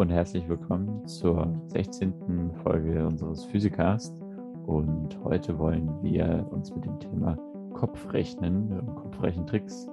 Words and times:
und 0.00 0.08
herzlich 0.08 0.48
willkommen 0.48 1.06
zur 1.06 1.54
16. 1.66 2.52
Folge 2.62 3.06
unseres 3.06 3.44
Physikast. 3.44 4.18
Und 4.64 5.22
heute 5.24 5.58
wollen 5.58 5.92
wir 6.02 6.48
uns 6.50 6.74
mit 6.74 6.86
dem 6.86 6.98
Thema 6.98 7.36
Kopfrechnen, 7.74 8.82
Kopfrechentricks, 8.94 9.86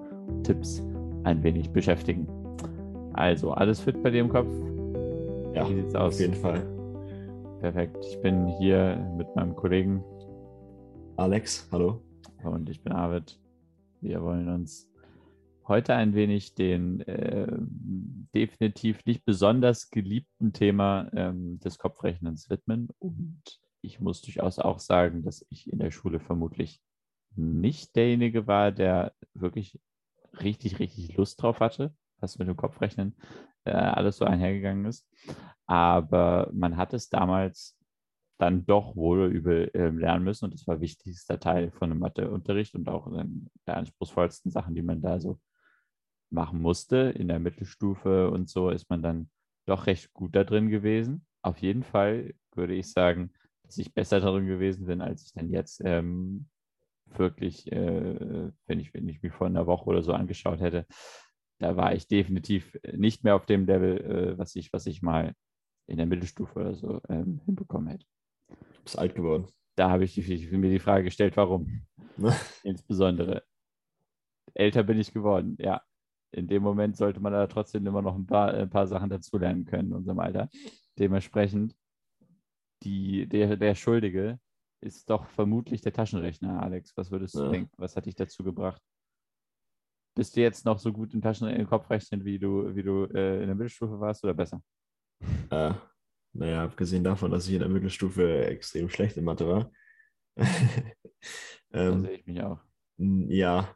Tipps 0.44 0.82
ein 1.26 1.44
wenig 1.44 1.72
beschäftigen. 1.72 2.26
Also, 3.12 3.52
alles 3.52 3.82
fit 3.82 4.02
bei 4.02 4.10
dir 4.10 4.22
im 4.22 4.30
Kopf? 4.30 4.48
Ja, 5.54 5.70
Wie 5.70 5.76
sieht's 5.76 5.94
aus? 5.94 6.14
auf 6.14 6.20
jeden 6.22 6.36
Fall. 6.36 6.66
Perfekt. 7.60 7.98
Ich 8.10 8.22
bin 8.22 8.48
hier 8.60 8.96
mit 9.18 9.36
meinem 9.36 9.58
Kollegen 9.58 10.02
Alex. 11.18 11.68
Hallo. 11.70 12.00
Und 12.46 12.70
ich 12.70 12.82
bin 12.82 12.94
Arvid. 12.94 13.38
Wir 14.00 14.24
wollen 14.24 14.48
uns 14.48 14.90
heute 15.68 15.96
ein 15.96 16.14
wenig 16.14 16.56
den 16.56 17.02
äh, 17.02 17.48
definitiv 18.34 19.06
nicht 19.06 19.26
besonders 19.26 19.90
geliebten 19.90 20.54
Thema 20.54 21.10
ähm, 21.14 21.60
des 21.60 21.78
Kopfrechnens 21.78 22.50
widmen. 22.50 22.90
Und 23.00 23.42
ich 23.82 24.00
muss 24.00 24.22
durchaus 24.22 24.60
auch 24.60 24.80
sagen, 24.80 25.24
dass 25.24 25.46
ich 25.50 25.72
in 25.72 25.80
der 25.80 25.92
Schule 25.92 26.20
vermutlich 26.20 26.82
nicht 27.36 27.96
derjenige 27.96 28.48
war, 28.48 28.72
der 28.72 29.14
wirklich 29.34 29.80
richtig, 30.42 30.80
richtig 30.80 31.16
Lust 31.18 31.42
drauf 31.42 31.60
hatte, 31.60 31.94
was 32.20 32.38
mit 32.40 32.48
dem 32.48 32.56
Kopfrechnen 32.56 33.16
äh, 33.66 33.72
alles 33.72 34.18
so 34.18 34.26
einhergegangen 34.26 34.86
ist. 34.86 35.08
Aber 35.66 36.50
man 36.54 36.78
hat 36.78 36.94
es 36.94 37.10
damals 37.10 37.78
dann 38.40 38.66
doch 38.66 38.96
wohl 38.96 39.32
übel 39.32 39.72
äh, 39.74 39.90
lernen 39.90 40.24
müssen 40.24 40.46
und 40.46 40.54
das 40.54 40.68
war 40.68 40.80
wichtigster 40.80 41.40
Teil 41.40 41.72
von 41.72 41.90
dem 41.90 42.00
Matheunterricht 42.00 42.76
und 42.76 42.88
auch 42.88 43.12
der 43.66 43.78
anspruchsvollsten 43.78 44.52
Sachen, 44.52 44.76
die 44.76 44.84
man 44.84 45.02
da 45.02 45.20
so 45.20 45.40
machen 46.30 46.62
musste. 46.62 47.14
In 47.18 47.28
der 47.28 47.40
Mittelstufe 47.40 48.30
und 48.30 48.50
so 48.50 48.70
ist 48.70 48.90
man 48.90 49.02
dann 49.02 49.30
doch 49.66 49.88
recht 49.88 50.14
gut 50.14 50.36
da 50.36 50.44
drin 50.44 50.70
gewesen. 50.70 51.26
Auf 51.42 51.60
jeden 51.60 51.84
Fall 51.84 52.34
würde 52.56 52.74
ich 52.74 52.92
sagen, 52.92 53.32
dass 53.64 53.78
ich 53.78 53.94
besser 53.94 54.20
darin 54.20 54.48
gewesen 54.48 54.86
bin, 54.86 55.02
als 55.02 55.24
ich 55.24 55.34
dann 55.34 55.50
jetzt 55.50 55.82
ähm, 55.84 56.48
wirklich, 57.06 57.72
äh, 57.72 58.52
wenn, 58.66 58.80
ich, 58.80 58.94
wenn 58.94 59.08
ich 59.08 59.22
mich 59.22 59.34
vor 59.34 59.48
einer 59.48 59.68
Woche 59.68 59.86
oder 59.86 60.04
so 60.04 60.14
angeschaut 60.14 60.62
hätte, 60.62 60.86
da 61.60 61.76
war 61.76 61.94
ich 61.94 62.08
definitiv 62.08 62.78
nicht 62.94 63.24
mehr 63.24 63.36
auf 63.36 63.46
dem 63.46 63.66
Level, 63.66 63.98
äh, 64.02 64.38
was, 64.38 64.56
ich, 64.56 64.72
was 64.74 64.86
ich 64.86 65.02
mal 65.02 65.34
in 65.88 65.98
der 65.98 66.06
Mittelstufe 66.06 66.60
oder 66.60 66.76
so 66.76 67.02
ähm, 67.10 67.42
hinbekommen 67.46 67.90
hätte. 67.90 68.06
Du 68.50 68.84
bist 68.84 68.98
alt 68.98 69.16
geworden. 69.16 69.48
Da 69.76 69.90
habe 69.90 70.04
ich, 70.04 70.18
ich 70.18 70.52
mir 70.52 70.70
die 70.70 70.80
Frage 70.80 71.06
gestellt, 71.06 71.38
warum. 71.38 71.86
Insbesondere. 72.64 73.44
Älter 74.54 74.84
bin 74.84 75.00
ich 75.00 75.14
geworden, 75.14 75.56
ja 75.60 75.82
in 76.38 76.48
dem 76.48 76.62
Moment 76.62 76.96
sollte 76.96 77.20
man 77.20 77.34
da 77.34 77.48
trotzdem 77.48 77.86
immer 77.88 78.02
noch 78.02 78.16
ein 78.16 78.28
paar, 78.28 78.54
ein 78.54 78.70
paar 78.70 78.88
Sachen 78.88 79.10
dazulernen 79.10 79.66
können 79.66 79.90
in 79.90 79.94
unserem 79.94 80.20
Alter. 80.20 80.50
Dementsprechend, 81.00 81.76
die, 82.84 83.28
der, 83.28 83.58
der 83.58 83.74
Schuldige 83.74 84.40
ist 84.80 85.10
doch 85.10 85.26
vermutlich 85.26 85.82
der 85.82 85.94
Taschenrechner, 85.94 86.62
Alex. 86.62 86.96
Was 86.96 87.10
würdest 87.10 87.36
du 87.36 87.44
ja. 87.44 87.50
denken? 87.50 87.72
Was 87.78 87.96
hat 87.96 88.06
dich 88.06 88.16
dazu 88.16 88.44
gebracht? 88.44 88.82
Bist 90.16 90.36
du 90.36 90.42
jetzt 90.42 90.66
noch 90.66 90.78
so 90.78 90.94
gut 90.94 91.14
im 91.14 91.22
Taschenrechnen, 91.22 91.62
im 91.62 91.70
Kopfrechnen, 91.70 92.24
wie 92.24 92.38
du, 92.38 92.76
wie 92.76 92.84
du 92.84 93.06
äh, 93.06 93.42
in 93.42 93.48
der 93.48 93.56
Mittelstufe 93.56 94.00
warst 94.00 94.24
oder 94.24 94.36
besser? 94.36 94.62
Äh, 95.50 95.74
naja, 96.34 96.64
abgesehen 96.64 97.04
davon, 97.04 97.32
dass 97.32 97.48
ich 97.48 97.54
in 97.54 97.60
der 97.60 97.70
Mittelstufe 97.70 98.46
extrem 98.46 98.90
schlecht 98.90 99.18
in 99.18 99.24
Mathe 99.24 99.48
war. 99.48 99.72
ähm, 100.38 100.94
da 101.72 102.00
sehe 102.00 102.12
ich 102.12 102.26
mich 102.28 102.42
auch. 102.42 102.60
Ja, 102.98 103.76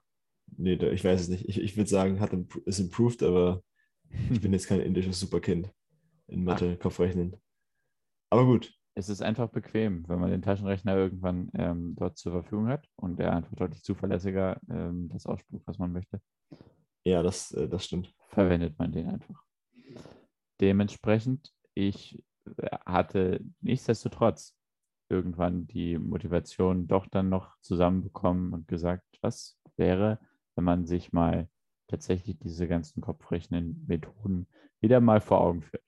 Nee, 0.58 0.74
ich 0.74 1.04
weiß 1.04 1.22
es 1.22 1.28
nicht. 1.30 1.48
Ich, 1.48 1.60
ich 1.60 1.78
würde 1.78 1.90
sagen, 1.90 2.20
hat 2.20 2.34
ist 2.66 2.80
improved, 2.80 3.24
aber 3.24 3.64
ich 4.32 4.42
bin 4.42 4.54
jetzt 4.54 4.68
kein 4.68 4.82
indisches 4.82 5.20
Superkind 5.20 5.72
in 6.28 6.44
Mathe, 6.44 6.76
Ach. 6.78 6.84
Kopfrechnen. 6.84 7.36
Aber 8.30 8.46
gut. 8.46 8.74
Es 8.94 9.08
ist 9.08 9.22
einfach 9.22 9.50
bequem, 9.50 10.08
wenn 10.10 10.20
man 10.20 10.32
den 10.32 10.42
Taschenrechner 10.42 10.96
irgendwann 10.98 11.50
ähm, 11.54 11.96
dort 11.96 12.18
zur 12.18 12.34
Verfügung 12.34 12.68
hat 12.68 12.88
und 12.98 13.20
der 13.20 13.34
einfach 13.34 13.56
deutlich 13.56 13.84
zuverlässiger 13.84 14.60
ähm, 14.70 15.08
das 15.10 15.26
ausspuckt, 15.26 15.66
was 15.66 15.78
man 15.80 15.94
möchte. 15.94 16.22
Ja, 17.06 17.24
das, 17.24 17.52
äh, 17.54 17.70
das 17.70 17.86
stimmt. 17.86 18.14
Verwendet 18.28 18.78
man 18.78 18.92
den 18.92 19.08
einfach. 19.08 19.42
Dementsprechend, 20.60 21.54
ich 21.74 22.22
äh, 22.58 22.78
hatte 22.86 23.40
nichtsdestotrotz 23.62 24.58
irgendwann 25.10 25.68
die 25.68 25.98
Motivation 25.98 26.88
doch 26.88 27.08
dann 27.08 27.30
noch 27.30 27.58
zusammenbekommen 27.62 28.54
und 28.54 28.68
gesagt, 28.68 29.06
was 29.22 29.58
wäre, 29.78 30.20
wenn 30.56 30.64
man 30.64 30.86
sich 30.86 31.14
mal 31.14 31.48
tatsächlich 31.88 32.40
diese 32.40 32.68
ganzen 32.68 33.02
kopfrechnen 33.02 33.86
Methoden 33.88 34.48
wieder 34.80 35.02
mal 35.02 35.22
vor 35.22 35.42
Augen 35.42 35.62
führt. 35.62 35.84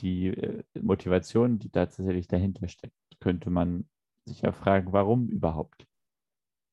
Die 0.00 0.28
äh, 0.28 0.64
Motivation, 0.80 1.58
die 1.58 1.70
da 1.70 1.86
tatsächlich 1.86 2.26
dahinter 2.26 2.68
steckt, 2.68 2.96
könnte 3.20 3.50
man 3.50 3.88
sich 4.24 4.42
ja 4.42 4.52
fragen, 4.52 4.92
warum 4.92 5.28
überhaupt? 5.28 5.86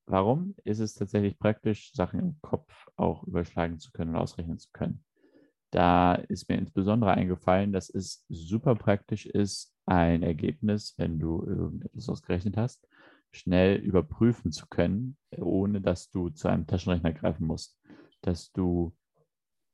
Warum 0.05 0.55
ist 0.63 0.79
es 0.79 0.93
tatsächlich 0.93 1.37
praktisch, 1.37 1.91
Sachen 1.93 2.19
im 2.19 2.41
Kopf 2.41 2.87
auch 2.95 3.23
überschlagen 3.23 3.79
zu 3.79 3.91
können 3.91 4.11
und 4.11 4.21
ausrechnen 4.21 4.57
zu 4.57 4.69
können? 4.71 5.03
Da 5.71 6.15
ist 6.15 6.47
mir 6.47 6.57
insbesondere 6.57 7.11
eingefallen, 7.11 7.73
dass 7.73 7.89
es 7.89 8.25
super 8.29 8.75
praktisch 8.75 9.25
ist, 9.25 9.75
ein 9.85 10.23
Ergebnis, 10.23 10.93
wenn 10.97 11.19
du 11.19 11.43
irgendetwas 11.45 12.09
ausgerechnet 12.09 12.55
hast, 12.55 12.87
schnell 13.31 13.77
überprüfen 13.77 14.51
zu 14.51 14.67
können, 14.67 15.17
ohne 15.37 15.81
dass 15.81 16.09
du 16.09 16.29
zu 16.29 16.47
einem 16.47 16.67
Taschenrechner 16.67 17.13
greifen 17.13 17.45
musst. 17.45 17.79
Dass 18.21 18.51
du 18.51 18.95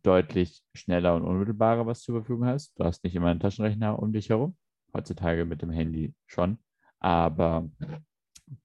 deutlich 0.04 0.62
schneller 0.76 1.16
und 1.16 1.24
unmittelbarer 1.24 1.88
was 1.88 2.02
zur 2.02 2.16
Verfügung 2.16 2.46
hast. 2.46 2.78
Du 2.78 2.84
hast 2.84 3.04
nicht 3.04 3.16
immer 3.16 3.28
einen 3.28 3.40
Taschenrechner 3.40 3.98
um 3.98 4.12
dich 4.12 4.30
herum, 4.30 4.58
heutzutage 4.94 5.46
mit 5.46 5.62
dem 5.62 5.72
Handy 5.72 6.14
schon, 6.28 6.60
aber 7.00 7.70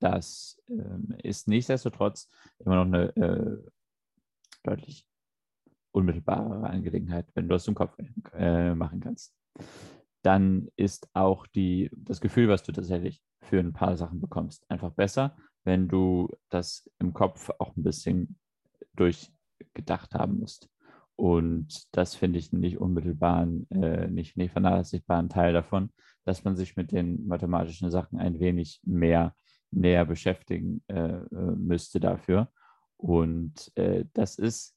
das 0.00 0.60
äh, 0.68 1.28
ist 1.28 1.48
nichtsdestotrotz 1.48 2.28
immer 2.58 2.84
noch 2.84 2.86
eine 2.86 3.16
äh, 3.16 3.70
deutlich 4.64 5.06
unmittelbarere 5.92 6.68
Angelegenheit, 6.68 7.26
wenn 7.34 7.48
du 7.48 7.54
das 7.54 7.68
im 7.68 7.74
Kopf 7.74 7.96
äh, 8.34 8.74
machen 8.74 9.00
kannst. 9.00 9.34
Dann 10.22 10.68
ist 10.76 11.08
auch 11.14 11.46
die, 11.46 11.90
das 11.92 12.20
Gefühl, 12.20 12.48
was 12.48 12.64
du 12.64 12.72
tatsächlich 12.72 13.22
für 13.40 13.60
ein 13.60 13.72
paar 13.72 13.96
Sachen 13.96 14.20
bekommst. 14.20 14.68
Einfach 14.70 14.92
besser, 14.92 15.36
wenn 15.64 15.88
du 15.88 16.28
das 16.48 16.90
im 16.98 17.12
Kopf 17.12 17.50
auch 17.58 17.76
ein 17.76 17.82
bisschen 17.82 18.38
durchgedacht 18.94 20.14
haben 20.14 20.40
musst. 20.40 20.68
Und 21.16 21.88
das 21.96 22.14
finde 22.14 22.38
ich 22.38 22.52
nicht 22.52 22.78
unmittelbaren, 22.78 23.68
äh, 23.70 24.08
nicht, 24.08 24.36
nicht 24.36 24.52
vernachlässigbaren 24.52 25.28
Teil 25.28 25.52
davon, 25.52 25.90
dass 26.24 26.44
man 26.44 26.56
sich 26.56 26.76
mit 26.76 26.92
den 26.92 27.26
mathematischen 27.26 27.90
Sachen 27.90 28.18
ein 28.18 28.38
wenig 28.38 28.80
mehr 28.84 29.34
näher 29.70 30.06
beschäftigen 30.06 30.82
äh, 30.88 31.16
äh 31.16 31.56
müsste 31.56 32.00
dafür. 32.00 32.50
Und 32.96 33.72
äh, 33.76 34.04
das 34.12 34.38
ist 34.38 34.74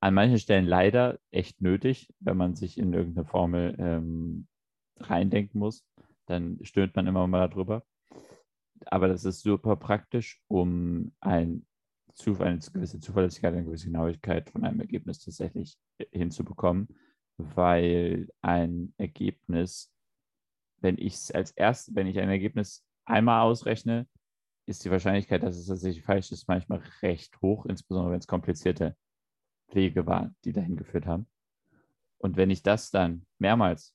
an 0.00 0.14
manchen 0.14 0.38
Stellen 0.38 0.66
leider 0.66 1.18
echt 1.30 1.60
nötig, 1.60 2.12
wenn 2.20 2.36
man 2.36 2.54
sich 2.54 2.78
in 2.78 2.92
irgendeine 2.92 3.26
Formel 3.26 3.74
ähm, 3.78 4.46
reindenken 4.98 5.58
muss 5.58 5.84
dann 6.28 6.58
stöhnt 6.62 6.94
man 6.94 7.06
immer 7.06 7.26
mal 7.26 7.48
darüber. 7.48 7.84
Aber 8.86 9.08
das 9.08 9.24
ist 9.24 9.40
super 9.40 9.76
praktisch, 9.76 10.40
um 10.48 11.12
ein, 11.20 11.66
eine 12.40 12.58
gewisse 12.58 13.00
Zuverlässigkeit, 13.00 13.54
eine 13.54 13.64
gewisse 13.64 13.86
Genauigkeit 13.86 14.50
von 14.50 14.64
einem 14.64 14.80
Ergebnis 14.80 15.20
tatsächlich 15.20 15.78
hinzubekommen, 16.12 16.88
weil 17.36 18.28
ein 18.40 18.92
Ergebnis, 18.98 19.92
wenn 20.80 20.98
ich 20.98 21.14
es 21.14 21.30
als 21.30 21.52
erst, 21.52 21.94
wenn 21.94 22.06
ich 22.06 22.18
ein 22.18 22.28
Ergebnis 22.28 22.84
einmal 23.04 23.42
ausrechne, 23.42 24.06
ist 24.66 24.84
die 24.84 24.90
Wahrscheinlichkeit, 24.90 25.42
dass 25.42 25.56
es 25.56 25.66
tatsächlich 25.66 26.04
falsch 26.04 26.30
ist, 26.30 26.46
manchmal 26.46 26.82
recht 27.02 27.40
hoch, 27.40 27.64
insbesondere 27.66 28.12
wenn 28.12 28.18
es 28.18 28.26
komplizierte 28.26 28.96
Wege 29.72 30.06
waren, 30.06 30.36
die 30.44 30.52
dahin 30.52 30.76
geführt 30.76 31.06
haben. 31.06 31.26
Und 32.18 32.36
wenn 32.36 32.50
ich 32.50 32.62
das 32.62 32.90
dann 32.90 33.26
mehrmals 33.38 33.94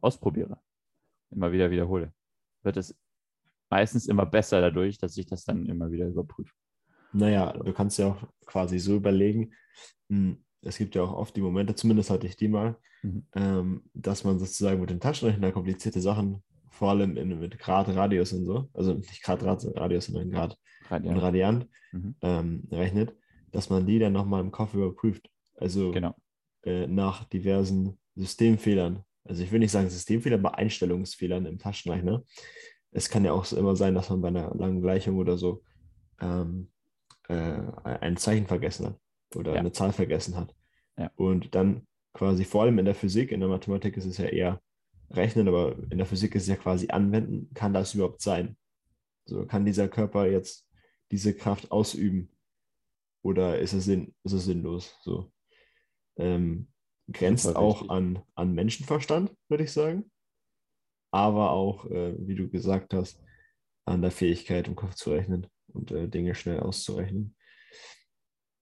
ausprobiere, 0.00 0.63
immer 1.34 1.52
wieder 1.52 1.70
wiederhole, 1.70 2.12
wird 2.62 2.76
es 2.76 2.96
meistens 3.70 4.06
immer 4.06 4.26
besser 4.26 4.60
dadurch, 4.60 4.98
dass 4.98 5.16
ich 5.16 5.26
das 5.26 5.44
dann 5.44 5.66
immer 5.66 5.90
wieder 5.90 6.06
überprüfe. 6.06 6.52
Naja, 7.12 7.52
du 7.52 7.72
kannst 7.72 7.98
ja 7.98 8.08
auch 8.08 8.28
quasi 8.46 8.78
so 8.78 8.96
überlegen, 8.96 9.52
hm, 10.08 10.44
es 10.62 10.78
gibt 10.78 10.94
ja 10.94 11.02
auch 11.02 11.12
oft 11.12 11.36
die 11.36 11.42
Momente, 11.42 11.74
zumindest 11.74 12.10
hatte 12.10 12.26
ich 12.26 12.36
die 12.36 12.48
mal, 12.48 12.76
mhm. 13.02 13.26
ähm, 13.34 13.82
dass 13.94 14.24
man 14.24 14.38
sozusagen 14.38 14.80
mit 14.80 14.90
dem 14.90 15.00
Taschenrechner 15.00 15.52
komplizierte 15.52 16.00
Sachen, 16.00 16.42
vor 16.70 16.90
allem 16.90 17.16
in, 17.16 17.38
mit 17.38 17.58
Grad, 17.58 17.88
Radius 17.88 18.32
und 18.32 18.46
so, 18.46 18.68
also 18.72 18.94
nicht 18.94 19.22
Grad, 19.22 19.42
Radius, 19.44 20.06
sondern 20.06 20.30
Grad 20.30 20.58
Radiant, 20.90 21.16
und 21.16 21.22
Radiant 21.22 21.68
mhm. 21.92 22.14
ähm, 22.22 22.68
rechnet, 22.70 23.14
dass 23.52 23.70
man 23.70 23.86
die 23.86 23.98
dann 23.98 24.12
nochmal 24.12 24.40
im 24.40 24.50
Kopf 24.50 24.74
überprüft. 24.74 25.30
Also 25.56 25.92
genau. 25.92 26.14
äh, 26.64 26.86
nach 26.86 27.24
diversen 27.24 27.98
Systemfehlern, 28.16 29.04
also 29.24 29.42
ich 29.42 29.50
will 29.50 29.58
nicht 29.58 29.70
sagen 29.70 29.88
Systemfehler, 29.88 30.36
aber 30.36 30.58
Einstellungsfehlern 30.58 31.46
im 31.46 31.58
Taschenrechner. 31.58 32.22
Es 32.90 33.08
kann 33.08 33.24
ja 33.24 33.32
auch 33.32 33.50
immer 33.52 33.74
sein, 33.74 33.94
dass 33.94 34.10
man 34.10 34.20
bei 34.20 34.28
einer 34.28 34.54
langen 34.54 34.82
Gleichung 34.82 35.18
oder 35.18 35.36
so 35.36 35.62
ähm, 36.20 36.70
äh, 37.28 37.60
ein 37.82 38.16
Zeichen 38.16 38.46
vergessen 38.46 38.86
hat 38.86 38.98
oder 39.34 39.54
ja. 39.54 39.60
eine 39.60 39.72
Zahl 39.72 39.92
vergessen 39.92 40.36
hat. 40.36 40.54
Ja. 40.96 41.10
Und 41.16 41.54
dann 41.54 41.86
quasi 42.12 42.44
vor 42.44 42.62
allem 42.62 42.78
in 42.78 42.84
der 42.84 42.94
Physik, 42.94 43.32
in 43.32 43.40
der 43.40 43.48
Mathematik 43.48 43.96
ist 43.96 44.04
es 44.04 44.18
ja 44.18 44.26
eher 44.26 44.60
rechnen, 45.10 45.48
aber 45.48 45.76
in 45.90 45.98
der 45.98 46.06
Physik 46.06 46.34
ist 46.34 46.42
es 46.42 46.48
ja 46.48 46.56
quasi 46.56 46.88
anwenden, 46.88 47.52
kann 47.54 47.72
das 47.72 47.94
überhaupt 47.94 48.20
sein? 48.20 48.56
So 49.26 49.46
kann 49.46 49.64
dieser 49.64 49.88
Körper 49.88 50.26
jetzt 50.26 50.68
diese 51.10 51.34
Kraft 51.34 51.72
ausüben 51.72 52.30
oder 53.22 53.58
ist 53.58 53.72
es, 53.72 53.84
sinn, 53.84 54.14
ist 54.22 54.32
es 54.32 54.44
sinnlos? 54.44 54.98
So. 55.02 55.32
Ähm, 56.16 56.68
grenzt 57.12 57.54
auch 57.54 57.88
an, 57.88 58.22
an 58.34 58.54
Menschenverstand, 58.54 59.34
würde 59.48 59.64
ich 59.64 59.72
sagen. 59.72 60.10
Aber 61.12 61.50
auch, 61.50 61.86
äh, 61.86 62.14
wie 62.18 62.34
du 62.34 62.48
gesagt 62.48 62.94
hast, 62.94 63.22
an 63.84 64.02
der 64.02 64.10
Fähigkeit, 64.10 64.66
im 64.66 64.76
Kopf 64.76 64.94
zu 64.94 65.10
rechnen 65.10 65.46
und 65.68 65.90
äh, 65.90 66.08
Dinge 66.08 66.34
schnell 66.34 66.60
auszurechnen. 66.60 67.36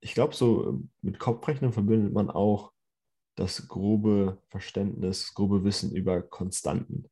Ich 0.01 0.15
glaube, 0.15 0.35
so 0.35 0.69
ähm, 0.69 0.91
mit 1.01 1.19
Kopfrechnen 1.19 1.73
verbindet 1.73 2.13
man 2.13 2.29
auch 2.31 2.73
das 3.37 3.69
grobe 3.69 4.43
Verständnis, 4.49 5.27
das 5.27 5.35
grobe 5.35 5.65
Wissen 5.65 5.95
über 5.95 6.21
Konstanten. 6.21 7.09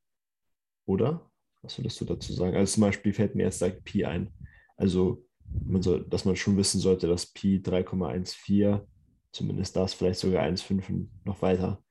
Oder? 0.87 1.31
Was 1.63 1.79
würdest 1.79 2.01
du 2.01 2.05
dazu 2.05 2.33
sagen? 2.33 2.57
Also 2.57 2.75
zum 2.75 2.83
Beispiel 2.83 3.13
fällt 3.13 3.35
mir 3.35 3.45
jetzt 3.45 3.61
direkt 3.61 3.85
Pi 3.85 4.05
ein. 4.05 4.33
Also, 4.77 5.27
man 5.67 5.83
soll, 5.83 6.05
dass 6.09 6.25
man 6.25 6.37
schon 6.37 6.57
wissen 6.57 6.81
sollte, 6.81 7.07
dass 7.07 7.27
Pi 7.27 7.59
3,14, 7.59 8.81
zumindest 9.33 9.77
das, 9.77 9.95
vielleicht 9.95 10.21
sogar 10.21 10.45
1,5 10.45 10.89
und 10.89 11.11
noch 11.25 11.43
weiter. 11.43 11.83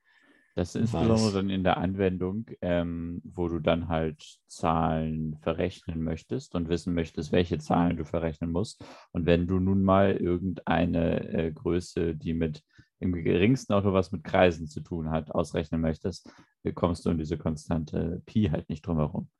Das 0.56 0.74
ist 0.74 0.80
insbesondere 0.80 1.32
dann 1.32 1.50
in 1.50 1.62
der 1.62 1.76
Anwendung, 1.76 2.46
ähm, 2.60 3.22
wo 3.24 3.48
du 3.48 3.60
dann 3.60 3.88
halt 3.88 4.22
Zahlen 4.46 5.38
verrechnen 5.40 6.02
möchtest 6.02 6.54
und 6.54 6.68
wissen 6.68 6.92
möchtest, 6.92 7.32
welche 7.32 7.58
Zahlen 7.58 7.96
du 7.96 8.04
verrechnen 8.04 8.50
musst. 8.50 8.84
Und 9.12 9.26
wenn 9.26 9.46
du 9.46 9.60
nun 9.60 9.82
mal 9.82 10.16
irgendeine 10.16 11.28
äh, 11.28 11.52
Größe, 11.52 12.16
die 12.16 12.34
mit 12.34 12.62
im 12.98 13.12
geringsten 13.12 13.72
auch 13.72 13.82
nur 13.82 13.94
was 13.94 14.12
mit 14.12 14.24
Kreisen 14.24 14.66
zu 14.66 14.80
tun 14.82 15.10
hat, 15.10 15.30
ausrechnen 15.30 15.80
möchtest, 15.80 16.30
kommst 16.74 17.06
du 17.06 17.10
um 17.10 17.16
diese 17.16 17.38
konstante 17.38 18.20
Pi 18.26 18.50
halt 18.50 18.68
nicht 18.68 18.86
drum 18.86 18.98
herum. 18.98 19.30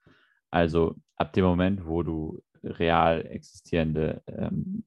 Also 0.51 0.97
ab 1.17 1.33
dem 1.35 1.45
Moment, 1.45 1.87
wo 1.87 2.03
du 2.03 2.43
real 2.65 3.27
existierende 3.27 4.23
ähm, 4.27 4.85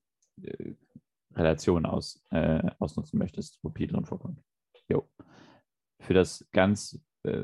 Relationen 1.35 1.85
aus, 1.85 2.23
äh, 2.31 2.69
ausnutzen 2.79 3.19
möchtest, 3.19 3.59
wo 3.63 3.69
Pi 3.69 3.87
drin 3.87 4.05
vorkommt. 4.05 4.41
Jo. 4.89 5.09
Für 5.99 6.13
das 6.13 6.47
ganz 6.51 6.99
äh, 7.23 7.43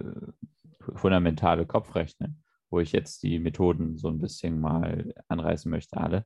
fundamentale 0.96 1.66
Kopfrechnen, 1.66 2.44
wo 2.70 2.80
ich 2.80 2.92
jetzt 2.92 3.24
die 3.24 3.40
Methoden 3.40 3.98
so 3.98 4.10
ein 4.10 4.20
bisschen 4.20 4.60
mal 4.60 5.14
anreißen 5.28 5.70
möchte, 5.70 5.98
alle, 5.98 6.26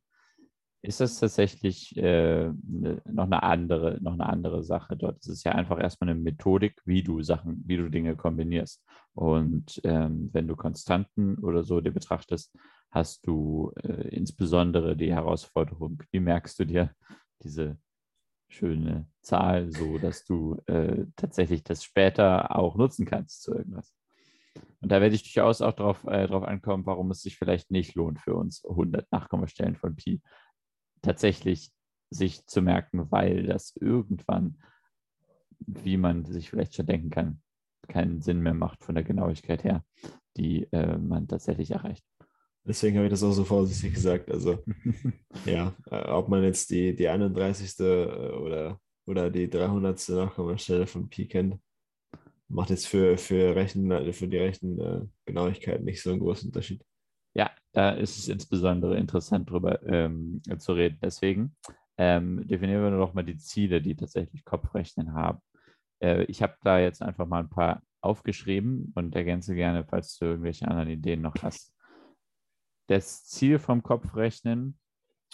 ist 0.84 1.00
das 1.00 1.18
tatsächlich 1.18 1.96
äh, 1.96 2.50
ne, 2.50 3.02
noch, 3.06 3.24
eine 3.24 3.42
andere, 3.42 4.00
noch 4.02 4.14
eine 4.14 4.28
andere 4.28 4.64
Sache 4.64 4.98
dort. 4.98 5.18
Es 5.22 5.28
ist 5.28 5.46
ja 5.46 5.54
einfach 5.54 5.80
erstmal 5.80 6.10
eine 6.10 6.20
Methodik, 6.20 6.82
wie 6.84 7.02
du 7.04 7.22
Sachen, 7.22 7.64
wie 7.66 7.78
du 7.78 7.90
Dinge 7.90 8.18
kombinierst. 8.18 8.84
Und 9.14 9.80
ähm, 9.86 10.30
wenn 10.34 10.48
du 10.48 10.58
Konstanten 10.58 11.38
oder 11.38 11.64
so 11.64 11.80
dir 11.80 11.94
betrachtest, 11.94 12.54
hast 12.92 13.26
du 13.26 13.72
äh, 13.82 14.10
insbesondere 14.10 14.98
die 14.98 15.14
Herausforderung, 15.14 16.04
wie 16.12 16.20
merkst 16.20 16.60
du 16.60 16.66
dir 16.66 16.92
diese 17.44 17.78
schöne 18.50 19.08
Zahl, 19.22 19.72
so 19.72 19.98
dass 19.98 20.26
du 20.26 20.58
äh, 20.68 21.06
tatsächlich 21.16 21.64
das 21.64 21.84
später 21.84 22.56
auch 22.56 22.76
nutzen 22.76 23.06
kannst 23.06 23.42
zu 23.42 23.54
irgendwas. 23.54 23.94
Und 24.82 24.92
da 24.92 25.02
werde 25.02 25.16
ich 25.16 25.24
durchaus 25.24 25.62
auch 25.62 25.74
darauf 25.74 26.04
äh, 26.06 26.28
drauf 26.28 26.44
ankommen, 26.44 26.86
warum 26.86 27.10
es 27.12 27.22
sich 27.22 27.38
vielleicht 27.38 27.72
nicht 27.72 27.96
lohnt 27.96 28.20
für 28.20 28.36
uns 28.36 28.64
100 28.66 29.12
Nachkommastellen 29.12 29.76
von 29.76 29.96
Pi 29.96 30.22
tatsächlich 31.02 31.72
sich 32.10 32.46
zu 32.46 32.62
merken, 32.62 33.12
weil 33.12 33.48
das 33.48 33.76
irgendwann, 33.76 34.62
wie 35.60 35.98
man 35.98 36.26
sich 36.26 36.50
vielleicht 36.50 36.76
schon 36.76 36.86
denken 36.86 37.10
kann, 37.10 37.42
keinen 37.88 38.22
Sinn 38.22 38.42
mehr 38.42 38.54
macht 38.54 38.84
von 38.84 38.96
der 38.96 39.04
Genauigkeit 39.04 39.64
her, 39.64 39.84
die 40.38 40.72
äh, 40.72 40.98
man 40.98 41.28
tatsächlich 41.28 41.72
erreicht. 41.72 42.06
Deswegen 42.66 42.98
habe 42.98 43.08
ich 43.08 43.12
das 43.12 43.24
auch 43.24 43.32
so 43.32 43.44
vorsichtig 43.44 43.94
gesagt. 43.94 44.32
Also, 44.32 44.64
ja, 45.46 45.74
äh, 45.92 46.10
ob 46.10 46.30
man 46.30 46.44
jetzt 46.44 46.70
die, 46.70 46.96
die 46.96 47.08
31. 47.08 47.80
Äh, 47.80 47.84
oder, 47.84 48.80
oder 49.06 49.30
die 49.30 49.50
300. 49.50 50.10
Nachkommastelle 50.10 50.88
von 50.88 51.10
Pi 51.10 51.28
kennt, 51.28 51.60
macht 52.48 52.70
jetzt 52.70 52.88
für, 52.88 53.18
für, 53.18 53.56
Rechen, 53.56 54.14
für 54.14 54.28
die 54.28 54.38
rechten 54.38 55.12
Genauigkeit 55.26 55.84
nicht 55.84 56.02
so 56.02 56.12
einen 56.12 56.20
großen 56.20 56.50
Unterschied. 56.50 56.84
Ja, 57.36 57.50
da 57.72 57.92
ist 57.92 58.18
es 58.18 58.28
insbesondere 58.28 58.96
interessant, 58.98 59.50
darüber 59.50 59.82
ähm, 59.84 60.42
zu 60.60 60.74
reden. 60.74 61.00
Deswegen 61.02 61.56
ähm, 61.98 62.48
definieren 62.48 62.84
wir 62.84 62.92
noch 62.92 63.14
mal 63.14 63.24
die 63.24 63.38
Ziele, 63.38 63.82
die 63.82 63.96
tatsächlich 63.96 64.46
Kopfrechnen 64.46 65.14
haben. 65.14 65.40
Äh, 66.00 66.24
ich 66.26 66.42
habe 66.42 66.56
da 66.64 66.80
jetzt 66.80 67.02
einfach 67.02 67.26
mal 67.26 67.40
ein 67.40 67.50
paar 67.50 67.82
aufgeschrieben 68.02 68.92
und 68.96 69.16
ergänze 69.16 69.56
gerne, 69.56 69.86
falls 69.86 70.18
du 70.18 70.26
irgendwelche 70.26 70.68
anderen 70.68 70.90
Ideen 70.90 71.22
noch 71.22 71.36
hast. 71.42 71.73
Das 72.88 73.26
Ziel 73.26 73.60
vom 73.60 73.84
Kopfrechnen 73.84 74.78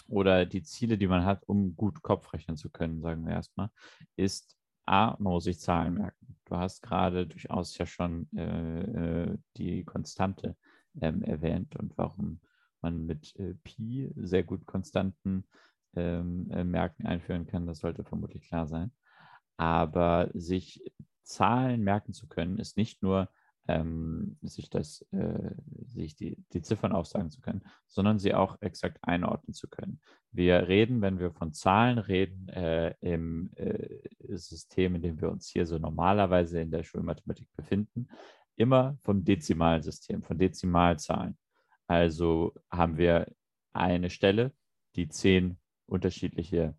oder 0.06 0.46
die 0.46 0.62
Ziele, 0.62 0.98
die 0.98 1.06
man 1.06 1.24
hat, 1.24 1.48
um 1.48 1.76
gut 1.76 2.02
Kopfrechnen 2.02 2.56
zu 2.56 2.70
können, 2.70 3.00
sagen 3.00 3.24
wir 3.26 3.32
erstmal, 3.32 3.70
ist 4.16 4.56
A, 4.86 5.16
man 5.18 5.34
muss 5.34 5.44
sich 5.44 5.60
Zahlen 5.60 5.94
merken. 5.94 6.36
Du 6.46 6.56
hast 6.56 6.82
gerade 6.82 7.26
durchaus 7.26 7.76
ja 7.78 7.86
schon 7.86 8.28
äh, 8.34 8.80
äh 8.80 9.38
die 9.56 9.84
Konstante 9.84 10.56
ähm, 11.00 11.22
erwähnt 11.22 11.76
und 11.76 11.96
warum 11.96 12.40
man 12.80 13.06
mit 13.06 13.36
äh, 13.36 13.54
Pi 13.62 14.10
sehr 14.16 14.42
gut 14.42 14.66
konstanten 14.66 15.44
ähm, 15.94 16.50
äh, 16.50 16.64
Merken 16.64 17.06
einführen 17.06 17.46
kann, 17.46 17.66
das 17.66 17.78
sollte 17.78 18.04
vermutlich 18.04 18.42
klar 18.42 18.66
sein. 18.66 18.92
Aber 19.56 20.30
sich 20.34 20.82
Zahlen 21.22 21.82
merken 21.82 22.12
zu 22.12 22.26
können, 22.26 22.58
ist 22.58 22.76
nicht 22.76 23.02
nur 23.02 23.28
ähm, 23.70 24.36
sich, 24.42 24.70
das, 24.70 25.02
äh, 25.12 25.54
sich 25.86 26.16
die, 26.16 26.36
die 26.52 26.62
Ziffern 26.62 26.92
aufsagen 26.92 27.30
zu 27.30 27.40
können, 27.40 27.62
sondern 27.86 28.18
sie 28.18 28.34
auch 28.34 28.56
exakt 28.60 28.98
einordnen 29.02 29.54
zu 29.54 29.68
können. 29.68 30.00
Wir 30.32 30.68
reden, 30.68 31.00
wenn 31.00 31.18
wir 31.18 31.32
von 31.32 31.52
Zahlen 31.52 31.98
reden, 31.98 32.48
äh, 32.48 32.94
im 33.00 33.50
äh, 33.56 33.88
System, 34.28 34.94
in 34.96 35.02
dem 35.02 35.20
wir 35.20 35.30
uns 35.30 35.48
hier 35.48 35.66
so 35.66 35.78
normalerweise 35.78 36.60
in 36.60 36.70
der 36.70 36.82
Schulmathematik 36.82 37.48
befinden, 37.56 38.08
immer 38.56 38.98
vom 39.02 39.24
Dezimalsystem, 39.24 40.22
von 40.22 40.38
Dezimalzahlen. 40.38 41.38
Also 41.86 42.54
haben 42.70 42.98
wir 42.98 43.26
eine 43.72 44.10
Stelle, 44.10 44.52
die 44.96 45.08
zehn 45.08 45.58
unterschiedliche 45.86 46.76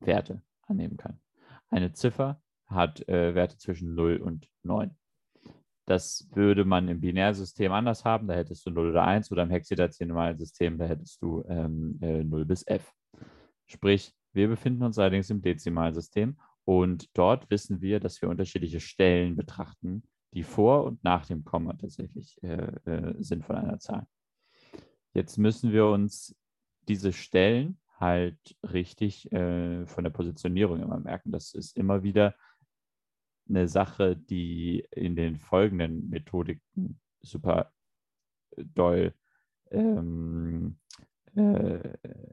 Werte 0.00 0.42
annehmen 0.62 0.96
kann. 0.96 1.20
Eine 1.70 1.92
Ziffer 1.92 2.40
hat 2.66 3.08
äh, 3.08 3.34
Werte 3.34 3.56
zwischen 3.58 3.94
0 3.94 4.18
und 4.18 4.48
9. 4.62 4.96
Das 5.86 6.28
würde 6.32 6.64
man 6.64 6.88
im 6.88 7.00
Binärsystem 7.00 7.72
anders 7.72 8.04
haben. 8.04 8.26
Da 8.26 8.34
hättest 8.34 8.64
du 8.66 8.70
0 8.70 8.90
oder 8.90 9.04
1 9.04 9.30
oder 9.30 9.42
im 9.42 9.50
Hexadezimalsystem, 9.50 10.78
da 10.78 10.86
hättest 10.86 11.20
du 11.22 11.44
ähm, 11.48 11.98
äh, 12.00 12.24
0 12.24 12.44
bis 12.46 12.66
f. 12.66 12.92
Sprich, 13.66 14.14
wir 14.32 14.48
befinden 14.48 14.82
uns 14.82 14.98
allerdings 14.98 15.30
im 15.30 15.42
Dezimalsystem 15.42 16.36
und 16.64 17.16
dort 17.16 17.50
wissen 17.50 17.80
wir, 17.80 18.00
dass 18.00 18.20
wir 18.22 18.28
unterschiedliche 18.28 18.80
Stellen 18.80 19.36
betrachten, 19.36 20.02
die 20.32 20.42
vor 20.42 20.84
und 20.84 21.04
nach 21.04 21.26
dem 21.26 21.44
Komma 21.44 21.74
tatsächlich 21.74 22.42
äh, 22.42 22.72
äh, 22.86 23.14
sind 23.22 23.44
von 23.44 23.56
einer 23.56 23.78
Zahl. 23.78 24.06
Jetzt 25.12 25.38
müssen 25.38 25.72
wir 25.72 25.86
uns 25.86 26.36
diese 26.88 27.12
Stellen 27.12 27.78
halt 28.00 28.56
richtig 28.62 29.30
äh, 29.32 29.86
von 29.86 30.04
der 30.04 30.10
Positionierung 30.10 30.80
immer 30.80 30.98
merken. 30.98 31.30
Das 31.30 31.54
ist 31.54 31.76
immer 31.76 32.02
wieder 32.02 32.34
eine 33.48 33.68
Sache, 33.68 34.16
die 34.16 34.86
in 34.90 35.16
den 35.16 35.36
folgenden 35.36 36.08
Methodiken 36.08 37.00
super 37.22 37.72
doll 38.56 39.14
ähm, 39.70 40.78
äh, 41.34 41.80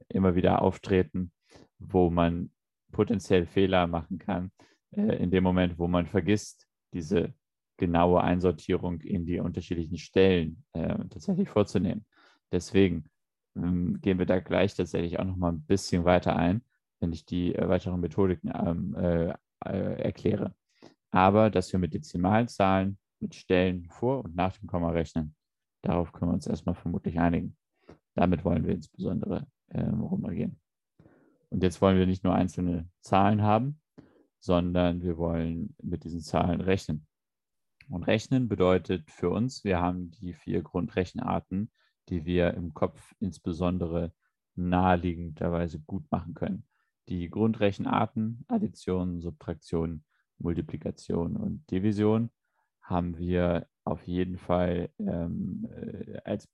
immer 0.09 0.35
wieder 0.35 0.61
auftreten, 0.61 1.31
wo 1.79 2.09
man 2.09 2.51
potenziell 2.91 3.45
Fehler 3.45 3.87
machen 3.87 4.19
kann, 4.19 4.51
äh, 4.91 5.17
in 5.17 5.31
dem 5.31 5.43
Moment, 5.43 5.79
wo 5.79 5.87
man 5.87 6.05
vergisst, 6.05 6.67
diese 6.93 7.33
genaue 7.77 8.21
Einsortierung 8.21 9.01
in 9.01 9.25
die 9.25 9.39
unterschiedlichen 9.39 9.97
Stellen 9.97 10.63
äh, 10.73 10.97
tatsächlich 11.09 11.49
vorzunehmen. 11.49 12.05
Deswegen 12.51 13.05
ähm, 13.55 13.99
gehen 14.01 14.19
wir 14.19 14.25
da 14.25 14.39
gleich 14.39 14.75
tatsächlich 14.75 15.19
auch 15.19 15.25
noch 15.25 15.37
mal 15.37 15.51
ein 15.51 15.63
bisschen 15.63 16.05
weiter 16.05 16.35
ein, 16.35 16.61
wenn 16.99 17.11
ich 17.11 17.25
die 17.25 17.55
äh, 17.55 17.67
weiteren 17.67 18.01
Methodiken 18.01 18.51
ähm, 18.53 18.95
äh, 18.95 19.33
äh, 19.65 20.01
erkläre. 20.01 20.53
Aber 21.11 21.49
dass 21.49 21.71
wir 21.71 21.79
mit 21.79 21.93
Dezimalzahlen, 21.93 22.97
mit 23.19 23.35
Stellen 23.35 23.85
vor 23.89 24.23
und 24.23 24.35
nach 24.35 24.57
dem 24.57 24.67
Komma 24.67 24.89
rechnen, 24.91 25.35
darauf 25.81 26.11
können 26.11 26.31
wir 26.31 26.35
uns 26.35 26.47
erstmal 26.47 26.75
vermutlich 26.75 27.19
einigen. 27.19 27.57
Damit 28.15 28.43
wollen 28.43 28.65
wir 28.65 28.73
insbesondere 28.73 29.47
ähm, 29.69 30.01
rumgehen. 30.01 30.59
Und 31.49 31.63
jetzt 31.63 31.81
wollen 31.81 31.97
wir 31.97 32.05
nicht 32.05 32.23
nur 32.23 32.33
einzelne 32.33 32.89
Zahlen 33.01 33.41
haben, 33.41 33.81
sondern 34.39 35.03
wir 35.03 35.17
wollen 35.17 35.75
mit 35.83 36.03
diesen 36.03 36.21
Zahlen 36.21 36.61
rechnen. 36.61 37.05
Und 37.89 38.03
rechnen 38.03 38.47
bedeutet 38.47 39.11
für 39.11 39.29
uns, 39.29 39.63
wir 39.65 39.79
haben 39.79 40.11
die 40.11 40.33
vier 40.33 40.61
Grundrechenarten, 40.61 41.71
die 42.09 42.25
wir 42.25 42.53
im 42.53 42.73
Kopf 42.73 43.13
insbesondere 43.19 44.13
naheliegenderweise 44.55 45.79
gut 45.79 46.09
machen 46.09 46.33
können. 46.33 46.65
Die 47.09 47.29
Grundrechenarten, 47.29 48.45
Addition, 48.47 49.19
Subtraktion, 49.19 50.05
Multiplikation 50.41 51.35
und 51.35 51.69
Division 51.71 52.29
haben 52.81 53.17
wir 53.17 53.67
auf 53.83 54.05
jeden 54.07 54.37
Fall 54.37 54.89
ähm, 54.99 55.67
äh, 55.75 56.17
als 56.23 56.47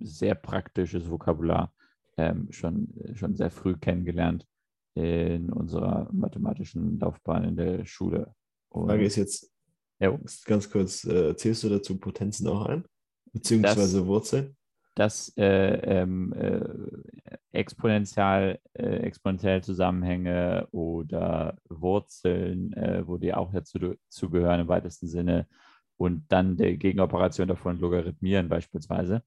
sehr 0.00 0.34
praktisches 0.34 1.10
Vokabular 1.10 1.72
ähm, 2.16 2.48
schon, 2.50 2.88
schon 3.14 3.34
sehr 3.34 3.50
früh 3.50 3.76
kennengelernt 3.76 4.46
in 4.94 5.50
unserer 5.50 6.08
mathematischen 6.12 6.98
Laufbahn 7.00 7.44
in 7.44 7.56
der 7.56 7.84
Schule. 7.84 8.34
Die 8.74 8.80
Frage 8.80 9.04
ist 9.04 9.16
jetzt, 9.16 9.52
ja. 9.98 10.16
ganz 10.44 10.70
kurz, 10.70 11.04
äh, 11.04 11.36
zählst 11.36 11.64
du 11.64 11.68
dazu 11.68 11.98
Potenzen 11.98 12.46
auch 12.48 12.66
ein? 12.66 12.84
Beziehungsweise 13.32 13.98
das, 13.98 14.06
Wurzeln? 14.06 14.56
Das 14.94 15.32
äh, 15.36 16.02
ähm, 16.02 16.32
äh, 16.32 17.38
exponentiell, 17.52 18.60
äh, 18.74 18.98
exponentielle 18.98 19.60
Zusammenhänge 19.60 20.68
oder 20.70 21.56
Wurzeln, 21.68 22.72
äh, 22.74 23.06
wo 23.06 23.16
die 23.16 23.34
auch 23.34 23.52
dazu 23.52 23.96
zugehören 24.08 24.60
im 24.60 24.68
weitesten 24.68 25.08
Sinne, 25.08 25.48
und 25.96 26.24
dann 26.28 26.56
der 26.56 26.76
Gegenoperation 26.76 27.48
davon 27.48 27.78
logarithmieren 27.78 28.48
beispielsweise, 28.48 29.22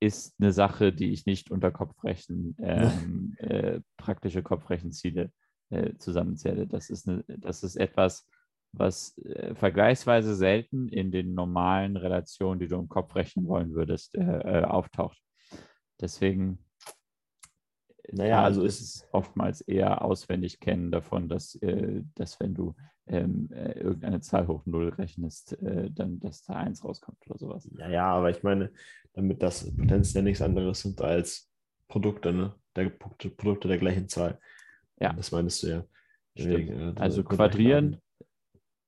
ist 0.00 0.34
eine 0.40 0.52
Sache, 0.52 0.92
die 0.92 1.12
ich 1.12 1.26
nicht 1.26 1.50
unter 1.50 1.70
Kopfrechen, 1.70 2.56
ähm, 2.60 3.34
äh, 3.38 3.80
praktische 3.96 4.42
Kopfrechenziele 4.42 5.30
äh, 5.70 5.94
zusammenzähle. 5.98 6.66
Das 6.66 6.90
ist, 6.90 7.08
eine, 7.08 7.24
das 7.28 7.62
ist 7.62 7.76
etwas, 7.76 8.28
was 8.72 9.16
äh, 9.18 9.54
vergleichsweise 9.54 10.34
selten 10.34 10.88
in 10.88 11.10
den 11.10 11.34
normalen 11.34 11.96
Relationen, 11.96 12.60
die 12.60 12.68
du 12.68 12.76
im 12.76 12.88
Kopf 12.88 13.14
rechnen 13.14 13.46
wollen 13.46 13.74
würdest, 13.74 14.14
äh, 14.16 14.20
äh, 14.60 14.64
auftaucht. 14.64 15.18
Deswegen 16.00 16.58
naja, 18.10 18.42
also 18.42 18.64
ist 18.64 18.80
es 18.80 19.08
oftmals 19.12 19.60
eher 19.62 20.02
auswendig 20.02 20.60
kennen 20.60 20.90
davon, 20.90 21.28
dass, 21.28 21.54
äh, 21.56 22.02
dass 22.14 22.40
wenn 22.40 22.54
du 22.54 22.74
ähm, 23.06 23.48
äh, 23.52 23.78
irgendeine 23.78 24.20
Zahl 24.20 24.46
hoch 24.46 24.66
Null 24.66 24.90
rechnest, 24.90 25.60
äh, 25.62 25.90
dann 25.90 26.20
dass 26.20 26.44
da 26.44 26.54
eins 26.54 26.84
rauskommt 26.84 27.18
oder 27.26 27.38
sowas. 27.38 27.68
Ja, 27.78 27.88
ja, 27.88 28.06
aber 28.06 28.30
ich 28.30 28.42
meine, 28.42 28.70
damit 29.12 29.42
das 29.42 29.74
Potenzen 29.76 30.18
ja 30.18 30.22
nichts 30.22 30.42
anderes 30.42 30.80
sind 30.80 31.00
als 31.00 31.50
Produkte, 31.88 32.32
ne? 32.32 32.54
Der, 32.76 32.88
Produkte 32.88 33.68
der 33.68 33.78
gleichen 33.78 34.08
Zahl. 34.08 34.38
Ja. 34.98 35.12
Das 35.12 35.30
meinst 35.32 35.62
du 35.62 35.68
ja. 35.68 35.84
Deswegen, 36.36 36.96
äh, 36.96 37.00
also 37.00 37.22
quadrieren 37.22 38.00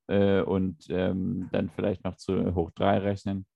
äh, 0.08 0.42
und 0.42 0.86
ähm, 0.90 1.48
dann 1.52 1.70
vielleicht 1.70 2.04
noch 2.04 2.16
zu 2.16 2.54
hoch 2.54 2.70
3 2.72 2.98
rechnen. 2.98 3.46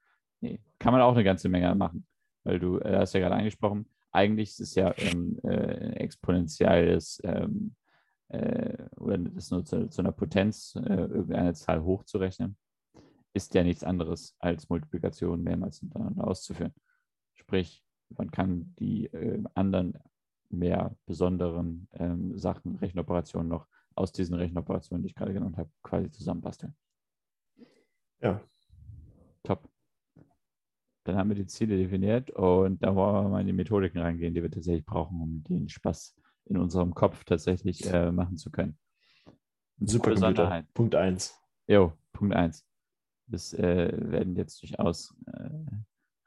Nee, 0.40 0.60
kann 0.78 0.92
man 0.92 1.02
auch 1.02 1.14
eine 1.14 1.24
ganze 1.24 1.48
Menge 1.48 1.74
machen, 1.74 2.06
weil 2.44 2.58
du 2.58 2.78
äh, 2.78 2.96
hast 2.96 3.14
ja 3.14 3.20
gerade 3.20 3.34
angesprochen, 3.34 3.86
eigentlich 4.12 4.50
ist 4.50 4.60
es 4.60 4.74
ja 4.74 4.94
ähm, 4.98 5.38
äh, 5.42 5.92
exponentielles 5.96 7.20
ähm, 7.24 7.74
äh, 8.28 8.76
oder 8.96 9.18
das 9.18 9.50
nur 9.50 9.64
zu, 9.64 9.88
zu 9.88 10.02
einer 10.02 10.12
Potenz, 10.12 10.74
äh, 10.76 10.94
irgendeine 10.94 11.54
Zahl 11.54 11.82
hochzurechnen, 11.82 12.56
ist 13.34 13.54
ja 13.54 13.62
nichts 13.62 13.84
anderes 13.84 14.34
als 14.38 14.68
Multiplikation 14.68 15.42
mehrmals 15.42 15.80
hintereinander 15.80 16.26
auszuführen. 16.26 16.74
Sprich, 17.34 17.84
man 18.16 18.30
kann 18.30 18.74
die 18.78 19.06
äh, 19.06 19.42
anderen 19.54 19.98
mehr 20.50 20.96
besonderen 21.06 21.88
ähm, 21.92 22.38
Sachen, 22.38 22.76
Rechenoperationen 22.76 23.48
noch 23.48 23.66
aus 23.98 24.12
diesen 24.12 24.34
Rechenoperationen, 24.34 25.02
die 25.02 25.08
ich 25.08 25.14
gerade 25.14 25.32
genannt 25.32 25.56
habe, 25.56 25.70
quasi 25.82 26.10
zusammenbasteln. 26.10 26.74
Ja. 28.20 28.40
Top. 29.42 29.68
Dann 31.04 31.16
haben 31.16 31.28
wir 31.30 31.36
die 31.36 31.46
Ziele 31.46 31.76
definiert 31.76 32.30
und 32.30 32.82
da 32.82 32.94
wollen 32.94 33.24
wir 33.24 33.28
mal 33.28 33.40
in 33.40 33.46
die 33.46 33.52
Methodiken 33.52 33.98
reingehen, 33.98 34.34
die 34.34 34.42
wir 34.42 34.50
tatsächlich 34.50 34.84
brauchen, 34.84 35.20
um 35.20 35.42
den 35.44 35.68
Spaß 35.68 36.16
in 36.46 36.58
unserem 36.58 36.94
Kopf 36.94 37.24
tatsächlich 37.24 37.86
äh, 37.92 38.10
machen 38.10 38.36
zu 38.36 38.50
können. 38.50 38.78
Supercomputer. 39.80 40.64
Punkt 40.74 40.94
1. 40.94 41.34
Jo, 41.66 41.92
Punkt 42.12 42.34
1. 42.34 42.66
Das 43.26 43.52
äh, 43.54 43.92
werden 44.10 44.36
jetzt 44.36 44.62
durchaus 44.62 45.14
äh, 45.26 45.50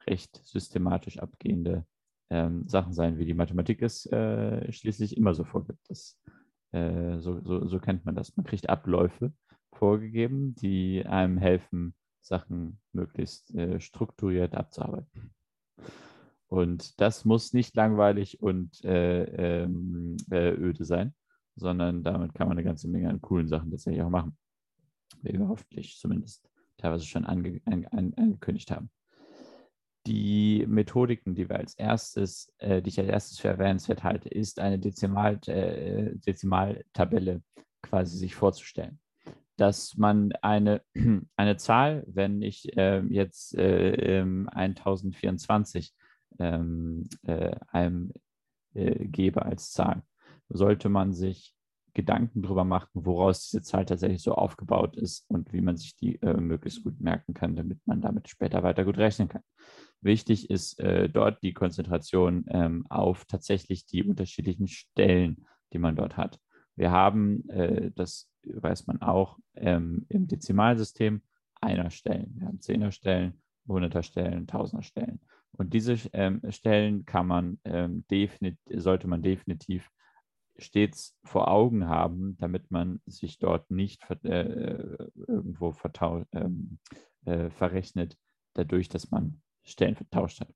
recht 0.06 0.40
systematisch 0.44 1.18
abgehende 1.18 1.86
ähm, 2.30 2.66
Sachen 2.66 2.92
sein, 2.92 3.18
wie 3.18 3.26
die 3.26 3.34
Mathematik 3.34 3.82
es 3.82 4.06
äh, 4.06 4.72
schließlich 4.72 5.16
immer 5.16 5.34
so 5.34 5.44
vorgibt. 5.44 5.80
Das, 5.88 6.18
äh, 6.72 7.18
so, 7.18 7.40
so, 7.40 7.66
so 7.66 7.78
kennt 7.78 8.04
man 8.04 8.14
das. 8.14 8.36
Man 8.36 8.44
kriegt 8.44 8.68
Abläufe 8.68 9.32
vorgegeben, 9.72 10.54
die 10.56 11.04
einem 11.06 11.38
helfen, 11.38 11.94
Sachen 12.20 12.80
möglichst 12.92 13.54
äh, 13.54 13.80
strukturiert 13.80 14.54
abzuarbeiten. 14.54 15.34
Und 16.46 17.00
das 17.00 17.24
muss 17.24 17.52
nicht 17.52 17.74
langweilig 17.76 18.40
und 18.42 18.84
äh, 18.84 19.62
ähm, 19.62 20.16
äh, 20.30 20.52
öde 20.52 20.84
sein, 20.84 21.14
sondern 21.56 22.02
damit 22.02 22.34
kann 22.34 22.48
man 22.48 22.58
eine 22.58 22.64
ganze 22.64 22.88
Menge 22.88 23.08
an 23.08 23.20
coolen 23.20 23.48
Sachen 23.48 23.70
tatsächlich 23.70 24.02
auch 24.02 24.10
machen. 24.10 24.36
Wie 25.22 25.32
wir 25.32 25.48
hoffentlich 25.48 25.98
zumindest 25.98 26.48
teilweise 26.76 27.06
schon 27.06 27.24
ange 27.24 27.60
an, 27.64 27.86
an, 27.86 28.12
angekündigt 28.16 28.70
haben. 28.70 28.90
Die 30.06 30.64
Methodiken, 30.66 31.34
die 31.34 31.48
wir 31.48 31.58
als 31.58 31.74
erstes, 31.74 32.52
äh, 32.58 32.82
die 32.82 32.88
ich 32.88 32.98
als 32.98 33.08
erstes 33.08 33.38
für 33.38 33.48
erwähnenswert 33.48 34.02
halte, 34.02 34.28
ist 34.28 34.58
eine 34.58 34.78
Dezimal, 34.78 35.38
äh, 35.46 36.16
Dezimaltabelle 36.16 37.42
quasi 37.82 38.18
sich 38.18 38.34
vorzustellen. 38.34 38.98
Dass 39.56 39.96
man 39.96 40.32
eine, 40.42 40.82
eine 41.36 41.56
Zahl, 41.56 42.04
wenn 42.06 42.42
ich 42.42 42.76
äh, 42.76 43.00
jetzt 43.08 43.54
äh, 43.56 44.22
1024 44.22 45.94
ähm, 46.38 47.08
äh, 47.22 47.54
einem 47.68 48.12
äh, 48.74 49.06
gebe 49.06 49.44
als 49.44 49.70
Zahl, 49.70 50.02
sollte 50.48 50.88
man 50.88 51.12
sich 51.12 51.54
Gedanken 51.94 52.42
darüber 52.42 52.64
machen, 52.64 52.88
woraus 52.94 53.48
diese 53.48 53.62
Zahl 53.62 53.84
tatsächlich 53.84 54.22
so 54.22 54.32
aufgebaut 54.34 54.96
ist 54.96 55.24
und 55.28 55.52
wie 55.52 55.60
man 55.60 55.76
sich 55.76 55.96
die 55.96 56.20
äh, 56.22 56.34
möglichst 56.34 56.82
gut 56.82 57.00
merken 57.00 57.34
kann, 57.34 57.54
damit 57.54 57.80
man 57.86 58.00
damit 58.00 58.28
später 58.28 58.62
weiter 58.62 58.84
gut 58.84 58.98
rechnen 58.98 59.28
kann. 59.28 59.42
Wichtig 60.00 60.50
ist 60.50 60.80
äh, 60.80 61.08
dort 61.08 61.42
die 61.42 61.52
Konzentration 61.52 62.44
ähm, 62.48 62.86
auf 62.88 63.24
tatsächlich 63.26 63.86
die 63.86 64.02
unterschiedlichen 64.02 64.68
Stellen, 64.68 65.46
die 65.72 65.78
man 65.78 65.96
dort 65.96 66.16
hat. 66.16 66.38
Wir 66.76 66.90
haben, 66.90 67.48
äh, 67.50 67.90
das 67.94 68.30
weiß 68.44 68.86
man 68.86 69.02
auch, 69.02 69.38
ähm, 69.54 70.06
im 70.08 70.26
Dezimalsystem 70.26 71.22
einer 71.60 71.90
Stellen. 71.90 72.32
Wir 72.36 72.48
haben 72.48 72.60
Zehner 72.60 72.90
Stellen, 72.90 73.40
Hunderter 73.68 74.02
Stellen, 74.02 74.46
Tausender 74.46 74.82
Stellen. 74.82 75.20
Und 75.52 75.74
diese 75.74 75.98
ähm, 76.14 76.40
Stellen 76.48 77.04
kann 77.04 77.26
man 77.26 77.60
ähm, 77.64 78.04
sollte 78.70 79.06
man 79.06 79.22
definitiv 79.22 79.90
stets 80.62 81.16
vor 81.24 81.48
Augen 81.48 81.88
haben, 81.88 82.36
damit 82.38 82.70
man 82.70 83.00
sich 83.06 83.38
dort 83.38 83.70
nicht 83.70 84.02
äh, 84.24 85.08
irgendwo 85.14 85.74
ähm, 86.32 86.78
äh, 87.24 87.50
verrechnet, 87.50 88.16
dadurch, 88.54 88.88
dass 88.88 89.10
man 89.10 89.42
Stellen 89.64 89.96
vertauscht 89.96 90.40
hat. 90.40 90.52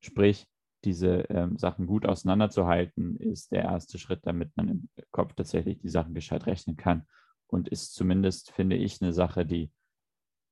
Sprich, 0.00 0.46
diese 0.84 1.22
ähm, 1.30 1.56
Sachen 1.56 1.86
gut 1.86 2.06
auseinanderzuhalten, 2.06 3.16
ist 3.16 3.52
der 3.52 3.62
erste 3.62 3.98
Schritt, 3.98 4.26
damit 4.26 4.56
man 4.56 4.68
im 4.68 4.88
Kopf 5.10 5.34
tatsächlich 5.34 5.78
die 5.78 5.88
Sachen 5.88 6.14
gescheit 6.14 6.46
rechnen 6.46 6.76
kann 6.76 7.06
und 7.46 7.68
ist 7.68 7.94
zumindest, 7.94 8.50
finde 8.50 8.76
ich, 8.76 9.00
eine 9.00 9.12
Sache, 9.12 9.46
die 9.46 9.70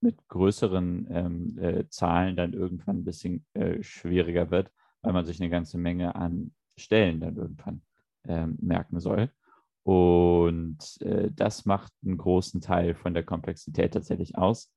mit 0.00 0.28
größeren 0.28 1.08
ähm, 1.10 1.58
äh, 1.58 1.88
Zahlen 1.88 2.36
dann 2.36 2.52
irgendwann 2.52 2.98
ein 2.98 3.04
bisschen 3.04 3.44
äh, 3.54 3.82
schwieriger 3.82 4.50
wird, 4.50 4.70
weil 5.02 5.12
man 5.12 5.26
sich 5.26 5.40
eine 5.40 5.50
ganze 5.50 5.78
Menge 5.78 6.14
an 6.14 6.54
Stellen 6.76 7.20
dann 7.20 7.36
irgendwann 7.36 7.82
ähm, 8.26 8.58
merken 8.60 9.00
soll. 9.00 9.30
Und 9.82 10.78
äh, 11.00 11.30
das 11.32 11.64
macht 11.64 11.92
einen 12.04 12.18
großen 12.18 12.60
Teil 12.60 12.94
von 12.94 13.14
der 13.14 13.22
Komplexität 13.22 13.94
tatsächlich 13.94 14.36
aus. 14.36 14.72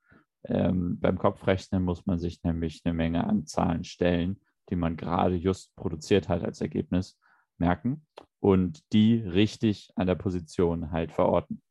Ähm, 0.46 1.00
beim 1.00 1.18
Kopfrechnen 1.18 1.84
muss 1.84 2.06
man 2.06 2.20
sich 2.20 2.44
nämlich 2.44 2.82
eine 2.84 2.94
Menge 2.94 3.26
an 3.26 3.46
Zahlen 3.46 3.84
stellen 3.84 4.40
die 4.70 4.76
man 4.76 4.98
gerade 4.98 5.36
just 5.36 5.76
produziert 5.76 6.30
hat 6.30 6.44
als 6.44 6.62
Ergebnis, 6.62 7.20
merken 7.58 8.06
und 8.40 8.84
die 8.94 9.16
richtig 9.16 9.92
an 9.96 10.08
der 10.08 10.16
Position 10.16 10.92
halt 10.92 11.12
verorten. 11.12 11.62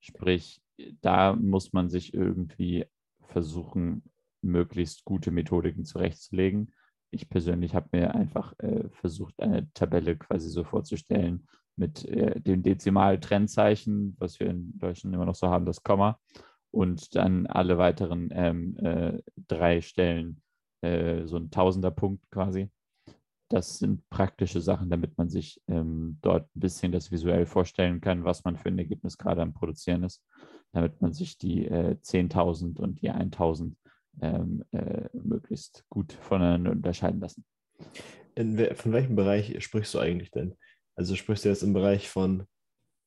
Sprich, 0.00 0.60
da 1.00 1.34
muss 1.34 1.72
man 1.72 1.88
sich 1.88 2.14
irgendwie 2.14 2.86
versuchen, 3.22 4.04
möglichst 4.42 5.04
gute 5.04 5.30
Methodiken 5.30 5.84
zurechtzulegen. 5.84 6.74
Ich 7.10 7.28
persönlich 7.28 7.74
habe 7.74 7.88
mir 7.92 8.14
einfach 8.14 8.52
äh, 8.58 8.88
versucht, 8.90 9.40
eine 9.40 9.72
Tabelle 9.72 10.16
quasi 10.16 10.48
so 10.48 10.64
vorzustellen 10.64 11.46
mit 11.76 12.04
äh, 12.06 12.40
dem 12.40 12.62
Dezimal-Trennzeichen, 12.62 14.16
was 14.18 14.40
wir 14.40 14.48
in 14.48 14.78
Deutschland 14.78 15.14
immer 15.14 15.26
noch 15.26 15.34
so 15.34 15.48
haben, 15.48 15.66
das 15.66 15.82
Komma, 15.82 16.18
und 16.70 17.14
dann 17.14 17.46
alle 17.46 17.78
weiteren 17.78 18.30
ähm, 18.32 18.76
äh, 18.78 19.22
drei 19.48 19.80
Stellen 19.80 20.42
äh, 20.82 21.26
so 21.26 21.36
ein 21.36 21.50
Tausender-Punkt 21.50 22.30
quasi. 22.30 22.70
Das 23.48 23.78
sind 23.78 24.08
praktische 24.10 24.60
Sachen, 24.60 24.90
damit 24.90 25.16
man 25.16 25.28
sich 25.28 25.62
ähm, 25.68 26.18
dort 26.20 26.54
ein 26.56 26.60
bisschen 26.60 26.90
das 26.90 27.12
visuell 27.12 27.46
vorstellen 27.46 28.00
kann, 28.00 28.24
was 28.24 28.44
man 28.44 28.56
für 28.56 28.68
ein 28.68 28.78
Ergebnis 28.78 29.16
gerade 29.16 29.42
am 29.42 29.54
Produzieren 29.54 30.02
ist, 30.02 30.24
damit 30.72 31.00
man 31.00 31.12
sich 31.12 31.38
die 31.38 31.66
äh, 31.66 31.96
10.000 32.02 32.78
und 32.78 33.00
die 33.00 33.10
1.000 33.12 33.76
ähm, 34.20 34.64
äh, 34.72 35.08
möglichst 35.12 35.84
gut 35.88 36.12
voneinander 36.12 36.72
unterscheiden 36.72 37.20
lassen. 37.20 37.44
In, 38.34 38.56
von 38.74 38.92
welchem 38.92 39.16
Bereich 39.16 39.62
sprichst 39.62 39.94
du 39.94 39.98
eigentlich 39.98 40.30
denn? 40.30 40.56
Also 40.94 41.14
sprichst 41.14 41.44
du 41.44 41.48
jetzt 41.48 41.62
im 41.62 41.72
Bereich 41.72 42.08
von, 42.08 42.46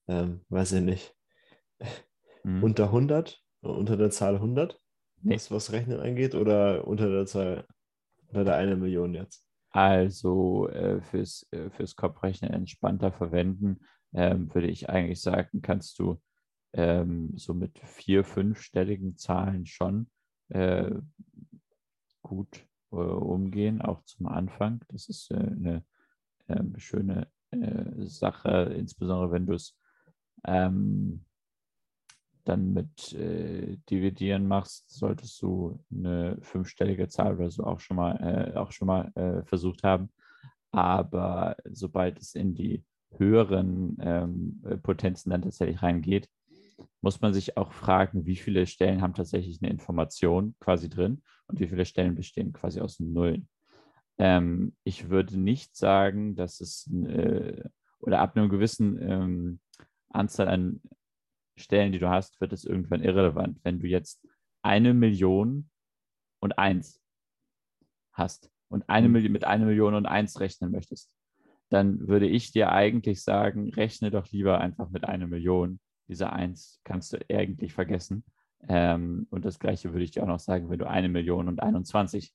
ähm, 0.07 0.41
weiß 0.49 0.73
ich 0.73 0.81
nicht, 0.81 1.15
mhm. 2.43 2.63
unter 2.63 2.85
100, 2.85 3.41
unter 3.61 3.97
der 3.97 4.11
Zahl 4.11 4.35
100, 4.35 4.79
nee. 5.21 5.35
was, 5.35 5.51
was 5.51 5.71
Rechnen 5.71 5.99
angeht, 5.99 6.35
oder 6.35 6.87
unter 6.87 7.09
der 7.09 7.25
Zahl, 7.25 7.65
unter 8.27 8.43
der 8.43 8.55
eine 8.55 8.75
Million 8.75 9.13
jetzt? 9.13 9.45
Also 9.71 10.67
äh, 10.69 11.01
fürs, 11.01 11.47
äh, 11.51 11.69
fürs 11.69 11.95
Kopfrechnen 11.95 12.51
entspannter 12.51 13.11
verwenden, 13.11 13.81
ähm, 14.13 14.53
würde 14.53 14.67
ich 14.67 14.89
eigentlich 14.89 15.21
sagen, 15.21 15.61
kannst 15.61 15.99
du 15.99 16.19
ähm, 16.73 17.33
so 17.35 17.53
mit 17.53 17.79
vier, 17.79 18.23
fünfstelligen 18.23 19.17
Zahlen 19.17 19.65
schon 19.65 20.09
äh, 20.49 20.91
gut 22.21 22.65
äh, 22.91 22.95
umgehen, 22.95 23.81
auch 23.81 24.03
zum 24.03 24.27
Anfang. 24.27 24.83
Das 24.89 25.09
ist 25.09 25.31
äh, 25.31 25.35
eine 25.35 25.83
ähm, 26.47 26.73
schöne 26.77 27.27
äh, 27.51 28.05
Sache, 28.05 28.73
insbesondere 28.77 29.31
wenn 29.31 29.45
du 29.45 29.53
es 29.53 29.77
ähm, 30.45 31.25
dann 32.45 32.73
mit 32.73 33.13
äh, 33.13 33.77
Dividieren 33.89 34.47
machst, 34.47 34.89
solltest 34.89 35.41
du 35.41 35.83
eine 35.91 36.37
fünfstellige 36.41 37.07
Zahl 37.07 37.35
oder 37.35 37.51
so 37.51 37.63
auch 37.63 37.79
schon 37.79 37.97
mal, 37.97 38.15
äh, 38.15 38.57
auch 38.57 38.71
schon 38.71 38.87
mal 38.87 39.43
versucht 39.45 39.83
haben. 39.83 40.09
Aber 40.71 41.57
sobald 41.65 42.19
es 42.19 42.35
in 42.35 42.53
die 42.53 42.83
höheren 43.17 43.97
ähm, 44.01 44.61
Potenzen 44.83 45.31
dann 45.31 45.41
tatsächlich 45.41 45.81
reingeht, 45.81 46.29
muss 47.01 47.21
man 47.21 47.33
sich 47.33 47.57
auch 47.57 47.71
fragen, 47.71 48.25
wie 48.25 48.35
viele 48.35 48.65
Stellen 48.67 49.01
haben 49.01 49.13
tatsächlich 49.13 49.61
eine 49.61 49.71
Information 49.71 50.55
quasi 50.59 50.89
drin 50.89 51.21
und 51.47 51.59
wie 51.59 51.67
viele 51.67 51.85
Stellen 51.85 52.15
bestehen 52.15 52.53
quasi 52.53 52.81
aus 52.81 52.99
Nullen. 52.99 53.47
Ähm, 54.17 54.75
ich 54.83 55.09
würde 55.09 55.39
nicht 55.39 55.75
sagen, 55.75 56.35
dass 56.35 56.59
es 56.59 56.91
äh, 56.91 57.63
oder 57.99 58.19
ab 58.19 58.35
einer 58.35 58.49
gewissen 58.49 58.97
ähm, 59.01 59.59
Anzahl 60.09 60.47
an 60.47 60.81
Stellen, 61.55 61.91
die 61.91 61.99
du 61.99 62.09
hast, 62.09 62.39
wird 62.41 62.53
es 62.53 62.63
irgendwann 62.63 63.03
irrelevant. 63.03 63.59
Wenn 63.63 63.79
du 63.79 63.87
jetzt 63.87 64.25
eine 64.61 64.93
Million 64.93 65.69
und 66.39 66.57
eins 66.57 67.01
hast 68.13 68.51
und 68.69 68.87
eine 68.89 69.07
mhm. 69.07 69.13
Million, 69.13 69.31
mit 69.33 69.43
einer 69.43 69.65
Million 69.65 69.93
und 69.93 70.05
eins 70.05 70.39
rechnen 70.39 70.71
möchtest, 70.71 71.11
dann 71.69 72.07
würde 72.07 72.27
ich 72.27 72.51
dir 72.51 72.71
eigentlich 72.71 73.21
sagen, 73.21 73.69
rechne 73.73 74.11
doch 74.11 74.27
lieber 74.31 74.59
einfach 74.59 74.89
mit 74.89 75.05
einer 75.05 75.27
Million. 75.27 75.79
Diese 76.09 76.33
eins 76.33 76.81
kannst 76.83 77.13
du 77.13 77.19
eigentlich 77.29 77.73
vergessen. 77.73 78.25
Ähm, 78.67 79.27
und 79.29 79.45
das 79.45 79.59
gleiche 79.59 79.93
würde 79.93 80.03
ich 80.03 80.11
dir 80.11 80.23
auch 80.23 80.27
noch 80.27 80.39
sagen, 80.39 80.69
wenn 80.69 80.79
du 80.79 80.89
eine 80.89 81.07
Million 81.07 81.47
und 81.47 81.61
21 81.61 82.33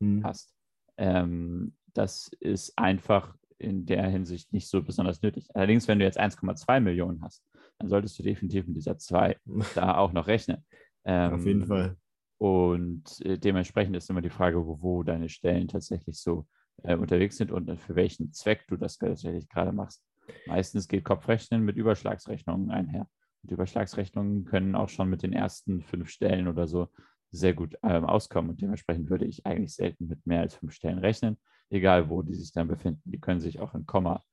mhm. 0.00 0.24
hast. 0.24 0.52
Ähm, 0.96 1.76
das 1.94 2.30
ist 2.40 2.76
einfach 2.76 3.36
in 3.58 3.86
der 3.86 4.08
Hinsicht 4.08 4.52
nicht 4.52 4.68
so 4.68 4.82
besonders 4.82 5.22
nötig. 5.22 5.48
Allerdings, 5.54 5.88
wenn 5.88 5.98
du 5.98 6.04
jetzt 6.04 6.20
1,2 6.20 6.80
Millionen 6.80 7.22
hast, 7.22 7.44
dann 7.78 7.88
solltest 7.88 8.18
du 8.18 8.22
definitiv 8.22 8.66
mit 8.66 8.76
dieser 8.76 8.98
2 8.98 9.36
da 9.74 9.96
auch 9.96 10.12
noch 10.12 10.26
rechnen. 10.26 10.64
Ähm, 11.04 11.34
Auf 11.34 11.46
jeden 11.46 11.66
Fall. 11.66 11.96
Und 12.38 13.24
äh, 13.24 13.38
dementsprechend 13.38 13.96
ist 13.96 14.10
immer 14.10 14.20
die 14.20 14.30
Frage, 14.30 14.66
wo, 14.66 14.82
wo 14.82 15.02
deine 15.02 15.28
Stellen 15.28 15.68
tatsächlich 15.68 16.18
so 16.18 16.46
äh, 16.82 16.96
unterwegs 16.96 17.36
sind 17.36 17.50
und 17.50 17.80
für 17.80 17.94
welchen 17.94 18.32
Zweck 18.32 18.66
du 18.68 18.76
das 18.76 18.98
tatsächlich 18.98 19.48
gerade 19.48 19.72
machst. 19.72 20.02
Meistens 20.46 20.88
geht 20.88 21.04
Kopfrechnen 21.04 21.62
mit 21.62 21.76
Überschlagsrechnungen 21.76 22.70
einher. 22.70 23.08
Und 23.42 23.50
Überschlagsrechnungen 23.50 24.44
können 24.44 24.74
auch 24.74 24.88
schon 24.88 25.08
mit 25.08 25.22
den 25.22 25.32
ersten 25.32 25.82
fünf 25.82 26.08
Stellen 26.10 26.48
oder 26.48 26.66
so 26.66 26.88
sehr 27.30 27.54
gut 27.54 27.76
ähm, 27.82 28.04
auskommen. 28.04 28.50
Und 28.50 28.60
dementsprechend 28.60 29.10
würde 29.10 29.24
ich 29.24 29.46
eigentlich 29.46 29.74
selten 29.74 30.08
mit 30.08 30.26
mehr 30.26 30.40
als 30.40 30.54
fünf 30.54 30.72
Stellen 30.72 30.98
rechnen, 30.98 31.38
egal 31.70 32.08
wo 32.08 32.22
die 32.22 32.34
sich 32.34 32.52
dann 32.52 32.68
befinden. 32.68 33.02
Die 33.04 33.20
können 33.20 33.40
sich 33.40 33.60
auch 33.60 33.74
in 33.74 33.86
Komma, 33.86 34.24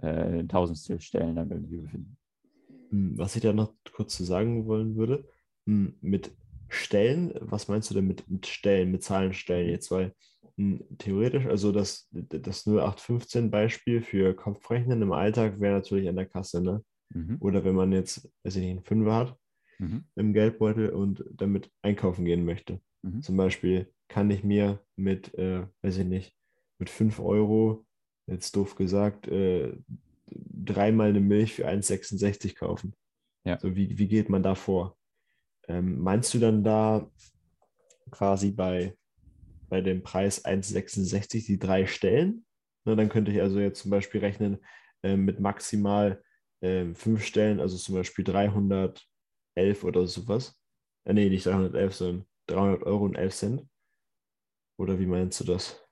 äh, 0.00 0.40
in 0.40 0.48
Tausendstel 0.48 1.00
Stellen 1.00 1.36
dann 1.36 1.50
irgendwie 1.50 1.78
befinden. 1.78 2.16
Hm, 2.90 3.18
was 3.18 3.36
ich 3.36 3.42
da 3.42 3.52
noch 3.52 3.74
kurz 3.92 4.16
zu 4.16 4.24
sagen 4.24 4.66
wollen 4.66 4.96
würde, 4.96 5.24
hm, 5.66 5.96
mit 6.00 6.30
Stellen, 6.68 7.34
was 7.40 7.68
meinst 7.68 7.90
du 7.90 7.94
denn 7.94 8.06
mit, 8.06 8.28
mit 8.28 8.46
Stellen, 8.46 8.90
mit 8.90 9.02
Zahlenstellen 9.02 9.68
jetzt? 9.68 9.90
Weil 9.90 10.14
hm, 10.56 10.84
theoretisch, 10.98 11.46
also 11.46 11.72
das, 11.72 12.08
das 12.10 12.66
0815-Beispiel 12.66 14.02
für 14.02 14.34
Kopfrechnen 14.34 15.02
im 15.02 15.12
Alltag 15.12 15.60
wäre 15.60 15.74
natürlich 15.74 16.08
an 16.08 16.16
der 16.16 16.26
Kasse, 16.26 16.62
ne? 16.62 16.84
Mhm. 17.10 17.36
Oder 17.40 17.64
wenn 17.64 17.74
man 17.74 17.92
jetzt, 17.92 18.30
weiß 18.44 18.56
ich 18.56 18.62
nicht, 18.62 18.70
einen 18.70 18.84
Fünfer 18.84 19.14
hat, 19.14 19.36
mhm. 19.78 20.04
im 20.16 20.32
Geldbeutel 20.32 20.90
und 20.90 21.24
damit 21.30 21.70
einkaufen 21.82 22.24
gehen 22.24 22.44
möchte. 22.44 22.80
Mhm. 23.02 23.22
Zum 23.22 23.36
Beispiel 23.36 23.92
kann 24.08 24.30
ich 24.30 24.44
mir 24.44 24.80
mit, 24.96 25.34
äh, 25.34 25.66
weiß 25.82 25.98
ich 25.98 26.06
nicht, 26.06 26.34
mit 26.78 26.90
5 26.90 27.20
Euro, 27.20 27.84
jetzt 28.26 28.56
doof 28.56 28.76
gesagt, 28.76 29.28
äh, 29.28 29.76
dreimal 30.26 31.10
eine 31.10 31.20
Milch 31.20 31.54
für 31.54 31.68
1,66 31.68 32.56
kaufen. 32.56 32.94
Ja. 33.44 33.58
So, 33.58 33.74
wie, 33.74 33.98
wie 33.98 34.08
geht 34.08 34.28
man 34.28 34.42
da 34.42 34.54
vor? 34.54 34.96
Ähm, 35.68 35.98
meinst 36.00 36.32
du 36.34 36.38
dann 36.38 36.64
da 36.64 37.10
quasi 38.10 38.50
bei, 38.50 38.96
bei 39.72 39.80
dem 39.80 40.02
Preis 40.02 40.44
1,66 40.44 41.46
die 41.46 41.58
drei 41.58 41.86
Stellen? 41.86 42.44
Na, 42.84 42.94
dann 42.94 43.08
könnte 43.08 43.32
ich 43.32 43.40
also 43.40 43.58
jetzt 43.58 43.80
zum 43.80 43.90
Beispiel 43.90 44.20
rechnen 44.20 44.58
äh, 45.02 45.16
mit 45.16 45.40
maximal 45.40 46.22
äh, 46.60 46.92
fünf 46.92 47.24
Stellen, 47.24 47.58
also 47.58 47.78
zum 47.78 47.94
Beispiel 47.94 48.22
300 48.22 49.02
11 49.54 49.84
oder 49.84 50.06
sowas. 50.06 50.60
Äh, 51.04 51.14
nee, 51.14 51.30
nicht 51.30 51.46
311, 51.46 51.94
sondern 51.94 52.26
300 52.48 52.82
Euro 52.82 53.06
und 53.06 53.14
11 53.14 53.34
Cent. 53.34 53.68
Oder 54.78 54.98
wie 54.98 55.06
meinst 55.06 55.40
du 55.40 55.44
das? 55.44 55.82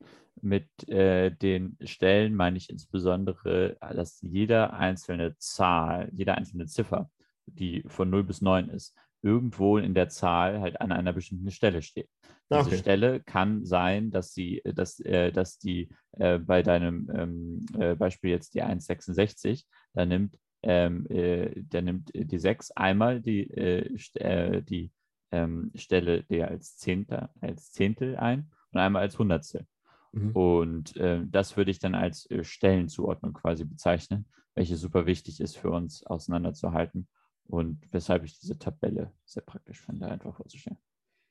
Mit 0.42 0.68
äh, 0.86 1.30
den 1.30 1.78
Stellen 1.82 2.34
meine 2.34 2.58
ich 2.58 2.68
insbesondere, 2.68 3.78
dass 3.80 4.20
jede 4.20 4.74
einzelne 4.74 5.38
Zahl, 5.38 6.10
jede 6.12 6.34
einzelne 6.34 6.66
Ziffer, 6.66 7.10
die 7.46 7.82
von 7.86 8.10
0 8.10 8.24
bis 8.24 8.42
9 8.42 8.68
ist, 8.68 8.94
irgendwo 9.22 9.78
in 9.78 9.94
der 9.94 10.08
Zahl 10.08 10.60
halt 10.60 10.80
an 10.80 10.92
einer 10.92 11.12
bestimmten 11.12 11.50
Stelle 11.50 11.82
steht. 11.82 12.08
Diese 12.50 12.66
okay. 12.66 12.78
Stelle 12.78 13.20
kann 13.20 13.64
sein, 13.64 14.10
dass 14.10 14.32
sie, 14.32 14.62
dass, 14.64 14.98
äh, 15.00 15.30
dass 15.30 15.58
die 15.58 15.88
äh, 16.12 16.38
bei 16.38 16.62
deinem 16.62 17.10
ähm, 17.14 17.66
äh, 17.78 17.94
Beispiel 17.94 18.30
jetzt 18.30 18.54
die 18.54 18.62
1,66, 18.62 19.64
da 19.94 20.04
nimmt 20.04 20.36
ähm, 20.62 21.06
äh, 21.08 21.50
der 21.54 21.82
nimmt 21.82 22.10
die 22.12 22.38
6 22.38 22.72
einmal 22.72 23.20
die, 23.20 23.48
äh, 23.50 23.96
äh, 24.14 24.62
die 24.62 24.92
ähm, 25.32 25.70
Stelle 25.74 26.24
der 26.24 26.48
als 26.48 26.76
Zehntel, 26.76 27.28
als 27.40 27.72
Zehntel 27.72 28.16
ein 28.16 28.50
und 28.72 28.80
einmal 28.80 29.02
als 29.02 29.18
Hundertstel. 29.18 29.66
Mhm. 30.12 30.32
Und 30.32 30.96
äh, 30.96 31.22
das 31.26 31.56
würde 31.56 31.70
ich 31.70 31.78
dann 31.78 31.94
als 31.94 32.28
äh, 32.30 32.44
Stellenzuordnung 32.44 33.32
quasi 33.32 33.64
bezeichnen, 33.64 34.26
welche 34.54 34.76
super 34.76 35.06
wichtig 35.06 35.40
ist 35.40 35.56
für 35.56 35.70
uns 35.70 36.04
auseinanderzuhalten 36.04 37.08
und 37.50 37.80
weshalb 37.92 38.24
ich 38.24 38.38
diese 38.38 38.58
Tabelle 38.58 39.12
sehr 39.24 39.42
praktisch 39.42 39.80
finde, 39.80 40.06
einfach 40.06 40.34
vorzustellen. 40.34 40.78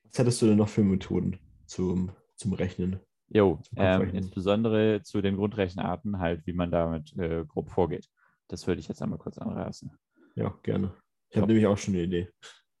Was 0.04 0.18
hättest 0.18 0.42
du 0.42 0.46
denn 0.46 0.56
noch 0.56 0.68
für 0.68 0.82
Methoden 0.82 1.38
zum, 1.66 2.12
zum 2.36 2.52
Rechnen? 2.52 3.00
Jo, 3.28 3.60
ähm, 3.76 4.10
insbesondere 4.12 5.02
zu 5.02 5.22
den 5.22 5.36
Grundrechenarten, 5.36 6.18
halt, 6.18 6.46
wie 6.46 6.52
man 6.52 6.70
damit 6.70 7.16
äh, 7.16 7.44
grob 7.46 7.70
vorgeht. 7.70 8.08
Das 8.48 8.66
würde 8.66 8.80
ich 8.80 8.88
jetzt 8.88 9.02
einmal 9.02 9.20
kurz 9.20 9.38
anreißen. 9.38 9.92
Ja, 10.34 10.58
gerne. 10.62 10.92
Ich 11.28 11.36
habe 11.36 11.46
nämlich 11.46 11.66
auch 11.66 11.78
schon 11.78 11.94
eine 11.94 12.02
Idee. 12.02 12.28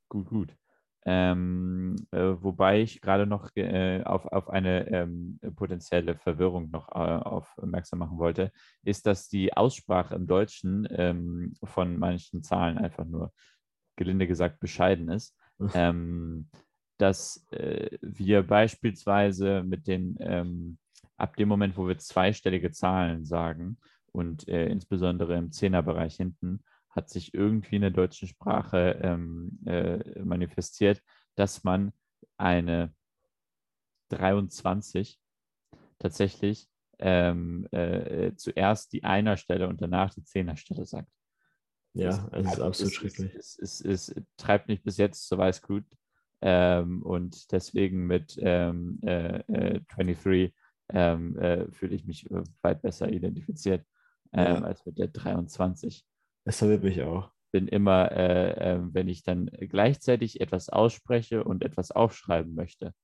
Gut, 0.08 0.28
gut. 0.28 0.56
Ähm, 1.06 1.96
äh, 2.10 2.34
wobei 2.40 2.82
ich 2.82 3.00
gerade 3.00 3.26
noch 3.26 3.48
äh, 3.56 4.02
auf, 4.02 4.26
auf 4.26 4.50
eine 4.50 4.86
ähm, 4.88 5.40
potenzielle 5.56 6.14
Verwirrung 6.16 6.70
noch 6.70 6.88
äh, 6.88 6.92
aufmerksam 6.92 8.00
machen 8.00 8.18
wollte, 8.18 8.52
ist, 8.82 9.06
dass 9.06 9.28
die 9.28 9.54
Aussprache 9.54 10.14
im 10.14 10.26
Deutschen 10.26 10.86
ähm, 10.90 11.54
von 11.64 11.98
manchen 11.98 12.42
Zahlen 12.42 12.76
einfach 12.78 13.06
nur, 13.06 13.32
gelinde 13.96 14.26
gesagt, 14.26 14.60
bescheiden 14.60 15.08
ist. 15.10 15.36
Ähm, 15.74 16.48
dass 16.98 17.46
äh, 17.50 17.98
wir 18.02 18.42
beispielsweise 18.42 19.62
mit 19.62 19.86
den, 19.86 20.16
ähm, 20.20 20.78
ab 21.16 21.36
dem 21.36 21.48
Moment, 21.48 21.76
wo 21.76 21.88
wir 21.88 21.98
zweistellige 21.98 22.70
Zahlen 22.70 23.24
sagen, 23.24 23.78
und 24.12 24.48
äh, 24.48 24.66
insbesondere 24.66 25.36
im 25.36 25.52
Zehnerbereich 25.52 26.16
hinten 26.16 26.62
hat 26.90 27.08
sich 27.08 27.34
irgendwie 27.34 27.76
in 27.76 27.82
der 27.82 27.90
deutschen 27.90 28.28
Sprache 28.28 28.98
ähm, 29.02 29.60
äh, 29.64 30.20
manifestiert, 30.20 31.02
dass 31.36 31.64
man 31.64 31.92
eine 32.36 32.92
23 34.10 35.20
tatsächlich 35.98 36.68
ähm, 36.98 37.66
äh, 37.70 38.34
zuerst 38.36 38.92
die 38.92 39.04
Einerstelle 39.04 39.68
und 39.68 39.80
danach 39.80 40.12
die 40.12 40.24
Zehnerstelle 40.24 40.84
sagt. 40.84 41.10
Ja, 41.92 42.28
es 42.32 42.52
ist 42.52 42.60
absolut 42.60 42.94
schrecklich. 42.94 43.34
Es, 43.34 43.58
es, 43.58 43.80
es, 43.80 44.14
treibt 44.36 44.68
mich 44.68 44.82
bis 44.82 44.96
jetzt 44.96 45.28
so 45.28 45.38
weiß 45.38 45.62
gut. 45.62 45.84
Ähm, 46.42 47.02
und 47.02 47.52
deswegen 47.52 48.06
mit 48.06 48.38
ähm, 48.40 48.98
äh, 49.02 49.80
23 49.88 50.26
äh, 50.32 50.52
ähm, 50.92 51.38
äh, 51.38 51.70
fühle 51.70 51.94
ich 51.94 52.06
mich 52.06 52.28
weit 52.62 52.82
besser 52.82 53.10
identifiziert 53.10 53.84
ja. 54.32 54.56
ähm, 54.56 54.64
als 54.64 54.84
mit 54.86 54.98
der 54.98 55.08
23. 55.08 56.06
Das 56.44 56.58
verwirrt 56.58 56.82
mich 56.82 57.02
auch. 57.02 57.30
Bin 57.52 57.68
immer, 57.68 58.12
äh, 58.12 58.74
äh, 58.74 58.80
wenn 58.92 59.08
ich 59.08 59.22
dann 59.22 59.46
gleichzeitig 59.46 60.40
etwas 60.40 60.68
ausspreche 60.68 61.44
und 61.44 61.64
etwas 61.64 61.90
aufschreiben 61.90 62.54
möchte 62.54 62.94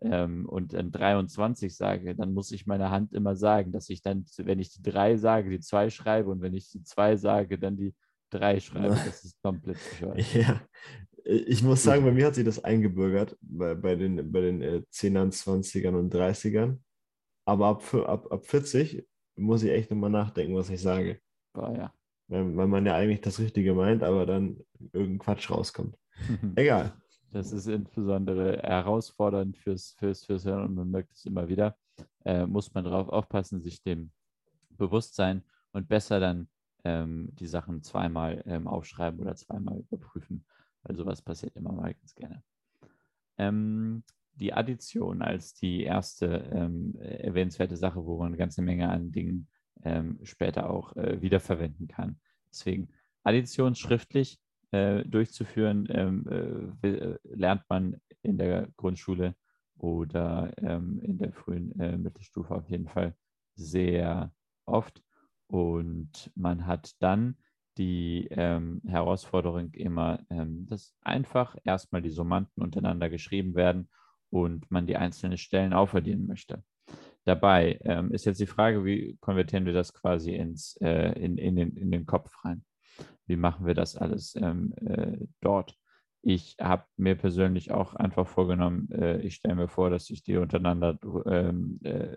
ähm, 0.00 0.46
und 0.48 0.74
dann 0.74 0.92
23 0.92 1.74
sage, 1.76 2.14
dann 2.14 2.32
muss 2.32 2.52
ich 2.52 2.66
meiner 2.66 2.90
Hand 2.90 3.12
immer 3.12 3.34
sagen, 3.34 3.72
dass 3.72 3.88
ich 3.88 4.02
dann, 4.02 4.24
wenn 4.38 4.60
ich 4.60 4.70
die 4.72 4.82
3 4.82 5.16
sage, 5.16 5.50
die 5.50 5.60
2 5.60 5.90
schreibe 5.90 6.30
und 6.30 6.40
wenn 6.40 6.54
ich 6.54 6.70
die 6.70 6.82
2 6.82 7.16
sage, 7.16 7.58
dann 7.58 7.76
die 7.76 7.94
3 8.30 8.60
schreibe. 8.60 8.94
Das 8.94 9.24
ist 9.24 9.42
komplett 9.42 9.78
bescheuert. 9.90 10.20
Ja, 10.34 10.60
ich 11.28 11.60
muss 11.64 11.82
sagen, 11.82 12.04
bei 12.04 12.12
mir 12.12 12.26
hat 12.26 12.36
sich 12.36 12.44
das 12.44 12.62
eingebürgert, 12.62 13.36
bei, 13.40 13.74
bei 13.74 13.96
den, 13.96 14.30
bei 14.30 14.40
den 14.42 14.62
äh, 14.62 14.82
10ern, 14.92 15.32
20ern 15.32 15.96
und 15.96 16.14
30ern. 16.14 16.78
Aber 17.44 17.66
ab, 17.66 17.94
ab, 17.94 18.30
ab 18.30 18.46
40 18.46 19.04
muss 19.36 19.64
ich 19.64 19.70
echt 19.70 19.90
nochmal 19.90 20.10
nachdenken, 20.10 20.54
was 20.54 20.70
ich 20.70 20.80
sage. 20.80 21.20
Boah, 21.52 21.74
ja. 21.76 21.92
Weil, 22.28 22.56
weil 22.56 22.66
man 22.66 22.86
ja 22.86 22.94
eigentlich 22.94 23.20
das 23.20 23.38
Richtige 23.38 23.74
meint, 23.74 24.02
aber 24.02 24.26
dann 24.26 24.58
irgendein 24.92 25.18
Quatsch 25.18 25.50
rauskommt. 25.50 25.96
Egal. 26.56 26.92
Das 27.32 27.52
ist 27.52 27.66
insbesondere 27.66 28.62
herausfordernd 28.62 29.58
fürs, 29.58 29.94
fürs, 29.98 30.24
fürs 30.24 30.44
Hören 30.44 30.64
und 30.64 30.74
man 30.74 30.90
merkt 30.90 31.12
es 31.12 31.24
immer 31.24 31.48
wieder. 31.48 31.76
Äh, 32.24 32.46
muss 32.46 32.72
man 32.72 32.84
darauf 32.84 33.08
aufpassen, 33.08 33.60
sich 33.60 33.82
dem 33.82 34.10
bewusst 34.70 35.14
sein 35.14 35.42
und 35.72 35.88
besser 35.88 36.20
dann 36.20 36.48
ähm, 36.84 37.28
die 37.32 37.46
Sachen 37.46 37.82
zweimal 37.82 38.42
ähm, 38.46 38.66
aufschreiben 38.66 39.20
oder 39.20 39.34
zweimal 39.34 39.78
überprüfen. 39.78 40.44
Weil 40.82 40.96
sowas 40.96 41.22
passiert 41.22 41.56
immer 41.56 41.72
mal 41.72 41.94
ganz 41.94 42.14
gerne. 42.14 42.42
Ähm, 43.38 44.02
die 44.34 44.52
Addition 44.52 45.22
als 45.22 45.54
die 45.54 45.82
erste 45.82 46.26
ähm, 46.52 46.94
erwähnenswerte 47.00 47.76
Sache, 47.76 48.04
wo 48.04 48.18
man 48.18 48.28
eine 48.28 48.36
ganze 48.36 48.62
Menge 48.62 48.88
an 48.88 49.12
Dingen 49.12 49.48
ähm, 49.84 50.18
später 50.22 50.70
auch 50.70 50.96
äh, 50.96 51.20
wiederverwenden 51.20 51.88
kann. 51.88 52.18
Deswegen 52.50 52.88
Addition 53.22 53.74
schriftlich 53.74 54.38
äh, 54.70 55.04
durchzuführen, 55.04 55.86
ähm, 55.90 56.72
äh, 56.82 56.88
äh, 56.88 57.18
lernt 57.24 57.62
man 57.68 58.00
in 58.22 58.38
der 58.38 58.68
Grundschule 58.76 59.34
oder 59.78 60.52
ähm, 60.58 61.00
in 61.00 61.18
der 61.18 61.32
frühen 61.32 61.78
äh, 61.78 61.96
Mittelstufe 61.96 62.54
auf 62.54 62.68
jeden 62.68 62.88
Fall 62.88 63.14
sehr 63.54 64.32
oft. 64.64 65.02
Und 65.48 66.30
man 66.34 66.66
hat 66.66 66.94
dann 67.00 67.36
die 67.78 68.26
ähm, 68.30 68.80
Herausforderung 68.86 69.72
immer, 69.72 70.20
ähm, 70.30 70.66
dass 70.66 70.94
einfach 71.02 71.56
erstmal 71.64 72.02
die 72.02 72.10
Summanden 72.10 72.62
untereinander 72.62 73.10
geschrieben 73.10 73.54
werden 73.54 73.88
und 74.30 74.70
man 74.70 74.86
die 74.86 74.96
einzelnen 74.96 75.38
Stellen 75.38 75.72
aufaddieren 75.72 76.26
möchte. 76.26 76.64
Dabei 77.26 77.80
ähm, 77.82 78.12
ist 78.12 78.24
jetzt 78.24 78.40
die 78.40 78.46
Frage, 78.46 78.84
wie 78.84 79.16
konvertieren 79.20 79.66
wir 79.66 79.72
das 79.72 79.92
quasi 79.92 80.32
ins, 80.34 80.76
äh, 80.80 81.12
in, 81.18 81.38
in, 81.38 81.56
den, 81.56 81.76
in 81.76 81.90
den 81.90 82.06
Kopf 82.06 82.32
rein? 82.44 82.64
Wie 83.26 83.34
machen 83.34 83.66
wir 83.66 83.74
das 83.74 83.96
alles 83.96 84.36
ähm, 84.36 84.72
äh, 84.86 85.26
dort? 85.40 85.76
Ich 86.22 86.56
habe 86.60 86.84
mir 86.96 87.16
persönlich 87.16 87.72
auch 87.72 87.94
einfach 87.94 88.28
vorgenommen, 88.28 88.88
äh, 88.92 89.20
ich 89.22 89.34
stelle 89.34 89.56
mir 89.56 89.68
vor, 89.68 89.90
dass 89.90 90.08
ich 90.08 90.22
die 90.22 90.36
untereinander 90.36 90.98
ähm, 91.26 91.80
äh, 91.82 92.16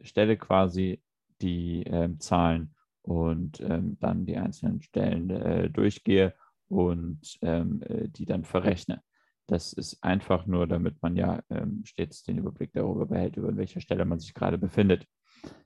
stelle 0.00 0.36
quasi 0.36 1.00
die 1.40 1.84
ähm, 1.84 2.18
Zahlen 2.18 2.74
und 3.02 3.60
ähm, 3.60 3.96
dann 4.00 4.26
die 4.26 4.38
einzelnen 4.38 4.82
Stellen 4.82 5.30
äh, 5.30 5.70
durchgehe 5.70 6.34
und 6.68 7.38
ähm, 7.42 7.80
äh, 7.82 8.08
die 8.08 8.26
dann 8.26 8.44
verrechne. 8.44 9.02
Das 9.50 9.72
ist 9.72 10.00
einfach 10.04 10.46
nur, 10.46 10.68
damit 10.68 11.02
man 11.02 11.16
ja 11.16 11.42
ähm, 11.50 11.82
stets 11.84 12.22
den 12.22 12.38
Überblick 12.38 12.72
darüber 12.72 13.06
behält, 13.06 13.36
über 13.36 13.56
welcher 13.56 13.80
Stelle 13.80 14.04
man 14.04 14.20
sich 14.20 14.32
gerade 14.32 14.58
befindet. 14.58 15.08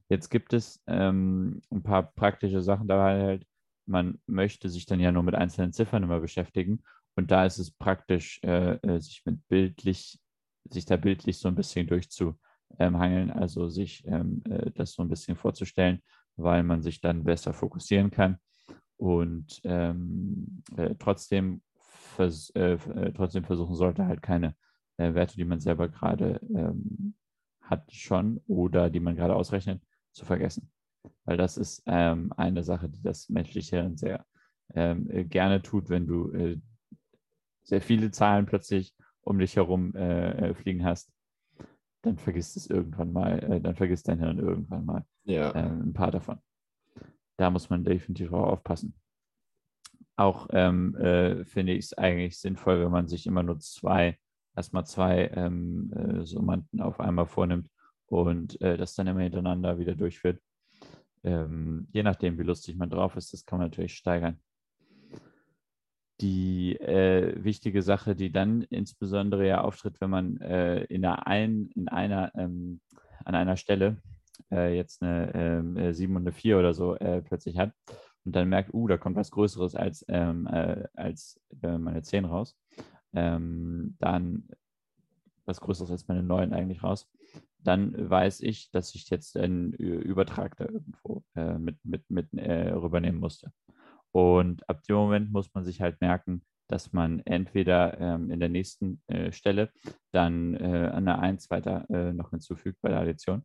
Jetzt 0.08 0.30
gibt 0.30 0.54
es 0.54 0.82
ähm, 0.86 1.60
ein 1.70 1.82
paar 1.82 2.14
praktische 2.14 2.62
Sachen 2.62 2.88
dabei 2.88 3.22
halt. 3.22 3.46
Man 3.84 4.18
möchte 4.26 4.70
sich 4.70 4.86
dann 4.86 5.00
ja 5.00 5.12
nur 5.12 5.22
mit 5.22 5.34
einzelnen 5.34 5.74
Ziffern 5.74 6.02
immer 6.02 6.20
beschäftigen. 6.20 6.82
Und 7.14 7.30
da 7.30 7.44
ist 7.44 7.58
es 7.58 7.72
praktisch, 7.72 8.40
äh, 8.42 8.76
äh 8.76 9.00
sich 9.00 9.20
mit 9.26 9.46
bildlich, 9.48 10.18
sich 10.70 10.86
da 10.86 10.96
bildlich 10.96 11.36
so 11.38 11.48
ein 11.48 11.54
bisschen 11.54 11.86
durchzuhangeln, 11.86 13.30
also 13.32 13.68
sich 13.68 14.02
ähm, 14.06 14.42
äh, 14.48 14.70
das 14.70 14.92
so 14.92 15.02
ein 15.02 15.10
bisschen 15.10 15.36
vorzustellen, 15.36 16.00
weil 16.36 16.62
man 16.62 16.80
sich 16.80 17.02
dann 17.02 17.22
besser 17.22 17.52
fokussieren 17.52 18.10
kann. 18.10 18.38
Und 18.96 19.60
ähm, 19.64 20.62
äh, 20.74 20.94
trotzdem 20.98 21.60
vers 22.14 22.50
äh, 22.54 22.74
äh, 22.74 23.12
trotzdem 23.12 23.44
versuchen 23.44 23.74
sollte, 23.74 24.06
halt 24.06 24.22
keine 24.22 24.54
äh, 24.96 25.14
Werte, 25.14 25.36
die 25.36 25.44
man 25.44 25.60
selber 25.60 25.88
gerade 25.88 26.40
ähm, 26.54 27.14
hat, 27.60 27.92
schon 27.92 28.40
oder 28.46 28.90
die 28.90 29.00
man 29.00 29.16
gerade 29.16 29.34
ausrechnet, 29.34 29.82
zu 30.12 30.24
vergessen. 30.24 30.70
Weil 31.24 31.36
das 31.36 31.56
ist 31.56 31.82
ähm, 31.86 32.32
eine 32.36 32.62
Sache, 32.62 32.88
die 32.88 33.02
das 33.02 33.28
menschliche 33.28 33.76
Hirn 33.76 33.96
sehr 33.96 34.24
ähm, 34.74 35.10
äh, 35.10 35.24
gerne 35.24 35.62
tut, 35.62 35.88
wenn 35.90 36.06
du 36.06 36.32
äh, 36.32 36.60
sehr 37.62 37.80
viele 37.80 38.10
Zahlen 38.10 38.46
plötzlich 38.46 38.94
um 39.22 39.38
dich 39.38 39.56
herum 39.56 39.94
äh, 39.94 40.54
fliegen 40.54 40.84
hast, 40.84 41.12
dann 42.02 42.18
vergisst 42.18 42.56
es 42.56 42.68
irgendwann 42.68 43.12
mal, 43.12 43.60
dann 43.62 43.74
vergisst 43.74 44.08
dein 44.08 44.18
Hirn 44.18 44.38
irgendwann 44.38 44.84
mal 44.84 45.06
ja. 45.24 45.54
Ähm, 45.54 45.88
ein 45.88 45.92
paar 45.94 46.10
davon. 46.10 46.38
Da 47.38 47.50
muss 47.50 47.70
man 47.70 47.82
definitiv 47.82 48.32
auch 48.32 48.48
aufpassen 48.48 48.94
auch 50.16 50.48
ähm, 50.52 50.94
äh, 50.96 51.44
finde 51.44 51.72
ich 51.72 51.86
es 51.86 51.98
eigentlich 51.98 52.38
sinnvoll, 52.38 52.80
wenn 52.80 52.90
man 52.90 53.08
sich 53.08 53.26
immer 53.26 53.42
nur 53.42 53.58
zwei, 53.58 54.18
erstmal 54.54 54.86
zwei 54.86 55.30
ähm, 55.34 55.92
äh, 55.92 56.24
Summanden 56.24 56.80
auf 56.80 57.00
einmal 57.00 57.26
vornimmt 57.26 57.68
und 58.06 58.60
äh, 58.60 58.76
das 58.76 58.94
dann 58.94 59.06
immer 59.06 59.22
hintereinander 59.22 59.78
wieder 59.78 59.94
durchführt. 59.94 60.40
Ähm, 61.24 61.88
je 61.92 62.02
nachdem, 62.02 62.38
wie 62.38 62.44
lustig 62.44 62.76
man 62.76 62.90
drauf 62.90 63.16
ist, 63.16 63.32
das 63.32 63.44
kann 63.44 63.58
man 63.58 63.68
natürlich 63.68 63.94
steigern. 63.94 64.38
Die 66.20 66.76
äh, 66.76 67.42
wichtige 67.42 67.82
Sache, 67.82 68.14
die 68.14 68.30
dann 68.30 68.62
insbesondere 68.62 69.48
ja 69.48 69.62
auftritt, 69.62 70.00
wenn 70.00 70.10
man 70.10 70.40
äh, 70.40 70.84
in, 70.84 71.04
ein, 71.04 71.70
in 71.74 71.88
einer, 71.88 72.30
ähm, 72.36 72.80
an 73.24 73.34
einer 73.34 73.56
Stelle 73.56 73.96
äh, 74.52 74.76
jetzt 74.76 75.02
eine 75.02 75.92
7 75.92 76.14
und 76.14 76.22
eine 76.22 76.32
4 76.32 76.58
oder 76.58 76.72
so 76.72 76.96
plötzlich 77.24 77.58
hat, 77.58 77.72
und 78.24 78.34
dann 78.34 78.48
merkt, 78.48 78.72
uh, 78.72 78.88
da 78.88 78.96
kommt 78.96 79.16
was 79.16 79.30
Größeres 79.30 79.74
als, 79.74 80.04
ähm, 80.08 80.46
äh, 80.46 80.84
als 80.94 81.40
äh, 81.62 81.78
meine 81.78 82.02
10 82.02 82.24
raus, 82.24 82.56
ähm, 83.12 83.96
dann 83.98 84.48
was 85.44 85.60
Größeres 85.60 85.90
als 85.90 86.08
meine 86.08 86.22
9 86.22 86.54
eigentlich 86.54 86.82
raus, 86.82 87.10
dann 87.58 88.10
weiß 88.10 88.40
ich, 88.40 88.70
dass 88.70 88.94
ich 88.94 89.10
jetzt 89.10 89.36
einen 89.36 89.72
Übertrag 89.72 90.56
da 90.56 90.64
irgendwo 90.64 91.22
äh, 91.34 91.58
mit, 91.58 91.76
mit, 91.84 92.08
mit 92.08 92.32
äh, 92.34 92.70
rübernehmen 92.70 93.20
musste. 93.20 93.52
Und 94.10 94.68
ab 94.68 94.82
dem 94.84 94.96
Moment 94.96 95.32
muss 95.32 95.52
man 95.54 95.64
sich 95.64 95.80
halt 95.80 96.00
merken, 96.00 96.44
dass 96.68 96.92
man 96.92 97.20
entweder 97.20 98.00
ähm, 98.00 98.30
in 98.30 98.40
der 98.40 98.48
nächsten 98.48 99.02
äh, 99.06 99.32
Stelle 99.32 99.70
dann 100.12 100.56
eine 100.56 101.18
1 101.18 101.50
weiter 101.50 101.84
noch 102.12 102.30
hinzufügt 102.30 102.80
bei 102.80 102.88
der 102.88 103.00
Addition 103.00 103.44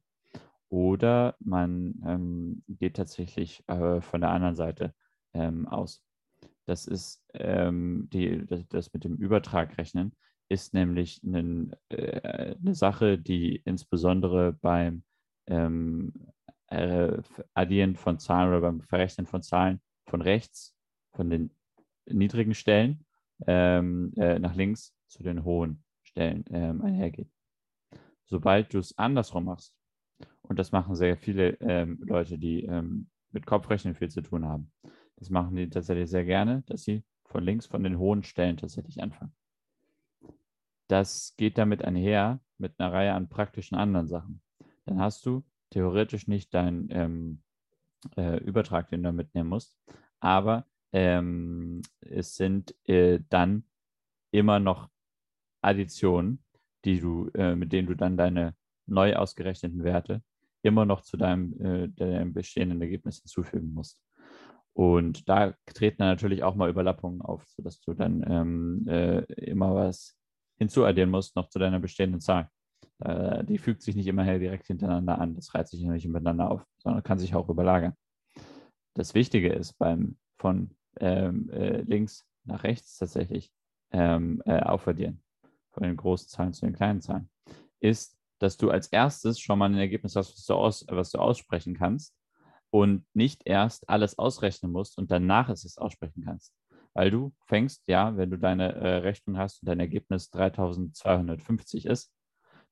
oder 0.69 1.35
man 1.39 1.95
ähm, 2.05 2.63
geht 2.67 2.95
tatsächlich 2.95 3.63
äh, 3.67 4.01
von 4.01 4.21
der 4.21 4.29
anderen 4.29 4.55
Seite 4.55 4.93
ähm, 5.33 5.67
aus. 5.67 6.03
Das 6.65 6.85
ist 6.85 7.23
ähm, 7.33 8.07
die, 8.13 8.45
das, 8.45 8.67
das, 8.67 8.93
mit 8.93 9.03
dem 9.03 9.15
Übertrag 9.15 9.77
rechnen, 9.77 10.15
ist 10.49 10.73
nämlich 10.73 11.21
einen, 11.23 11.73
äh, 11.89 12.55
eine 12.55 12.75
Sache, 12.75 13.17
die 13.17 13.55
insbesondere 13.65 14.53
beim 14.53 15.03
ähm, 15.47 16.13
äh, 16.67 17.17
Addieren 17.55 17.95
von 17.95 18.19
Zahlen 18.19 18.49
oder 18.49 18.61
beim 18.61 18.81
Verrechnen 18.81 19.25
von 19.25 19.41
Zahlen 19.41 19.81
von 20.07 20.21
rechts, 20.21 20.75
von 21.13 21.29
den 21.29 21.51
niedrigen 22.05 22.53
Stellen 22.53 23.05
ähm, 23.47 24.13
äh, 24.17 24.37
nach 24.39 24.55
links 24.55 24.95
zu 25.07 25.23
den 25.23 25.43
hohen 25.43 25.83
Stellen 26.03 26.45
ähm, 26.51 26.81
einhergeht. 26.81 27.31
Sobald 28.25 28.73
du 28.73 28.79
es 28.79 28.95
andersrum 28.97 29.45
machst, 29.45 29.75
und 30.49 30.57
das 30.57 30.71
machen 30.71 30.95
sehr 30.95 31.15
viele 31.15 31.51
ähm, 31.61 31.99
Leute, 32.01 32.37
die 32.37 32.65
ähm, 32.65 33.07
mit 33.31 33.45
Kopfrechnen 33.45 33.93
viel 33.93 34.09
zu 34.09 34.21
tun 34.21 34.45
haben. 34.45 34.71
Das 35.17 35.29
machen 35.29 35.55
die 35.55 35.69
tatsächlich 35.69 36.09
sehr 36.09 36.25
gerne, 36.25 36.63
dass 36.65 36.83
sie 36.83 37.03
von 37.25 37.43
links 37.43 37.67
von 37.67 37.83
den 37.83 37.99
hohen 37.99 38.23
Stellen 38.23 38.57
tatsächlich 38.57 39.01
anfangen. 39.01 39.31
Das 40.87 41.35
geht 41.37 41.59
damit 41.59 41.85
einher 41.85 42.39
mit 42.57 42.79
einer 42.79 42.91
Reihe 42.91 43.13
an 43.13 43.29
praktischen 43.29 43.77
anderen 43.77 44.07
Sachen. 44.07 44.41
Dann 44.85 44.99
hast 44.99 45.23
du 45.27 45.43
theoretisch 45.69 46.27
nicht 46.27 46.51
deinen 46.55 46.87
ähm, 46.89 47.43
äh, 48.17 48.37
Übertrag, 48.43 48.89
den 48.89 49.03
du 49.03 49.11
mitnehmen 49.11 49.49
musst, 49.49 49.77
aber 50.19 50.65
ähm, 50.91 51.83
es 52.01 52.35
sind 52.35 52.73
äh, 52.87 53.19
dann 53.29 53.65
immer 54.31 54.59
noch 54.59 54.89
Additionen, 55.61 56.43
die 56.85 56.99
du, 56.99 57.29
äh, 57.35 57.55
mit 57.55 57.71
denen 57.71 57.87
du 57.87 57.93
dann 57.95 58.17
deine 58.17 58.55
neu 58.87 59.15
ausgerechneten 59.15 59.83
Werte 59.83 60.23
immer 60.61 60.85
noch 60.85 61.01
zu 61.01 61.17
deinem, 61.17 61.53
äh, 61.61 61.87
deinem 61.89 62.33
bestehenden 62.33 62.81
Ergebnis 62.81 63.19
hinzufügen 63.19 63.73
musst. 63.73 64.01
Und 64.73 65.27
da 65.27 65.53
treten 65.73 66.03
natürlich 66.03 66.43
auch 66.43 66.55
mal 66.55 66.69
Überlappungen 66.69 67.21
auf, 67.21 67.43
sodass 67.47 67.81
du 67.81 67.93
dann 67.93 68.23
ähm, 68.29 68.87
äh, 68.87 69.21
immer 69.33 69.75
was 69.75 70.15
hinzuaddieren 70.57 71.09
musst, 71.09 71.35
noch 71.35 71.49
zu 71.49 71.59
deiner 71.59 71.79
bestehenden 71.79 72.21
Zahl. 72.21 72.49
Äh, 72.99 73.43
die 73.45 73.57
fügt 73.57 73.81
sich 73.81 73.95
nicht 73.95 74.07
immer 74.07 74.25
direkt 74.39 74.67
hintereinander 74.67 75.19
an. 75.19 75.35
Das 75.35 75.53
reizt 75.53 75.71
sich 75.71 75.81
nicht 75.83 76.07
miteinander 76.07 76.51
auf, 76.51 76.65
sondern 76.77 77.03
kann 77.03 77.19
sich 77.19 77.35
auch 77.35 77.49
überlagern. 77.49 77.93
Das 78.93 79.13
Wichtige 79.13 79.51
ist 79.53 79.73
beim 79.73 80.17
von 80.37 80.71
ähm, 80.99 81.49
äh, 81.49 81.81
links 81.81 82.25
nach 82.45 82.63
rechts 82.63 82.97
tatsächlich 82.97 83.51
ähm, 83.91 84.41
äh, 84.45 84.59
aufaddieren, 84.59 85.21
von 85.71 85.83
den 85.83 85.95
großen 85.95 86.27
Zahlen 86.29 86.53
zu 86.53 86.65
den 86.65 86.75
kleinen 86.75 87.01
Zahlen, 87.01 87.29
ist, 87.79 88.18
dass 88.39 88.57
du 88.57 88.69
als 88.69 88.87
erstes 88.87 89.39
schon 89.39 89.59
mal 89.59 89.69
ein 89.69 89.77
Ergebnis 89.77 90.15
hast, 90.15 90.33
was 90.33 90.45
du, 90.45 90.53
aus, 90.53 90.85
was 90.89 91.11
du 91.11 91.19
aussprechen 91.19 91.75
kannst, 91.75 92.15
und 92.71 93.05
nicht 93.13 93.41
erst 93.45 93.89
alles 93.89 94.17
ausrechnen 94.17 94.71
musst 94.71 94.97
und 94.97 95.11
danach 95.11 95.49
es 95.49 95.77
aussprechen 95.77 96.23
kannst. 96.23 96.53
Weil 96.93 97.11
du 97.11 97.33
fängst, 97.45 97.83
ja, 97.87 98.15
wenn 98.17 98.29
du 98.29 98.37
deine 98.37 98.73
äh, 98.73 98.95
Rechnung 98.97 99.37
hast 99.37 99.61
und 99.61 99.67
dein 99.67 99.79
Ergebnis 99.79 100.29
3250 100.31 101.85
ist, 101.85 102.11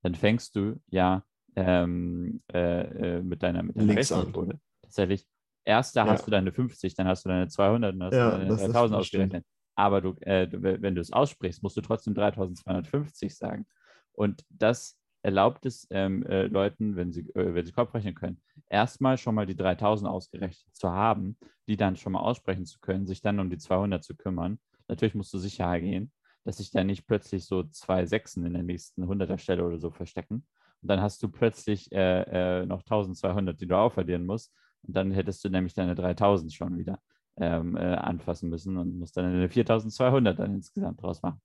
dann 0.01 0.15
fängst 0.15 0.55
du 0.55 0.79
ja 0.87 1.23
ähm, 1.55 2.41
äh, 2.53 3.17
äh 3.17 3.21
mit 3.21 3.41
deiner, 3.41 3.63
mit 3.63 3.75
deiner 3.75 3.95
Rechnungsmethode 3.95 4.59
tatsächlich. 4.81 5.27
Erst 5.65 5.95
da 5.95 6.05
ja. 6.05 6.11
hast 6.11 6.25
du 6.25 6.31
deine 6.31 6.51
50, 6.51 6.95
dann 6.95 7.07
hast 7.07 7.25
du 7.25 7.29
deine 7.29 7.47
200 7.47 7.93
und 7.93 7.99
dann 7.99 8.07
hast 8.07 8.15
ja, 8.15 8.31
du 8.31 8.37
deine 8.37 8.55
3000 8.55 8.99
ausgerechnet. 8.99 9.45
Aber 9.75 10.01
du, 10.01 10.15
äh, 10.21 10.47
wenn 10.51 10.95
du 10.95 11.01
es 11.01 11.11
aussprichst, 11.11 11.61
musst 11.61 11.77
du 11.77 11.81
trotzdem 11.81 12.15
3250 12.15 13.35
sagen. 13.35 13.67
Und 14.11 14.43
das 14.49 14.97
erlaubt 15.21 15.65
es 15.65 15.87
ähm, 15.89 16.23
äh, 16.25 16.47
Leuten, 16.47 16.95
wenn 16.95 17.11
sie, 17.11 17.21
äh, 17.35 17.53
wenn 17.53 17.65
sie 17.65 17.71
Kopf 17.71 17.93
rechnen 17.93 18.15
können, 18.15 18.41
erstmal 18.69 19.17
schon 19.17 19.35
mal 19.35 19.45
die 19.45 19.55
3000 19.55 20.09
ausgerechnet 20.09 20.75
zu 20.75 20.89
haben, 20.89 21.37
die 21.67 21.77
dann 21.77 21.95
schon 21.95 22.13
mal 22.13 22.19
aussprechen 22.19 22.65
zu 22.65 22.79
können, 22.79 23.07
sich 23.07 23.21
dann 23.21 23.39
um 23.39 23.49
die 23.49 23.57
200 23.57 24.03
zu 24.03 24.15
kümmern. 24.15 24.59
Natürlich 24.87 25.15
musst 25.15 25.33
du 25.33 25.37
sicher 25.37 25.79
gehen, 25.79 26.11
dass 26.45 26.57
sich 26.57 26.71
da 26.71 26.83
nicht 26.83 27.07
plötzlich 27.07 27.45
so 27.45 27.63
zwei 27.63 28.05
Sechsen 28.05 28.45
in 28.45 28.53
der 28.53 28.63
nächsten 28.63 29.03
100er 29.03 29.37
Stelle 29.37 29.65
oder 29.65 29.79
so 29.79 29.91
verstecken. 29.91 30.45
Und 30.81 30.89
dann 30.89 31.01
hast 31.01 31.21
du 31.23 31.29
plötzlich 31.29 31.91
äh, 31.91 32.61
äh 32.61 32.65
noch 32.65 32.81
1200, 32.81 33.59
die 33.59 33.67
du 33.67 33.77
aufaddieren 33.77 34.25
musst. 34.25 34.53
Und 34.83 34.95
dann 34.95 35.11
hättest 35.11 35.43
du 35.43 35.49
nämlich 35.49 35.73
deine 35.73 35.95
3000 35.95 36.53
schon 36.53 36.77
wieder 36.77 36.99
ähm, 37.37 37.75
äh, 37.75 37.95
anfassen 37.95 38.49
müssen 38.49 38.77
und 38.77 38.97
musst 38.97 39.17
dann 39.17 39.25
eine 39.25 39.49
4200 39.49 40.39
dann 40.39 40.55
insgesamt 40.55 41.01
draus 41.01 41.21
machen. 41.21 41.41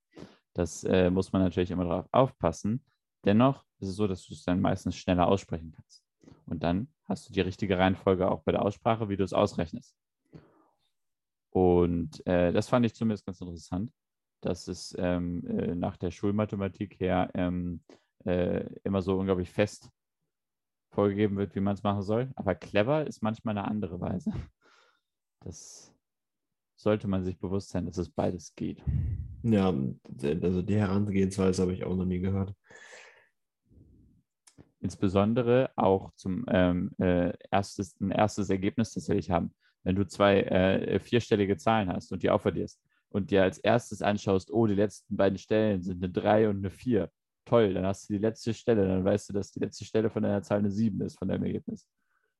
Das 0.54 0.84
äh, 0.84 1.10
muss 1.10 1.32
man 1.32 1.42
natürlich 1.42 1.70
immer 1.70 1.84
darauf 1.84 2.06
aufpassen. 2.12 2.84
Dennoch 3.24 3.64
ist 3.78 3.88
es 3.88 3.96
so, 3.96 4.06
dass 4.06 4.26
du 4.26 4.34
es 4.34 4.44
dann 4.44 4.60
meistens 4.60 4.96
schneller 4.96 5.28
aussprechen 5.28 5.72
kannst. 5.72 6.04
Und 6.46 6.62
dann 6.62 6.88
hast 7.04 7.28
du 7.28 7.32
die 7.32 7.40
richtige 7.40 7.78
Reihenfolge 7.78 8.30
auch 8.30 8.42
bei 8.42 8.52
der 8.52 8.62
Aussprache, 8.62 9.08
wie 9.08 9.16
du 9.16 9.24
es 9.24 9.32
ausrechnest. 9.32 9.96
Und 11.50 12.26
äh, 12.26 12.52
das 12.52 12.68
fand 12.68 12.86
ich 12.86 12.94
zumindest 12.94 13.26
ganz 13.26 13.40
interessant, 13.40 13.92
dass 14.40 14.68
es 14.68 14.94
ähm, 14.98 15.46
äh, 15.46 15.74
nach 15.74 15.96
der 15.96 16.10
Schulmathematik 16.10 16.98
her 16.98 17.30
ähm, 17.34 17.82
äh, 18.24 18.64
immer 18.84 19.02
so 19.02 19.18
unglaublich 19.18 19.50
fest 19.50 19.90
vorgegeben 20.90 21.36
wird, 21.36 21.54
wie 21.54 21.60
man 21.60 21.74
es 21.74 21.82
machen 21.82 22.02
soll. 22.02 22.30
Aber 22.36 22.54
clever 22.54 23.06
ist 23.06 23.22
manchmal 23.22 23.56
eine 23.56 23.66
andere 23.66 24.00
Weise. 24.00 24.32
Das 25.40 25.92
sollte 26.76 27.08
man 27.08 27.24
sich 27.24 27.38
bewusst 27.38 27.70
sein, 27.70 27.86
dass 27.86 27.98
es 27.98 28.10
beides 28.10 28.54
geht. 28.54 28.82
Ja, 29.42 29.74
also 30.22 30.62
die 30.62 30.76
Herangehensweise 30.76 31.62
habe 31.62 31.72
ich 31.72 31.84
auch 31.84 31.96
noch 31.96 32.04
nie 32.04 32.20
gehört. 32.20 32.54
Insbesondere 34.82 35.70
auch 35.76 36.10
zum 36.16 36.44
ähm, 36.48 36.90
äh, 36.98 37.32
erstes, 37.52 37.94
ein 38.00 38.10
erstes 38.10 38.50
Ergebnis 38.50 38.92
tatsächlich 38.92 39.30
haben. 39.30 39.54
Wenn 39.84 39.94
du 39.94 40.04
zwei 40.04 40.40
äh, 40.42 40.98
vierstellige 40.98 41.56
Zahlen 41.56 41.88
hast 41.88 42.10
und 42.10 42.24
die 42.24 42.30
aufaddierst 42.30 42.82
und 43.08 43.30
dir 43.30 43.44
als 43.44 43.58
erstes 43.58 44.02
anschaust, 44.02 44.50
oh, 44.52 44.66
die 44.66 44.74
letzten 44.74 45.16
beiden 45.16 45.38
Stellen 45.38 45.82
sind 45.82 46.02
eine 46.02 46.12
3 46.12 46.48
und 46.48 46.58
eine 46.58 46.70
4. 46.70 47.08
Toll, 47.44 47.74
dann 47.74 47.86
hast 47.86 48.08
du 48.08 48.14
die 48.14 48.18
letzte 48.18 48.52
Stelle, 48.54 48.88
dann 48.88 49.04
weißt 49.04 49.28
du, 49.28 49.32
dass 49.32 49.52
die 49.52 49.60
letzte 49.60 49.84
Stelle 49.84 50.10
von 50.10 50.24
deiner 50.24 50.42
Zahl 50.42 50.58
eine 50.58 50.70
7 50.72 51.00
ist 51.02 51.16
von 51.16 51.28
deinem 51.28 51.44
Ergebnis. 51.44 51.88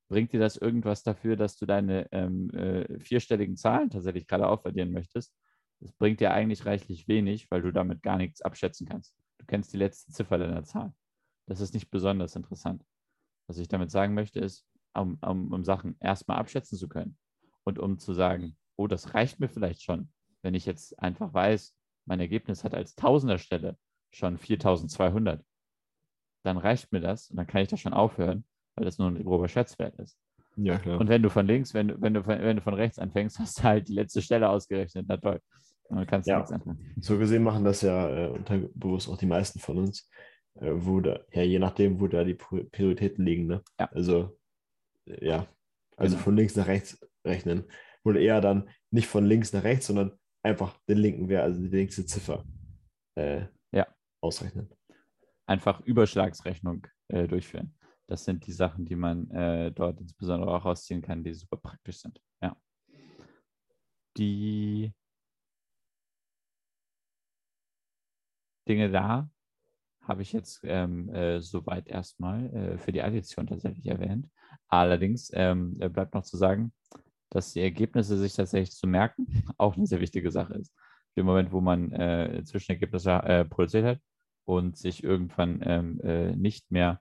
Bringt 0.09 0.33
dir 0.33 0.41
das 0.41 0.57
irgendwas 0.57 1.05
dafür, 1.05 1.37
dass 1.37 1.57
du 1.57 1.65
deine 1.65 2.11
ähm, 2.11 2.51
äh, 2.51 2.99
vierstelligen 2.99 3.57
Zahlen 3.57 3.89
tatsächlich 3.89 4.27
gerade 4.27 4.49
aufaddieren 4.49 4.91
möchtest? 4.91 5.33
Das 5.79 5.93
bringt 5.93 6.19
dir 6.19 6.33
eigentlich 6.33 6.67
reichlich 6.67 7.07
wenig, 7.07 7.49
weil 7.53 7.63
du 7.63 7.71
damit 7.71 8.03
gar 8.03 8.17
nichts 8.17 8.43
abschätzen 8.43 8.89
kannst. 8.89 9.15
Du 9.39 9.47
kennst 9.47 9.73
die 9.73 9.79
letzte 9.79 10.11
Ziffer 10.13 10.39
deiner 10.39 10.65
Zahl. 10.65 10.93
Das 11.53 11.61
ist 11.61 11.75
nicht 11.75 11.91
besonders 11.91 12.37
interessant. 12.37 12.85
Was 13.47 13.59
ich 13.59 13.69
damit 13.69 13.91
sagen 13.91 14.15
möchte, 14.15 14.41
ist, 14.41 14.67
um, 14.95 15.19
um, 15.21 15.53
um 15.53 15.65
Sachen 15.65 15.97
erstmal 16.01 16.39
abschätzen 16.39 16.79
zu 16.79 16.89
können 16.89 17.17
und 17.65 17.79
um 17.79 17.99
zu 17.99 18.15
sagen, 18.15 18.57
oh, 18.77 18.87
das 18.87 19.15
reicht 19.15 19.41
mir 19.41 19.49
vielleicht 19.49 19.83
schon, 19.83 20.11
wenn 20.43 20.55
ich 20.55 20.67
jetzt 20.67 20.99
einfach 20.99 21.33
weiß, 21.33 21.75
mein 22.07 22.21
Ergebnis 22.21 22.65
hat 22.65 22.75
als 22.75 22.95
Tausenderstelle 22.95 23.77
schon 24.11 24.39
4200, 24.39 25.45
dann 26.43 26.57
reicht 26.57 26.93
mir 26.93 27.01
das 27.01 27.31
und 27.31 27.37
dann 27.37 27.47
kann 27.47 27.63
ich 27.63 27.69
das 27.69 27.81
schon 27.81 27.95
aufhören 27.95 28.45
weil 28.75 28.85
das 28.85 28.99
nur 28.99 29.09
ein 29.09 29.23
grober 29.23 29.49
Schätzwert 29.49 29.99
ist. 29.99 30.19
Ja, 30.57 30.79
klar. 30.79 31.01
Und 31.01 31.09
wenn 31.09 31.23
du 31.23 31.31
von 31.31 31.47
links, 31.47 31.73
wenn, 31.73 32.01
wenn, 32.01 32.15
du, 32.15 32.27
wenn 32.27 32.57
du 32.57 32.63
von 32.63 32.75
rechts 32.75 32.99
anfängst, 32.99 33.39
hast 33.39 33.59
du 33.59 33.63
halt 33.65 33.89
die 33.89 33.95
letzte 33.95 34.23
Stelle 34.23 34.49
ausgerechnet. 34.49 35.07
Na 35.09 35.17
toll. 35.17 35.41
Und 35.85 35.99
dann 35.99 36.07
kannst 36.07 36.27
du 36.27 36.33
ja. 36.33 36.39
nichts 36.39 36.53
anfangen. 36.53 36.95
So 37.01 37.19
gesehen 37.19 37.43
machen 37.43 37.65
das 37.65 37.83
ja 37.83 38.09
äh, 38.09 38.29
unterbewusst 38.29 39.09
auch 39.09 39.19
die 39.19 39.27
meisten 39.27 39.59
von 39.59 39.79
uns, 39.79 40.09
wo 40.55 41.01
da, 41.01 41.21
ja, 41.33 41.43
je 41.43 41.59
nachdem, 41.59 42.01
wo 42.01 42.07
da 42.09 42.25
die 42.25 42.35
Prioritäten 42.35 43.25
liegen. 43.25 43.47
Ne? 43.47 43.63
Ja. 43.79 43.87
Also, 43.93 44.39
äh, 45.07 45.27
ja, 45.27 45.47
also 45.97 46.17
genau. 46.17 46.25
von 46.25 46.37
links 46.37 46.57
nach 46.57 46.67
rechts 46.67 46.99
rechnen. 47.27 47.65
Oder 48.05 48.21
eher 48.21 48.41
dann 48.41 48.69
nicht 48.91 49.07
von 49.07 49.25
links 49.25 49.53
nach 49.53 49.65
rechts, 49.65 49.87
sondern 49.87 50.19
einfach 50.45 50.77
den 50.89 50.99
linken 50.99 51.29
Wert, 51.29 51.45
also 51.45 51.61
die 51.61 51.69
linkste 51.69 52.05
Ziffer 52.05 52.45
äh, 53.17 53.47
ja. 53.73 53.87
ausrechnen. 54.21 54.69
Einfach 55.47 55.81
Überschlagsrechnung 55.81 56.87
äh, 57.09 57.29
durchführen. 57.29 57.75
Das 58.09 58.25
sind 58.25 58.47
die 58.47 58.53
Sachen, 58.53 58.85
die 58.85 58.97
man 58.97 59.31
äh, 59.31 59.71
dort 59.73 60.01
insbesondere 60.01 60.55
auch 60.55 60.65
rausziehen 60.65 61.03
kann, 61.03 61.23
die 61.23 61.33
super 61.33 61.57
praktisch 61.57 61.99
sind. 61.99 62.21
Ja. 62.43 62.57
Die 64.17 64.93
Dinge 68.69 68.91
da 68.91 69.32
habe 70.03 70.23
ich 70.23 70.33
jetzt 70.33 70.61
ähm, 70.65 71.09
äh, 71.11 71.41
soweit 71.41 71.89
erstmal 71.89 72.47
äh, 72.55 72.79
für 72.79 72.93
die 72.93 73.03
Addition 73.03 73.47
tatsächlich 73.47 73.87
erwähnt. 73.87 74.29
Allerdings 74.69 75.31
ähm, 75.35 75.79
bleibt 75.79 76.15
noch 76.15 76.25
zu 76.25 76.37
sagen, 76.37 76.73
dass 77.31 77.53
die 77.53 77.61
Ergebnisse 77.61 78.19
sich 78.19 78.35
tatsächlich 78.35 78.77
zu 78.77 78.87
merken 78.87 79.27
auch 79.59 79.77
eine 79.77 79.87
sehr 79.87 80.01
wichtige 80.01 80.31
Sache 80.31 80.55
ist. 80.55 80.73
Im 81.15 81.27
Moment, 81.27 81.53
wo 81.53 81.61
man 81.61 81.93
äh, 81.93 82.43
Zwischenergebnisse 82.45 83.11
äh, 83.11 83.45
produziert 83.45 83.85
hat 83.85 84.01
und 84.45 84.77
sich 84.77 85.05
irgendwann 85.05 85.61
ähm, 85.63 86.01
äh, 86.01 86.35
nicht 86.37 86.71
mehr 86.71 87.01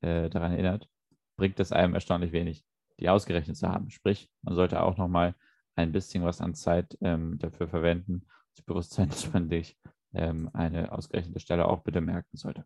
äh, 0.00 0.28
daran 0.30 0.52
erinnert, 0.52 0.88
bringt 1.36 1.60
es 1.60 1.72
einem 1.72 1.94
erstaunlich 1.94 2.32
wenig, 2.32 2.64
die 2.98 3.08
ausgerechnet 3.08 3.56
zu 3.56 3.68
haben. 3.68 3.90
Sprich, 3.90 4.30
man 4.42 4.54
sollte 4.54 4.82
auch 4.82 4.96
nochmal 4.96 5.34
ein 5.76 5.92
bisschen 5.92 6.24
was 6.24 6.40
an 6.40 6.54
Zeit 6.54 6.96
ähm, 7.00 7.38
dafür 7.38 7.68
verwenden, 7.68 8.26
sich 8.54 8.64
bewusst 8.64 8.92
sein, 8.92 9.08
dass 9.10 9.32
man 9.32 9.48
sich 9.48 9.78
ähm, 10.14 10.50
eine 10.52 10.92
ausgerechnete 10.92 11.40
Stelle 11.40 11.66
auch 11.66 11.82
bitte 11.82 12.00
merken 12.00 12.36
sollte. 12.36 12.64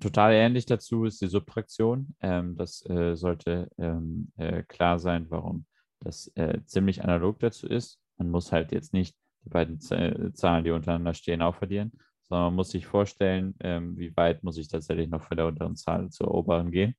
Total 0.00 0.32
ähnlich 0.32 0.64
dazu 0.64 1.04
ist 1.04 1.20
die 1.20 1.26
Subtraktion. 1.26 2.16
Ähm, 2.20 2.56
das 2.56 2.84
äh, 2.88 3.14
sollte 3.16 3.68
ähm, 3.76 4.32
äh, 4.36 4.62
klar 4.62 4.98
sein, 4.98 5.26
warum 5.28 5.66
das 6.00 6.32
äh, 6.36 6.60
ziemlich 6.64 7.04
analog 7.04 7.38
dazu 7.38 7.66
ist. 7.66 8.00
Man 8.16 8.30
muss 8.30 8.50
halt 8.50 8.72
jetzt 8.72 8.94
nicht 8.94 9.14
die 9.44 9.50
beiden 9.50 9.78
Z 9.78 10.36
Zahlen, 10.36 10.64
die 10.64 10.70
untereinander 10.70 11.12
stehen, 11.12 11.42
aufaddieren, 11.42 11.92
sondern 12.22 12.46
man 12.46 12.54
muss 12.54 12.70
sich 12.70 12.86
vorstellen, 12.86 13.54
ähm, 13.60 13.98
wie 13.98 14.16
weit 14.16 14.42
muss 14.42 14.56
ich 14.56 14.68
tatsächlich 14.68 15.08
noch 15.08 15.22
von 15.22 15.36
der 15.36 15.46
unteren 15.46 15.76
Zahl 15.76 16.08
zur 16.10 16.32
oberen 16.34 16.70
gehen. 16.70 16.94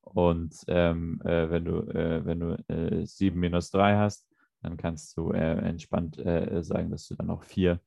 Und 0.00 0.54
ähm, 0.68 1.20
äh, 1.24 1.50
wenn 1.50 1.64
du, 1.64 1.80
äh, 1.90 2.24
wenn 2.24 2.40
du 2.40 2.64
äh, 2.68 3.04
7 3.04 3.38
minus 3.38 3.70
3 3.70 3.96
hast, 3.96 4.26
dann 4.62 4.76
kannst 4.76 5.16
du 5.16 5.32
äh, 5.32 5.58
entspannt 5.68 6.18
äh, 6.18 6.62
sagen, 6.62 6.90
dass 6.90 7.06
du 7.08 7.14
dann 7.14 7.26
noch 7.26 7.42
4 7.42 7.80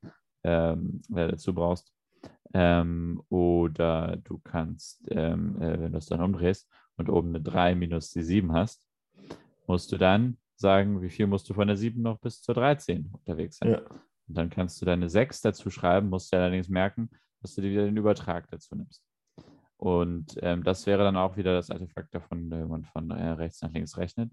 ähm, 0.44 1.02
äh, 1.16 1.28
dazu 1.28 1.54
brauchst. 1.54 1.94
Ähm, 2.54 3.22
oder 3.30 4.18
du 4.18 4.40
kannst, 4.40 5.04
ähm, 5.12 5.56
wenn 5.60 5.92
du 5.92 5.98
es 5.98 6.08
dann 6.08 6.22
umdrehst 6.22 6.70
und 6.98 7.10
oben 7.10 7.30
eine 7.30 7.42
3 7.42 7.76
minus 7.76 8.10
die 8.12 8.24
7 8.24 8.52
hast, 8.54 8.84
musst 9.68 9.92
du 9.92 9.98
dann 9.98 10.38
sagen, 10.56 11.02
wie 11.02 11.10
viel 11.10 11.28
musst 11.28 11.50
du 11.50 11.54
von 11.54 11.68
der 11.68 11.78
7 11.78 12.02
noch 12.02 12.20
bis 12.20 12.42
zur 12.42 12.56
13 12.56 13.12
unterwegs 13.14 13.58
sein. 13.58 13.72
Ja. 13.72 13.82
Und 14.28 14.38
dann 14.38 14.50
kannst 14.50 14.82
du 14.82 14.86
deine 14.86 15.10
6 15.10 15.42
dazu 15.42 15.70
schreiben, 15.70 16.10
musst 16.10 16.34
du 16.34 16.38
allerdings 16.38 16.70
merken, 16.70 17.10
dass 17.42 17.56
du 17.56 17.62
dir 17.62 17.72
wieder 17.72 17.86
den 17.86 17.98
Übertrag 17.98 18.50
dazu 18.50 18.76
nimmst. 18.76 19.04
Und 19.78 20.38
ähm, 20.42 20.64
das 20.64 20.86
wäre 20.86 21.04
dann 21.04 21.16
auch 21.16 21.38
wieder 21.38 21.54
das 21.54 21.72
Artefakt 21.72 22.14
davon, 22.14 22.52
wenn 22.52 22.68
man 22.68 22.84
von 22.84 23.12
äh, 23.12 23.30
rechts 23.30 23.62
nach 23.62 23.72
links 23.72 23.98
rechnet. 23.98 24.32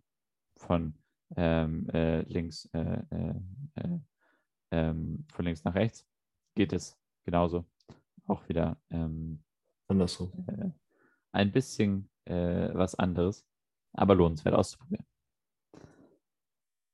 Von 0.57 0.99
ähm, 1.37 1.89
äh, 1.91 2.23
links, 2.23 2.69
äh, 2.73 3.03
äh, 3.11 3.35
äh 3.75 3.99
ähm, 4.73 5.25
von 5.33 5.45
links 5.45 5.63
nach 5.65 5.75
rechts 5.75 6.07
geht 6.55 6.73
es 6.73 6.99
genauso. 7.25 7.65
Auch 8.27 8.49
wieder 8.49 8.77
ähm, 8.91 9.43
andersrum. 9.89 10.33
Äh, 10.49 10.71
ein 11.33 11.53
bisschen 11.53 12.11
was 12.29 12.97
anderes, 12.97 13.47
aber 13.93 14.17
lohnenswert 14.17 14.57
auszuprobieren. 14.57 15.07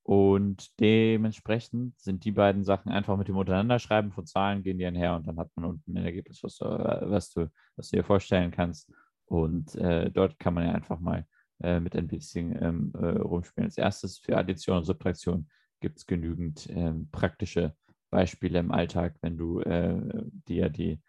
Und 0.02 0.78
dementsprechend 0.78 1.98
sind 1.98 2.24
die 2.26 2.32
beiden 2.32 2.64
Sachen 2.64 2.92
einfach 2.92 3.16
mit 3.16 3.28
dem 3.28 3.38
Untereinanderschreiben 3.38 4.12
von 4.12 4.26
Zahlen 4.26 4.62
gehen 4.62 4.76
die 4.76 4.84
einher 4.84 5.14
und 5.14 5.26
dann 5.26 5.38
hat 5.38 5.50
man 5.54 5.64
unten 5.64 5.96
ein 5.96 6.04
Ergebnis, 6.04 6.42
was, 6.42 6.60
was, 6.60 7.30
du, 7.30 7.50
was 7.76 7.88
du 7.88 7.96
dir 7.96 8.04
vorstellen 8.04 8.50
kannst. 8.50 8.92
Und 9.24 9.74
äh, 9.76 10.10
dort 10.10 10.38
kann 10.38 10.52
man 10.54 10.66
ja 10.66 10.72
einfach 10.72 11.00
mal 11.00 11.26
äh, 11.62 11.80
mit 11.80 11.96
ein 11.96 12.08
bisschen 12.08 12.56
ähm, 12.62 12.92
äh, 12.94 13.18
rumspielen. 13.18 13.66
Als 13.66 13.78
erstes 13.78 14.18
für 14.18 14.36
Addition 14.36 14.78
und 14.78 14.84
Subtraktion 14.84 15.48
gibt 15.80 15.98
es 15.98 16.06
genügend 16.06 16.68
ähm, 16.70 17.08
praktische 17.10 17.74
Beispiele 18.10 18.58
im 18.58 18.72
Alltag, 18.72 19.16
wenn 19.22 19.38
du 19.38 19.60
äh, 19.60 20.00
dir 20.48 20.68
die 20.68 21.00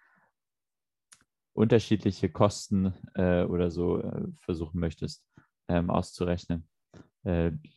unterschiedliche 1.54 2.30
Kosten 2.30 2.94
äh, 3.14 3.44
oder 3.44 3.70
so 3.70 4.02
äh, 4.02 4.28
versuchen 4.40 4.80
möchtest 4.80 5.26
ähm, 5.68 5.90
auszurechnen, 5.90 6.68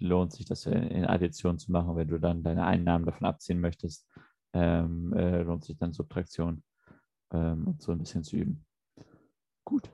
lohnt 0.00 0.32
sich 0.32 0.44
das 0.44 0.66
in 0.66 1.04
Addition 1.04 1.56
zu 1.56 1.70
machen. 1.70 1.94
Wenn 1.94 2.08
du 2.08 2.18
dann 2.18 2.42
deine 2.42 2.66
Einnahmen 2.66 3.06
davon 3.06 3.28
abziehen 3.28 3.60
möchtest, 3.60 4.04
ähm, 4.56 5.12
äh, 5.12 5.42
lohnt 5.42 5.64
sich 5.64 5.76
dann 5.76 5.92
Subtraktion 5.92 6.64
ähm, 7.32 7.66
und 7.66 7.82
so 7.82 7.92
ein 7.92 7.98
bisschen 7.98 8.24
zu 8.24 8.36
üben. 8.36 8.64
Gut. 9.64 9.90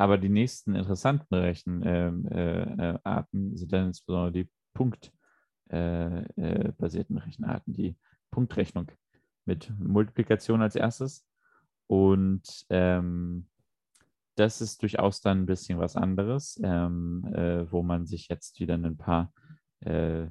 Aber 0.00 0.16
die 0.16 0.30
nächsten 0.30 0.74
interessanten 0.74 1.34
Rechenarten 1.34 2.26
ähm, 2.32 3.52
äh, 3.54 3.58
sind 3.58 3.70
dann 3.70 3.88
insbesondere 3.88 4.32
die 4.32 4.50
punktbasierten 4.72 6.26
äh, 6.38 7.20
äh, 7.20 7.22
Rechenarten, 7.22 7.74
die 7.74 7.98
Punktrechnung 8.30 8.90
mit 9.44 9.70
Multiplikation 9.78 10.62
als 10.62 10.74
erstes. 10.74 11.26
Und 11.86 12.64
ähm, 12.70 13.46
das 14.36 14.62
ist 14.62 14.80
durchaus 14.80 15.20
dann 15.20 15.42
ein 15.42 15.46
bisschen 15.46 15.78
was 15.78 15.96
anderes, 15.96 16.58
ähm, 16.64 17.30
äh, 17.34 17.70
wo 17.70 17.82
man 17.82 18.06
sich 18.06 18.28
jetzt 18.28 18.58
wieder 18.58 18.76
ein 18.76 18.96
paar 18.96 19.34
äh, 19.80 20.28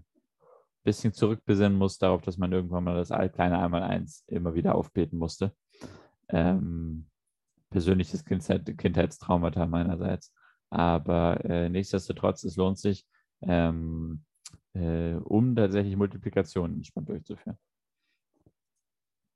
bisschen 0.83 1.13
zurückbesinnen 1.13 1.77
muss 1.77 1.99
darauf, 1.99 2.23
dass 2.23 2.39
man 2.39 2.51
irgendwann 2.51 2.85
mal 2.85 2.95
das 2.95 3.09
kleine 3.33 3.59
Einmaleins 3.59 4.23
immer 4.25 4.55
wieder 4.55 4.73
aufbeten 4.73 5.19
musste. 5.19 5.53
Ähm, 6.29 7.08
persönliches 7.69 8.25
Kindheit, 8.25 8.77
Kindheitstraumata 8.77 9.65
meinerseits. 9.65 10.33
Aber 10.69 11.43
äh, 11.45 11.69
nichtsdestotrotz, 11.69 12.43
es 12.43 12.55
lohnt 12.55 12.77
sich, 12.77 13.05
ähm, 13.41 14.23
äh, 14.73 15.15
um 15.15 15.55
tatsächlich 15.55 15.95
Multiplikationen 15.95 16.77
entspannt 16.77 17.09
durchzuführen. 17.09 17.57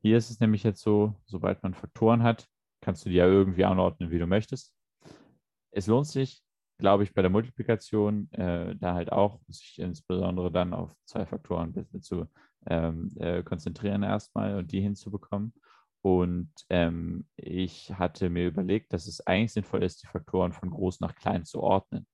Hier 0.02 0.18
ist 0.18 0.30
es 0.30 0.40
nämlich 0.40 0.64
jetzt 0.64 0.82
so, 0.82 1.16
sobald 1.26 1.64
man 1.64 1.74
Faktoren 1.74 2.24
hat, 2.24 2.48
kannst 2.82 3.06
du 3.06 3.10
die 3.10 3.16
ja 3.16 3.26
irgendwie 3.26 3.64
anordnen, 3.64 4.12
wie 4.12 4.20
du 4.20 4.28
möchtest. 4.28 4.76
Es 5.72 5.88
lohnt 5.88 6.08
sich, 6.08 6.44
glaube 6.78 7.04
ich, 7.04 7.14
bei 7.14 7.22
der 7.22 7.32
Multiplikation 7.32 8.30
äh, 8.34 8.76
da 8.76 8.94
halt 8.94 9.12
auch, 9.12 9.40
sich 9.48 9.80
insbesondere 9.80 10.52
dann 10.52 10.74
auf 10.74 10.94
zwei 11.06 11.26
Faktoren 11.26 11.88
zu 12.02 12.28
ähm, 12.68 13.12
äh, 13.16 13.44
konzentrieren 13.44 14.04
erstmal 14.04 14.58
und 14.58 14.72
die 14.72 14.82
hinzubekommen. 14.82 15.54
Und 16.04 16.52
ähm, 16.70 17.26
ich 17.38 17.94
hatte 17.94 18.30
mir 18.30 18.46
überlegt, 18.46 18.92
dass 18.92 19.08
es 19.08 19.26
eigentlich 19.26 19.54
sinnvoll 19.54 19.84
ist, 19.84 20.04
die 20.04 20.08
Faktoren 20.08 20.52
von 20.52 20.70
groß 20.70 21.00
nach 21.00 21.16
klein 21.16 21.46
zu 21.46 21.62
ordnen. 21.62 22.06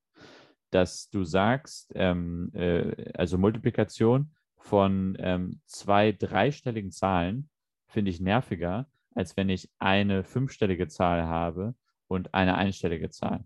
Dass 0.70 1.10
du 1.10 1.24
sagst, 1.24 1.92
ähm, 1.96 2.52
äh, 2.54 3.12
also 3.16 3.40
Multiplikation 3.40 4.36
von 4.58 5.18
ähm, 5.20 5.62
zwei 5.66 6.12
dreistelligen 6.12 6.92
Zahlen 6.92 7.50
finde 7.88 8.12
ich 8.12 8.22
nerviger, 8.22 8.88
als 9.16 9.36
wenn 9.36 9.50
ich 9.50 9.72
eine 9.80 10.24
fünfstellige 10.24 10.88
Zahl 10.88 11.24
habe 11.24 11.74
und 12.08 12.36
eine 12.36 12.56
einstellige 12.56 13.10
Zahl. 13.10 13.44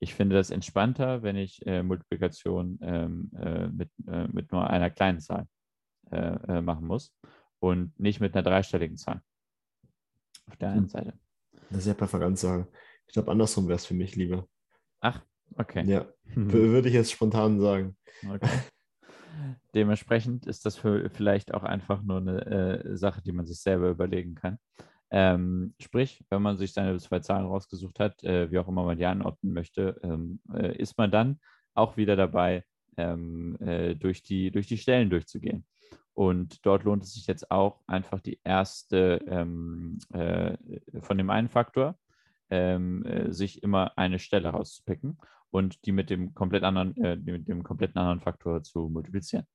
Ich 0.00 0.12
finde 0.12 0.36
das 0.36 0.50
entspannter, 0.50 1.22
wenn 1.22 1.36
ich 1.36 1.64
äh, 1.66 1.82
Multiplikation 1.82 2.78
ähm, 2.82 3.30
äh, 3.38 3.68
mit, 3.68 3.90
äh, 4.06 4.28
mit 4.28 4.52
nur 4.52 4.68
einer 4.68 4.90
kleinen 4.90 5.20
Zahl 5.20 5.48
äh, 6.10 6.58
äh, 6.58 6.60
machen 6.60 6.86
muss 6.86 7.14
und 7.64 7.98
nicht 7.98 8.20
mit 8.20 8.34
einer 8.34 8.42
dreistelligen 8.42 8.96
Zahl. 8.96 9.22
Auf 10.46 10.56
der 10.56 10.70
einen 10.70 10.82
hm. 10.82 10.88
Seite. 10.88 11.14
Das 11.70 11.80
ist 11.80 11.86
ja 11.86 11.94
Präferenzsache. 11.94 12.68
Ich 13.06 13.14
glaube, 13.14 13.30
andersrum 13.30 13.66
wäre 13.68 13.76
es 13.76 13.86
für 13.86 13.94
mich 13.94 14.16
lieber. 14.16 14.46
Ach, 15.00 15.22
okay. 15.56 15.84
Ja, 15.86 16.06
würde 16.34 16.88
ich 16.88 16.94
jetzt 16.94 17.12
spontan 17.12 17.58
sagen. 17.60 17.96
Okay. 18.28 18.48
Dementsprechend 19.74 20.46
ist 20.46 20.66
das 20.66 20.76
für 20.76 21.10
vielleicht 21.10 21.54
auch 21.54 21.64
einfach 21.64 22.02
nur 22.02 22.18
eine 22.18 22.46
äh, 22.46 22.96
Sache, 22.96 23.22
die 23.22 23.32
man 23.32 23.46
sich 23.46 23.60
selber 23.60 23.88
überlegen 23.88 24.34
kann. 24.34 24.58
Ähm, 25.10 25.74
sprich, 25.80 26.24
wenn 26.28 26.42
man 26.42 26.58
sich 26.58 26.72
seine 26.72 26.98
zwei 26.98 27.20
Zahlen 27.20 27.46
rausgesucht 27.46 27.98
hat, 27.98 28.22
äh, 28.24 28.50
wie 28.50 28.58
auch 28.58 28.68
immer 28.68 28.84
man 28.84 28.98
die 28.98 29.06
anordnen 29.06 29.52
möchte, 29.52 30.00
ähm, 30.02 30.40
äh, 30.52 30.76
ist 30.76 30.96
man 30.98 31.10
dann 31.10 31.40
auch 31.74 31.96
wieder 31.96 32.14
dabei, 32.14 32.64
ähm, 32.96 33.56
äh, 33.60 33.94
durch, 33.94 34.22
die, 34.22 34.50
durch 34.50 34.66
die 34.66 34.78
Stellen 34.78 35.10
durchzugehen. 35.10 35.64
Und 36.14 36.64
dort 36.64 36.84
lohnt 36.84 37.02
es 37.02 37.14
sich 37.14 37.26
jetzt 37.26 37.50
auch 37.50 37.80
einfach 37.86 38.20
die 38.20 38.40
erste 38.44 39.20
ähm, 39.26 39.98
äh, 40.12 40.56
von 41.00 41.18
dem 41.18 41.28
einen 41.28 41.48
Faktor, 41.48 41.98
ähm, 42.50 43.04
äh, 43.04 43.32
sich 43.32 43.64
immer 43.64 43.98
eine 43.98 44.20
Stelle 44.20 44.48
rauszupicken 44.50 45.18
und 45.50 45.84
die 45.86 45.92
mit 45.92 46.10
dem 46.10 46.32
komplett 46.32 46.62
anderen, 46.62 46.96
äh, 47.02 47.16
mit 47.16 47.48
dem 47.48 47.64
kompletten 47.64 47.98
anderen 47.98 48.20
Faktor 48.20 48.62
zu 48.62 48.88
multiplizieren. 48.88 49.46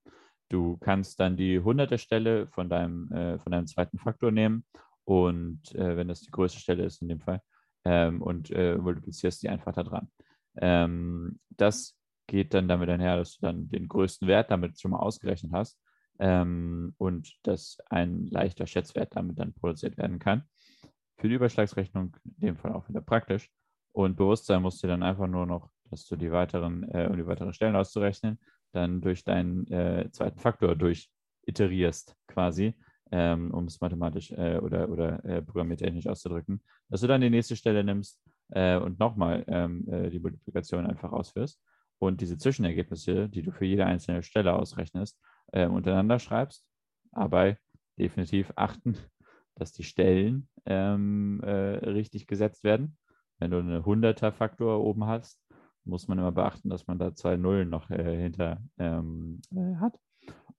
Du 0.50 0.78
kannst 0.78 1.20
dann 1.22 1.38
die 1.38 1.60
hunderte 1.60 1.98
Stelle 1.98 2.48
von 2.48 2.70
deinem, 2.70 3.10
äh, 3.12 3.40
von 3.40 3.54
deinem 3.54 3.68
zweiten 3.68 3.98
Faktor 3.98 4.32
nehmen 4.32 4.66
und 5.06 5.74
äh, 5.76 5.96
wenn 5.96 6.10
das 6.10 6.22
die 6.22 6.32
größte 6.32 6.60
Stelle 6.60 6.84
ist 6.84 7.02
in 7.02 7.08
dem 7.08 7.22
Fall 7.22 7.42
ähm, 7.86 8.22
und 8.22 8.52
äh, 8.52 8.78
multiplizierst 8.78 9.42
die 9.44 9.50
einfach 9.50 9.74
da 9.74 9.84
dran. 9.84 10.12
Ähm, 10.58 11.40
das 11.52 11.96
geht 12.28 12.54
dann 12.54 12.68
damit 12.68 12.90
einher, 12.90 13.16
dass 13.16 13.38
du 13.38 13.46
dann 13.46 13.70
den 13.70 13.88
größten 13.88 14.28
Wert 14.28 14.52
damit 14.52 14.80
schon 14.80 14.92
mal 14.92 15.00
ausgerechnet 15.00 15.54
hast 15.54 15.80
ähm, 16.20 16.94
und 16.98 17.36
dass 17.44 17.78
ein 17.90 18.28
leichter 18.28 18.68
Schätzwert 18.68 19.16
damit 19.16 19.40
dann 19.40 19.54
produziert 19.54 19.98
werden 19.98 20.20
kann. 20.20 20.44
Für 21.18 21.28
die 21.28 21.36
Überschlagsrechnung 21.36 22.16
in 22.24 22.48
dem 22.48 22.58
Fall 22.58 22.74
auch 22.74 22.88
wieder 22.88 23.02
praktisch. 23.02 23.50
Und 23.92 24.16
Bewusstsein 24.16 24.62
musst 24.62 24.84
du 24.84 24.88
dann 24.88 25.04
einfach 25.04 25.28
nur 25.28 25.46
noch 25.46 25.70
dass 25.90 26.06
du 26.08 26.16
die 26.16 26.32
weiteren, 26.32 26.84
äh, 26.90 27.08
um 27.10 27.18
die 27.18 27.26
weiteren 27.26 27.54
Stellen 27.54 27.76
auszurechnen, 27.76 28.40
dann 28.72 29.02
durch 29.02 29.24
deinen 29.24 29.68
äh, 29.72 30.10
zweiten 30.12 30.40
Faktor 30.40 30.76
durch 30.76 31.10
iterierst 31.44 32.16
quasi, 32.28 32.76
ähm, 33.12 33.52
um 33.54 33.66
es 33.66 33.82
mathematisch 33.82 34.32
äh, 34.32 34.58
oder, 34.58 34.90
oder 34.90 35.24
äh, 35.26 35.42
programmiertechnisch 35.42 36.08
auszudrücken, 36.08 36.62
dass 36.90 37.02
du 37.02 37.08
dann 37.08 37.22
die 37.22 37.30
nächste 37.30 37.56
Stelle 37.56 37.84
nimmst 37.84 38.22
äh, 38.50 38.78
und 38.78 39.00
nochmal 39.00 39.44
ähm, 39.48 39.88
äh, 39.90 40.10
die 40.10 40.20
Multiplikation 40.20 40.86
einfach 40.86 41.12
ausführst 41.12 41.60
und 42.00 42.22
diese 42.22 42.38
Zwischenergebnisse, 42.38 43.30
die 43.30 43.42
du 43.42 43.52
für 43.52 43.66
jede 43.66 43.86
einzelne 43.86 44.24
Stelle 44.24 44.54
ausrechnest, 44.54 45.20
äh, 45.52 45.68
untereinander 45.68 46.20
schreibst, 46.20 46.66
aber 47.12 47.58
definitiv 47.98 48.52
achten, 48.56 48.98
dass 49.56 49.74
die 49.74 49.84
Stellen 49.84 50.48
ähm, 50.66 51.42
richtig 51.44 52.28
gesetzt 52.28 52.64
werden. 52.64 52.98
Wenn 53.40 53.52
du 53.52 53.58
einen 53.58 53.84
100er 53.84 54.32
Faktor 54.32 54.80
oben 54.80 55.06
hast, 55.06 55.42
muss 55.86 56.08
man 56.08 56.20
immer 56.20 56.32
beachten, 56.32 56.70
dass 56.70 56.88
man 56.88 57.00
da 57.00 57.14
zwei 57.14 57.36
Nullen 57.36 57.70
noch 57.70 57.90
äh, 57.90 58.22
hinter 58.22 58.62
ähm, 58.78 59.42
äh, 59.54 59.76
hat. 59.76 60.00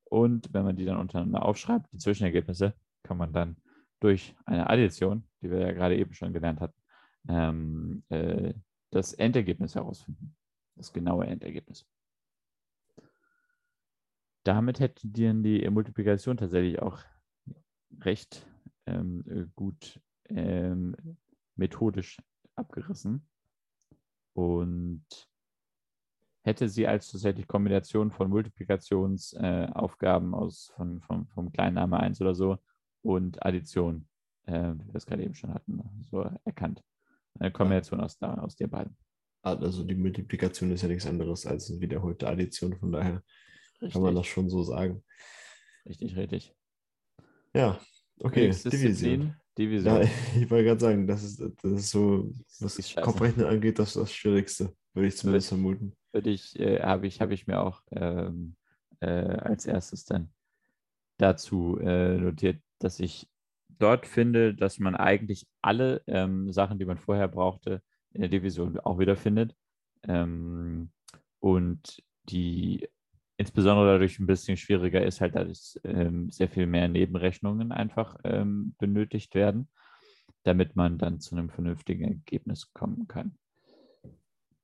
Und 0.05 0.53
wenn 0.53 0.65
man 0.65 0.77
die 0.77 0.85
dann 0.85 0.97
untereinander 0.97 1.45
aufschreibt, 1.45 1.93
die 1.93 1.99
Zwischenergebnisse, 1.99 2.75
kann 3.03 3.17
man 3.17 3.33
dann 3.33 3.57
durch 4.01 4.35
eine 4.45 4.69
Addition, 4.69 5.25
die 5.41 5.51
wir 5.51 5.61
ja 5.61 5.73
gerade 5.73 5.97
eben 5.97 6.13
schon 6.15 6.33
gelernt 6.33 6.61
hatten, 6.61 6.81
ähm, 7.29 8.03
äh, 8.09 8.55
das 8.91 9.13
Endergebnis 9.13 9.75
herausfinden. 9.75 10.35
Das 10.81 10.93
genaue 10.95 11.27
Endergebnis. 11.27 11.87
Damit 14.45 14.81
hätte 14.81 15.07
dir 15.07 15.35
die 15.35 15.69
Multiplikation 15.69 16.39
tatsächlich 16.39 16.81
auch 16.81 17.01
recht 18.01 18.47
ähm, 18.87 19.53
gut 19.55 20.01
ähm, 20.25 20.97
methodisch 21.55 22.17
abgerissen 22.55 23.29
und 24.33 25.05
hätte 26.41 26.71
sie 26.71 26.87
als 26.87 27.13
tatsächlich 27.13 27.47
Kombination 27.47 28.11
von 28.11 28.31
Multiplikationsaufgaben 28.31 30.33
äh, 30.33 30.37
aus 30.37 30.73
von, 30.77 31.03
von, 31.03 31.27
vom 31.27 31.53
kleinen 31.53 31.75
Name 31.75 32.01
1 32.01 32.23
oder 32.23 32.35
so 32.35 32.57
und 33.03 33.45
Addition, 33.45 34.09
äh, 34.47 34.73
wie 34.73 34.87
wir 34.87 34.95
es 34.95 35.05
gerade 35.05 35.25
eben 35.25 35.35
schon 35.35 35.53
hatten, 35.53 35.83
so 36.11 36.23
erkannt. 36.45 36.83
Eine 37.39 37.53
Kombination 37.53 38.01
aus, 38.01 38.17
aus 38.23 38.57
den 38.57 38.71
beiden. 38.71 38.97
Also 39.43 39.85
die 39.85 39.95
Multiplikation 39.95 40.71
ist 40.71 40.83
ja 40.83 40.89
nichts 40.89 41.07
anderes 41.07 41.47
als 41.47 41.71
eine 41.71 41.81
wiederholte 41.81 42.29
Addition, 42.29 42.77
von 42.77 42.93
daher 42.93 43.23
richtig. 43.75 43.93
kann 43.93 44.03
man 44.03 44.15
das 44.15 44.27
schon 44.27 44.51
so 44.51 44.63
sagen. 44.63 45.03
Richtig, 45.87 46.17
richtig. 46.17 46.55
Ja, 47.55 47.81
okay. 48.19 48.51
Division. 48.51 49.35
Division. 49.57 50.03
Ja, 50.03 50.03
ich 50.37 50.51
wollte 50.51 50.65
gerade 50.65 50.81
sagen, 50.81 51.07
das 51.07 51.23
ist, 51.23 51.41
das 51.41 51.73
ist 51.73 51.91
so, 51.91 52.33
was 52.61 52.77
das 52.77 52.95
Kopfrechnen 52.97 53.47
angeht, 53.47 53.79
das 53.79 53.89
ist 53.89 53.97
das 53.97 54.13
Schwierigste, 54.13 54.75
würde 54.95 55.09
ich 55.09 55.17
zumindest 55.17 55.49
vermuten. 55.49 55.95
Würde 56.13 56.31
ich, 56.31 56.59
äh, 56.59 56.81
habe 56.81 57.07
ich, 57.07 57.21
hab 57.21 57.31
ich 57.31 57.47
mir 57.47 57.61
auch 57.61 57.83
ähm, 57.93 58.57
äh, 59.01 59.07
als 59.07 59.67
erstes 59.67 60.05
dann 60.05 60.31
dazu 61.19 61.79
äh, 61.81 62.17
notiert, 62.17 62.61
dass 62.79 63.01
ich 63.01 63.29
dort 63.69 64.07
finde, 64.07 64.55
dass 64.55 64.79
man 64.79 64.95
eigentlich 64.95 65.47
alle 65.63 66.03
ähm, 66.07 66.53
Sachen, 66.53 66.79
die 66.79 66.85
man 66.85 66.99
vorher 66.99 67.29
brauchte, 67.29 67.83
in 68.13 68.21
der 68.21 68.31
Division 68.31 68.79
auch 68.81 68.99
wiederfindet. 68.99 69.55
Ähm, 70.03 70.91
und 71.41 72.03
die 72.25 72.89
insbesondere 73.37 73.93
dadurch 73.93 74.19
ein 74.19 74.27
bisschen 74.27 74.59
schwieriger 74.59 75.03
ist 75.05 75.21
halt, 75.21 75.35
dass 75.35 75.81
ähm, 75.85 76.31
sehr 76.31 76.49
viel 76.49 76.67
mehr 76.67 76.89
Nebenrechnungen 76.89 77.73
einfach 77.73 78.19
ähm, 78.25 78.75
benötigt 78.79 79.35
werden, 79.35 79.69
damit 80.43 80.77
man 80.77 80.99
dann 80.99 81.21
zu 81.21 81.35
einem 81.35 81.49
vernünftigen 81.49 82.05
Ergebnis 82.05 82.73
kommen 82.75 83.09
kann. 83.09 83.39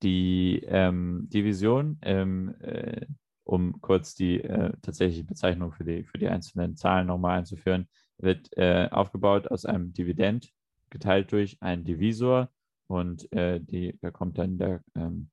Die 0.02 0.62
ähm, 0.66 1.26
Division, 1.32 1.98
ähm, 2.02 2.54
äh, 2.60 3.06
um 3.44 3.80
kurz 3.80 4.14
die 4.14 4.42
äh, 4.42 4.72
tatsächliche 4.82 5.24
Bezeichnung 5.24 5.72
für 5.72 5.84
die, 5.84 6.04
für 6.04 6.18
die 6.18 6.28
einzelnen 6.28 6.76
Zahlen 6.76 7.06
nochmal 7.06 7.38
einzuführen, 7.38 7.88
wird 8.18 8.54
äh, 8.58 8.88
aufgebaut 8.90 9.48
aus 9.48 9.64
einem 9.64 9.94
Dividend 9.94 10.52
geteilt 10.90 11.32
durch 11.32 11.62
einen 11.62 11.84
Divisor 11.84 12.50
und 12.88 13.30
äh, 13.32 13.60
die, 13.60 13.98
da 14.00 14.10
kommt 14.10 14.38
dann 14.38 14.58
der 14.58 14.82
ähm, 14.94 15.30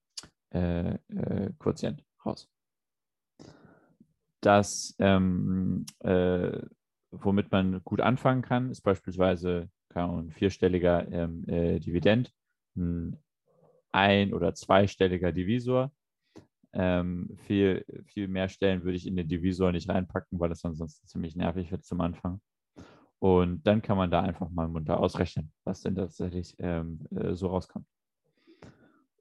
äh, 0.53 0.95
äh, 1.09 1.51
Quotient 1.59 2.03
raus. 2.25 2.49
Das, 4.41 4.95
ähm, 4.99 5.85
äh, 5.99 6.59
womit 7.11 7.51
man 7.51 7.81
gut 7.83 8.01
anfangen 8.01 8.41
kann, 8.41 8.69
ist 8.69 8.81
beispielsweise 8.81 9.69
ein 9.93 10.31
vierstelliger 10.31 11.07
ähm, 11.11 11.47
äh, 11.47 11.79
Dividend, 11.79 12.33
ein 12.75 13.23
ein- 13.93 14.33
oder 14.33 14.53
zweistelliger 14.53 15.31
Divisor. 15.31 15.91
Ähm, 16.73 17.37
viel, 17.45 17.85
viel 18.07 18.27
mehr 18.27 18.49
Stellen 18.49 18.83
würde 18.83 18.97
ich 18.97 19.05
in 19.05 19.15
den 19.15 19.27
Divisor 19.27 19.71
nicht 19.71 19.89
reinpacken, 19.89 20.39
weil 20.39 20.49
das 20.49 20.61
sonst 20.61 21.07
ziemlich 21.07 21.35
nervig 21.35 21.71
wird 21.71 21.85
zum 21.85 22.01
Anfang. 22.01 22.41
Und 23.23 23.65
dann 23.65 23.81
kann 23.81 23.95
man 23.95 24.11
da 24.11 24.19
einfach 24.19 24.49
mal 24.49 24.67
munter 24.67 24.99
ausrechnen, 24.99 25.53
was 25.63 25.79
denn 25.79 25.95
tatsächlich 25.95 26.57
ähm, 26.59 27.07
äh, 27.15 27.35
so 27.35 27.47
rauskommt. 27.47 27.87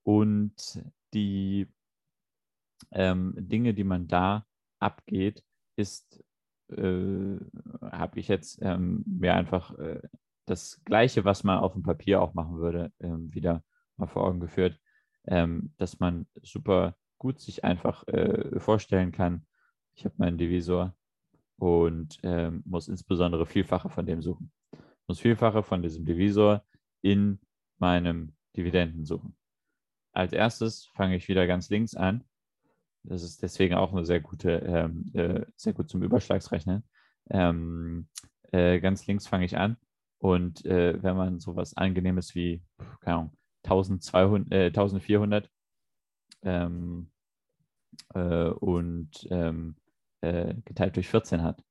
Und 0.02 0.82
die 1.14 1.68
ähm, 2.90 3.32
Dinge, 3.38 3.74
die 3.74 3.84
man 3.84 4.08
da 4.08 4.44
abgeht, 4.80 5.44
ist, 5.76 6.20
äh, 6.70 7.36
habe 7.80 8.18
ich 8.18 8.26
jetzt 8.26 8.58
ähm, 8.60 9.04
mir 9.06 9.34
einfach 9.34 9.78
äh, 9.78 10.00
das 10.46 10.82
Gleiche, 10.84 11.24
was 11.24 11.44
man 11.44 11.58
auf 11.58 11.74
dem 11.74 11.84
Papier 11.84 12.22
auch 12.22 12.34
machen 12.34 12.56
würde, 12.56 12.92
ähm, 12.98 13.32
wieder 13.32 13.62
mal 13.96 14.08
vor 14.08 14.24
Augen 14.24 14.40
geführt, 14.40 14.80
ähm, 15.28 15.74
dass 15.76 16.00
man 16.00 16.26
super 16.42 16.96
gut 17.18 17.40
sich 17.40 17.62
einfach 17.62 18.04
äh, 18.08 18.58
vorstellen 18.58 19.12
kann, 19.12 19.46
ich 19.94 20.04
habe 20.04 20.16
meinen 20.18 20.38
Divisor 20.38 20.92
und 21.62 22.18
ähm, 22.24 22.64
muss 22.66 22.88
insbesondere 22.88 23.46
Vielfache 23.46 23.88
von 23.88 24.04
dem 24.04 24.20
suchen. 24.20 24.50
Muss 25.06 25.20
Vielfache 25.20 25.62
von 25.62 25.80
diesem 25.80 26.04
Divisor 26.04 26.64
in 27.02 27.38
meinem 27.78 28.34
Dividenden 28.56 29.04
suchen. 29.04 29.36
Als 30.12 30.32
erstes 30.32 30.86
fange 30.86 31.14
ich 31.14 31.28
wieder 31.28 31.46
ganz 31.46 31.70
links 31.70 31.94
an. 31.94 32.24
Das 33.04 33.22
ist 33.22 33.42
deswegen 33.42 33.74
auch 33.74 33.92
eine 33.92 34.04
sehr 34.04 34.18
gute, 34.18 34.50
ähm, 34.50 35.12
äh, 35.14 35.46
sehr 35.54 35.72
gut 35.72 35.88
zum 35.88 36.02
Überschlagsrechnen. 36.02 36.82
Ähm, 37.30 38.08
äh, 38.50 38.80
ganz 38.80 39.06
links 39.06 39.28
fange 39.28 39.44
ich 39.44 39.56
an 39.56 39.76
und 40.18 40.66
äh, 40.66 41.00
wenn 41.00 41.16
man 41.16 41.38
sowas 41.38 41.76
Angenehmes 41.76 42.34
wie, 42.34 42.64
keine 43.02 43.18
Ahnung, 43.18 43.36
1200, 43.62 44.52
äh, 44.52 44.66
1400 44.66 45.48
ähm, 46.42 47.12
äh, 48.14 48.48
und 48.48 49.28
ähm, 49.30 49.76
äh, 50.22 50.54
geteilt 50.64 50.96
durch 50.96 51.08
14 51.08 51.42
hat. 51.42 51.62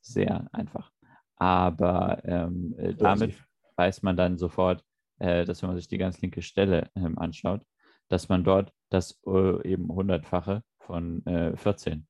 Sehr 0.00 0.48
einfach. 0.52 0.92
Aber 1.36 2.20
ähm, 2.24 2.74
äh, 2.78 2.94
damit 2.94 3.34
weiß 3.76 4.02
man 4.02 4.16
dann 4.16 4.38
sofort, 4.38 4.84
äh, 5.18 5.44
dass 5.44 5.62
wenn 5.62 5.70
man 5.70 5.78
sich 5.78 5.88
die 5.88 5.98
ganz 5.98 6.20
linke 6.20 6.42
Stelle 6.42 6.90
ähm, 6.94 7.18
anschaut, 7.18 7.62
dass 8.08 8.28
man 8.28 8.44
dort 8.44 8.72
das 8.90 9.20
äh, 9.26 9.68
eben 9.68 9.88
hundertfache 9.88 10.62
von 10.78 11.22
14 11.54 12.08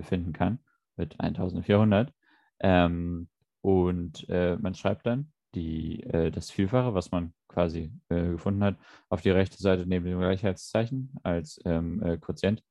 finden 0.00 0.32
kann 0.32 0.60
mit 0.96 1.20
1400. 1.20 2.14
Ähm, 2.60 3.28
und 3.60 4.26
man 4.28 4.74
schreibt 4.74 5.04
dann 5.04 5.32
die, 5.54 6.02
das 6.32 6.50
Vielfache, 6.50 6.94
was 6.94 7.10
man 7.10 7.34
quasi 7.52 7.92
äh, 8.08 8.30
gefunden 8.30 8.64
hat, 8.64 8.76
auf 9.08 9.20
die 9.20 9.30
rechte 9.30 9.58
Seite 9.58 9.86
neben 9.86 10.06
dem 10.06 10.18
Gleichheitszeichen 10.18 11.14
als 11.22 11.60
ähm, 11.64 12.02
äh, 12.02 12.16
Quotient 12.18 12.62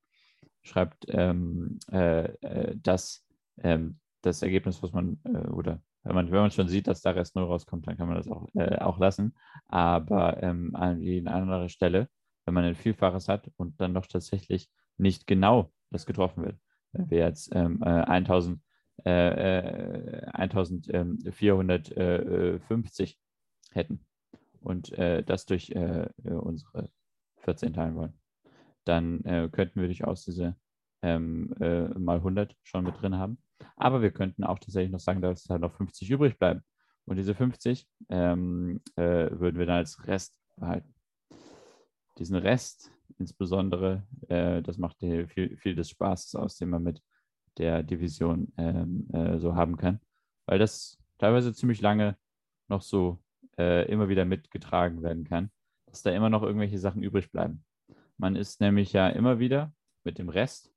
schreibt 0.64 1.05
ähm, 1.09 1.80
äh, 1.91 2.26
äh 2.41 2.76
das, 2.82 3.26
ähm, 3.57 3.99
das 4.22 4.41
Ergebnis, 4.41 4.82
was 4.84 4.93
man, 4.93 5.20
äh, 5.26 5.49
oder 5.49 5.82
wenn 6.03 6.16
man, 6.16 6.32
wenn 6.32 6.39
man 6.39 6.51
schon 6.51 6.68
sieht, 6.68 6.88
dass 6.88 7.01
da 7.01 7.12
Rest 7.12 7.36
0 7.36 7.45
rauskommt, 7.45 7.88
dann 7.88 7.97
kann 7.97 8.07
man 8.07 8.18
das 8.18 8.28
auch, 8.28 8.47
äh, 8.55 8.78
auch 8.78 8.97
lassen. 8.99 9.36
Aber 9.68 10.41
ähm, 10.41 10.76
an 10.76 10.99
die 10.99 11.26
anderer 11.28 11.70
Stelle, 11.70 12.09
wenn 12.45 12.55
man 12.55 12.64
ein 12.64 12.76
Vielfaches 12.76 13.28
hat 13.28 13.51
und 13.57 13.80
dann 13.80 13.93
doch 13.93 14.07
tatsächlich 14.07 14.70
nicht 14.97 15.28
genau 15.28 15.72
das 15.91 16.05
getroffen 16.05 16.43
wird, 16.43 16.57
wenn 16.91 17.09
wir 17.09 17.20
jetzt 17.20 17.49
ähm, 17.53 17.82
1000 17.84 18.59
äh, 19.03 20.26
1450 20.34 23.20
hätten, 23.72 24.05
und 24.62 24.91
äh, 24.93 25.24
das 25.24 25.45
durch 25.45 25.72
äh, 25.72 26.07
äh 26.24 26.34
unsere 26.34 26.89
14 27.38 27.74
teilen 27.74 27.95
wollen, 27.95 28.14
dann 28.86 29.23
äh, 29.25 29.49
könnten 29.51 29.82
wir 29.82 29.88
durchaus 29.88 30.23
diese 30.23 30.55
ähm, 31.01 31.53
äh, 31.59 31.88
mal 31.97 32.17
100 32.17 32.55
schon 32.63 32.84
mit 32.84 33.01
drin 33.01 33.17
haben. 33.17 33.41
Aber 33.75 34.01
wir 34.01 34.11
könnten 34.11 34.43
auch 34.43 34.59
tatsächlich 34.59 34.91
noch 34.91 34.99
sagen, 34.99 35.21
dass 35.21 35.43
da 35.43 35.57
noch 35.57 35.73
50 35.73 36.09
übrig 36.09 36.38
bleiben. 36.38 36.61
Und 37.05 37.17
diese 37.17 37.36
50 37.36 37.88
ähm, 38.09 38.82
äh, 38.95 39.29
würden 39.32 39.57
wir 39.57 39.65
dann 39.65 39.77
als 39.77 40.05
Rest 40.07 40.38
behalten. 40.57 40.93
Diesen 42.17 42.36
Rest, 42.36 42.91
insbesondere, 43.17 44.03
das 44.27 44.77
macht 44.77 44.99
viel, 44.99 45.57
viel 45.57 45.75
des 45.75 45.89
Spaßes 45.89 46.36
aus, 46.36 46.57
den 46.57 46.69
man 46.69 46.84
mit 46.84 47.01
der 47.57 47.84
Division 47.84 48.51
ähm, 48.57 49.07
so 49.39 49.55
haben 49.55 49.77
kann, 49.77 50.01
weil 50.45 50.59
das 50.59 50.99
teilweise 51.17 51.53
ziemlich 51.53 51.82
lange 51.82 52.17
noch 52.67 52.82
so 52.82 53.23
äh, 53.57 53.89
immer 53.91 54.09
wieder 54.09 54.25
mitgetragen 54.25 55.03
werden 55.03 55.23
kann, 55.23 55.51
dass 55.86 56.01
da 56.01 56.11
immer 56.11 56.29
noch 56.29 56.43
irgendwelche 56.43 56.79
Sachen 56.79 57.03
übrig 57.03 57.32
bleiben. 57.32 57.63
Man 58.22 58.36
ist 58.36 58.61
nämlich 58.61 58.93
ja 58.93 59.09
immer 59.09 59.39
wieder 59.39 59.74
mit 60.03 60.19
dem 60.19 60.30
Rest 60.30 60.72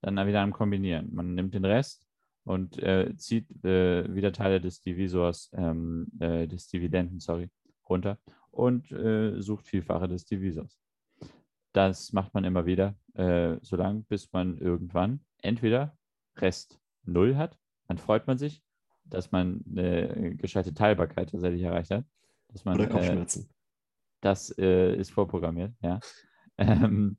dann 0.00 0.14
wieder 0.28 0.42
am 0.42 0.52
Kombinieren. 0.52 1.12
Man 1.12 1.34
nimmt 1.34 1.52
den 1.52 1.64
Rest 1.64 2.04
und 2.44 2.78
äh, 2.78 3.16
zieht 3.16 3.50
äh, 3.64 4.14
wieder 4.14 4.32
Teile 4.32 4.60
des 4.60 4.80
Divisors, 4.80 5.50
ähm, 5.54 6.06
äh, 6.20 6.46
des 6.46 6.68
Dividenden, 6.68 7.18
sorry, 7.18 7.50
runter 7.88 8.20
und 8.52 8.92
äh, 8.92 9.42
sucht 9.42 9.66
Vielfache 9.66 10.06
des 10.06 10.24
Divisors. 10.24 10.78
Das 11.72 12.12
macht 12.12 12.32
man 12.32 12.44
immer 12.44 12.64
wieder, 12.64 12.94
äh, 13.14 13.56
so 13.60 13.74
lange, 13.74 14.04
bis 14.08 14.32
man 14.32 14.56
irgendwann 14.58 15.18
entweder 15.42 15.98
Rest 16.36 16.78
0 17.02 17.34
hat, 17.34 17.58
dann 17.88 17.98
freut 17.98 18.28
man 18.28 18.38
sich, 18.38 18.62
dass 19.04 19.32
man 19.32 19.64
eine 19.68 20.36
gescheite 20.36 20.74
Teilbarkeit 20.74 21.30
tatsächlich 21.30 21.62
erreicht 21.62 21.90
hat. 21.90 22.04
Dass 22.46 22.64
man, 22.64 22.76
Oder 22.76 22.86
Kopfschmerzen. 22.86 23.46
Äh, 23.46 23.54
das 24.20 24.56
äh, 24.58 24.94
ist 24.94 25.10
vorprogrammiert, 25.10 25.74
ja. 25.82 25.98
Ähm, 26.58 27.16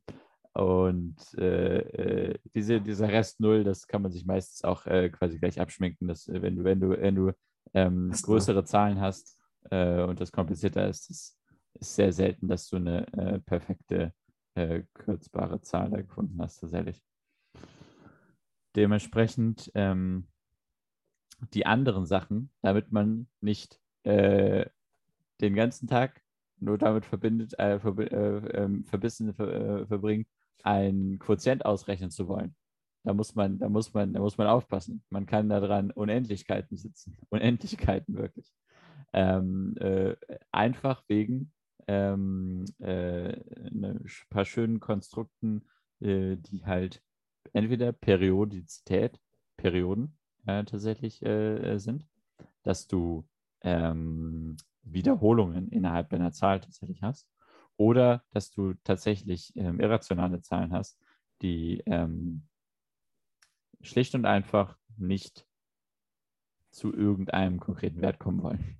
und 0.52 1.16
äh, 1.38 1.78
äh, 1.78 2.38
diese, 2.54 2.80
dieser 2.80 3.08
Rest 3.08 3.40
Null, 3.40 3.64
das 3.64 3.86
kann 3.86 4.02
man 4.02 4.12
sich 4.12 4.26
meistens 4.26 4.64
auch 4.64 4.86
äh, 4.86 5.08
quasi 5.08 5.38
gleich 5.38 5.60
abschminken, 5.60 6.08
dass 6.08 6.28
äh, 6.28 6.42
wenn 6.42 6.56
du, 6.56 6.64
wenn 6.64 6.80
du, 6.80 6.90
wenn 6.90 7.14
du 7.14 7.32
ähm, 7.74 8.10
größere 8.10 8.64
Zahlen 8.64 9.00
hast 9.00 9.38
und 9.62 10.18
das 10.18 10.32
komplizierter 10.32 10.88
ist, 10.88 11.10
das 11.10 11.36
ist 11.74 11.94
sehr 11.94 12.14
selten, 12.14 12.48
dass 12.48 12.66
du 12.70 12.76
eine 12.76 13.42
perfekte 13.44 14.14
kürzbare 14.94 15.60
Zahl 15.60 15.90
da 15.90 16.00
gefunden 16.00 16.40
hast, 16.40 16.60
tatsächlich. 16.60 17.02
Dementsprechend 18.74 19.70
ähm, 19.74 20.28
die 21.52 21.66
anderen 21.66 22.06
Sachen, 22.06 22.50
damit 22.62 22.90
man 22.90 23.28
nicht 23.42 23.80
äh, 24.04 24.64
den 25.42 25.54
ganzen 25.54 25.88
Tag 25.88 26.22
nur 26.60 26.78
damit 26.78 27.06
verbindet, 27.06 27.58
äh, 27.58 27.78
ver 27.78 27.96
äh, 27.98 28.62
ähm, 28.62 28.84
verbissen 28.84 29.34
ver 29.34 29.80
äh, 29.82 29.86
verbringt, 29.86 30.28
ein 30.62 31.18
Quotient 31.18 31.64
ausrechnen 31.64 32.10
zu 32.10 32.28
wollen. 32.28 32.54
Da 33.04 33.14
muss 33.14 33.34
man, 33.34 33.58
da 33.58 33.68
muss 33.68 33.94
man, 33.94 34.12
da 34.12 34.20
muss 34.20 34.36
man 34.36 34.46
aufpassen. 34.46 35.02
Man 35.08 35.26
kann 35.26 35.48
daran 35.48 35.90
Unendlichkeiten 35.90 36.76
sitzen. 36.76 37.16
Unendlichkeiten 37.30 38.16
wirklich. 38.16 38.52
Ähm, 39.12 39.76
äh, 39.78 40.14
einfach 40.52 41.02
wegen 41.08 41.52
ähm, 41.88 42.66
äh, 42.78 43.32
ein 43.32 44.04
paar 44.28 44.44
schönen 44.44 44.80
Konstrukten, 44.80 45.64
die 46.02 46.62
halt 46.64 47.02
entweder 47.52 47.92
Periodizität, 47.92 49.20
Perioden 49.58 50.16
äh, 50.46 50.64
tatsächlich 50.64 51.22
äh, 51.22 51.78
sind, 51.78 52.06
dass 52.62 52.86
du 52.86 53.26
ähm, 53.62 54.56
Wiederholungen 54.82 55.68
innerhalb 55.68 56.10
deiner 56.10 56.32
Zahl 56.32 56.60
tatsächlich 56.60 57.02
hast 57.02 57.28
oder 57.76 58.22
dass 58.30 58.50
du 58.50 58.74
tatsächlich 58.84 59.56
ähm, 59.56 59.80
irrationale 59.80 60.40
Zahlen 60.42 60.72
hast, 60.72 60.98
die 61.42 61.82
ähm, 61.86 62.42
schlicht 63.80 64.14
und 64.14 64.26
einfach 64.26 64.76
nicht 64.96 65.46
zu 66.70 66.94
irgendeinem 66.94 67.58
konkreten 67.58 68.00
Wert 68.00 68.18
kommen 68.18 68.42
wollen. 68.42 68.76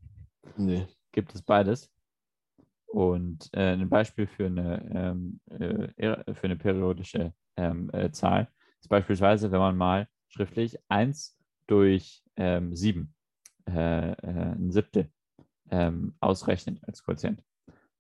Nee. 0.57 0.87
Gibt 1.13 1.35
es 1.35 1.43
beides. 1.43 1.93
Und 2.87 3.49
äh, 3.53 3.73
ein 3.73 3.89
Beispiel 3.89 4.27
für 4.27 4.47
eine, 4.47 4.91
ähm, 4.93 5.41
äh, 5.49 6.35
für 6.35 6.45
eine 6.45 6.57
periodische 6.57 7.33
ähm, 7.57 7.91
äh, 7.93 8.11
Zahl 8.11 8.49
ist 8.81 8.89
beispielsweise, 8.89 9.53
wenn 9.53 9.61
man 9.61 9.77
mal 9.77 10.09
schriftlich 10.29 10.79
1 10.89 11.37
durch 11.67 12.23
ähm, 12.37 12.75
7, 12.75 13.15
äh, 13.69 14.11
äh, 14.13 14.17
ein 14.23 14.73
Siebtel, 14.73 15.11
ähm, 15.71 16.15
ausrechnet 16.21 16.81
als 16.87 17.03
Quotient. 17.03 17.43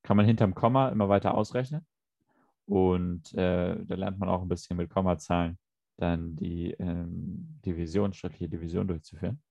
Kann 0.02 0.16
man 0.16 0.26
hinterm 0.26 0.54
Komma 0.54 0.88
immer 0.88 1.08
weiter 1.08 1.34
ausrechnen. 1.34 1.86
Und 2.66 3.32
äh, 3.34 3.84
da 3.84 3.94
lernt 3.94 4.18
man 4.18 4.28
auch 4.28 4.42
ein 4.42 4.48
bisschen 4.48 4.76
mit 4.76 4.90
Kommazahlen 4.90 5.58
dann 5.96 6.36
die 6.36 6.72
ähm, 6.72 7.58
Division, 7.64 8.12
schriftliche 8.12 8.48
Division 8.48 8.88
durchzuführen. 8.88 9.42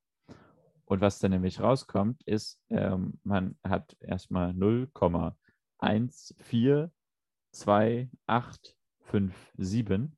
Und 0.86 1.02
was 1.02 1.20
dann 1.20 1.32
nämlich 1.32 1.60
rauskommt, 1.60 2.24
ist, 2.24 2.60
ähm, 2.70 3.20
man 3.24 3.58
hat 3.64 3.96
erstmal 4.00 4.52
0,14 4.52 6.90
2, 7.52 8.10
8, 8.28 8.76
5, 9.02 9.52
7. 9.58 10.16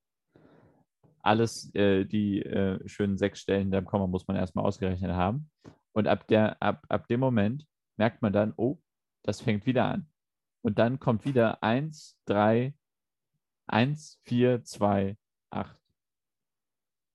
Alles, 1.23 1.73
äh, 1.75 2.05
die 2.05 2.41
äh, 2.41 2.79
schönen 2.87 3.17
sechs 3.17 3.41
Stellen 3.41 3.63
in 3.63 3.71
dem 3.71 3.85
Komma 3.85 4.07
muss 4.07 4.27
man 4.27 4.37
erstmal 4.37 4.65
ausgerechnet 4.65 5.11
haben. 5.11 5.49
Und 5.91 6.07
ab, 6.07 6.27
der, 6.27 6.61
ab, 6.61 6.85
ab 6.87 7.07
dem 7.07 7.19
Moment 7.19 7.65
merkt 7.97 8.21
man 8.21 8.33
dann, 8.33 8.53
oh, 8.55 8.79
das 9.23 9.41
fängt 9.41 9.65
wieder 9.65 9.85
an. 9.85 10.07
Und 10.61 10.79
dann 10.79 10.99
kommt 10.99 11.25
wieder 11.25 11.63
1, 11.63 12.19
3, 12.25 12.73
1, 13.67 14.19
4, 14.23 14.63
2, 14.63 15.17
8 15.49 15.79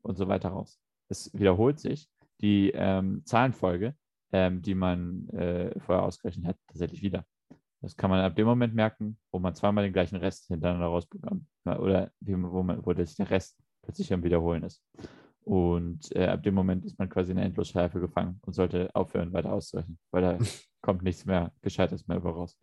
und 0.03 0.17
so 0.17 0.29
weiter 0.29 0.51
raus. 0.51 0.81
Es 1.09 1.33
wiederholt 1.35 1.79
sich 1.79 2.09
die 2.41 2.71
ähm, 2.75 3.23
Zahlenfolge, 3.25 3.95
ähm, 4.33 4.63
die 4.63 4.75
man 4.75 5.29
äh, 5.31 5.79
vorher 5.81 6.05
ausgerechnet 6.05 6.47
hat, 6.47 6.57
tatsächlich 6.67 7.03
wieder. 7.03 7.25
Das 7.81 7.97
kann 7.97 8.11
man 8.11 8.21
ab 8.21 8.35
dem 8.35 8.47
Moment 8.47 8.75
merken, 8.75 9.19
wo 9.31 9.39
man 9.39 9.55
zweimal 9.55 9.85
den 9.85 9.93
gleichen 9.93 10.17
Rest 10.17 10.47
hintereinander 10.49 10.87
rausbekommt. 10.87 11.47
Oder 11.65 12.11
wo, 12.21 12.63
man, 12.63 12.85
wo 12.85 12.93
das 12.93 13.15
der 13.15 13.31
Rest 13.31 13.57
plötzlich 13.83 14.13
am 14.13 14.25
Wiederholen 14.25 14.65
ist. 14.65 14.83
Und 15.47 16.11
äh, 16.17 16.27
ab 16.27 16.43
dem 16.43 16.55
Moment 16.55 16.85
ist 16.85 16.99
man 16.99 17.09
quasi 17.09 17.31
in 17.31 17.37
der 17.37 17.47
Endlosschleife 17.47 18.01
gefangen 18.01 18.41
und 18.45 18.53
sollte 18.53 18.93
aufhören, 18.97 19.33
weiter 19.33 19.53
auszurechnen, 19.53 19.97
weil 20.11 20.23
da 20.23 20.39
kommt 20.83 21.03
nichts 21.03 21.25
mehr 21.25 21.53
Gescheites 21.63 22.09
mehr 22.09 22.17
über 22.17 22.33
raus. 22.33 22.59